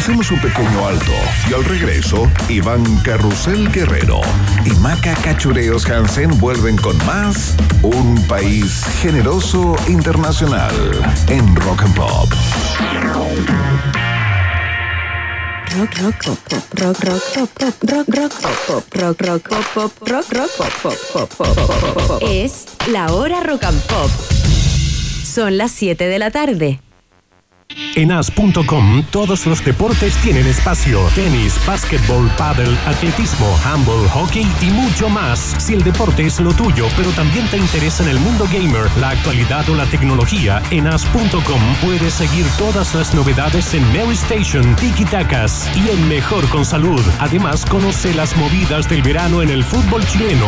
Hacemos 0.00 0.30
un 0.30 0.40
pequeño 0.40 0.86
alto 0.86 1.12
y 1.50 1.52
al 1.52 1.62
regreso, 1.62 2.26
Iván 2.48 2.82
Carrusel 3.04 3.70
Guerrero 3.70 4.22
y 4.64 4.70
Maca 4.80 5.14
Cachureos 5.16 5.84
Hansen 5.90 6.40
vuelven 6.40 6.78
con 6.78 6.96
más 7.04 7.54
Un 7.82 8.16
País 8.26 8.82
Generoso 9.02 9.76
Internacional 9.88 10.72
en 11.28 11.54
Rock 11.54 11.82
and 11.82 11.94
Pop. 11.94 12.30
Rock, 15.76 15.94
rock, 15.98 16.24
pop, 16.24 16.38
pop, 16.48 16.78
rock, 16.80 17.04
rock, 17.04 17.22
pop, 17.34 17.74
rock, 17.82 18.08
rock, 18.08 18.32
pop, 18.66 18.94
rock, 18.94 19.20
rock, 19.20 19.50
pop, 19.74 20.08
rock, 20.08 20.32
rock, 20.32 20.50
pop, 20.56 20.96
pop, 21.12 21.28
pop, 21.36 22.06
pop. 22.08 22.22
Es 22.22 22.64
la 22.90 23.12
hora 23.12 23.40
rock 23.42 23.64
and 23.64 23.82
pop. 23.82 24.10
Son 25.22 25.58
las 25.58 25.72
7 25.72 26.08
de 26.08 26.18
la 26.18 26.30
tarde. 26.30 26.80
En 27.96 28.12
as.com 28.12 29.02
todos 29.10 29.46
los 29.46 29.64
deportes 29.64 30.14
tienen 30.16 30.46
espacio. 30.46 31.00
Tenis, 31.14 31.54
básquetbol, 31.66 32.30
paddle, 32.36 32.76
atletismo, 32.86 33.58
handball, 33.64 34.08
hockey 34.08 34.46
y 34.60 34.70
mucho 34.70 35.08
más. 35.08 35.54
Si 35.58 35.74
el 35.74 35.82
deporte 35.82 36.26
es 36.26 36.40
lo 36.40 36.52
tuyo, 36.52 36.86
pero 36.96 37.10
también 37.10 37.46
te 37.48 37.56
interesa 37.56 38.02
en 38.02 38.10
el 38.10 38.20
mundo 38.20 38.46
gamer, 38.52 38.90
la 38.98 39.10
actualidad 39.10 39.68
o 39.68 39.74
la 39.74 39.86
tecnología, 39.86 40.62
en 40.70 40.86
as.com 40.86 41.60
puedes 41.82 42.14
seguir 42.14 42.46
todas 42.58 42.94
las 42.94 43.14
novedades 43.14 43.74
en 43.74 43.82
Mary 43.92 44.14
Station, 44.14 44.74
Tiki 44.76 45.04
Takas 45.04 45.70
y 45.76 45.88
el 45.88 46.00
mejor 46.06 46.48
con 46.48 46.64
salud. 46.64 47.02
Además, 47.18 47.64
conoce 47.64 48.14
las 48.14 48.36
movidas 48.36 48.88
del 48.88 49.02
verano 49.02 49.42
en 49.42 49.50
el 49.50 49.64
fútbol 49.64 50.06
chileno. 50.06 50.46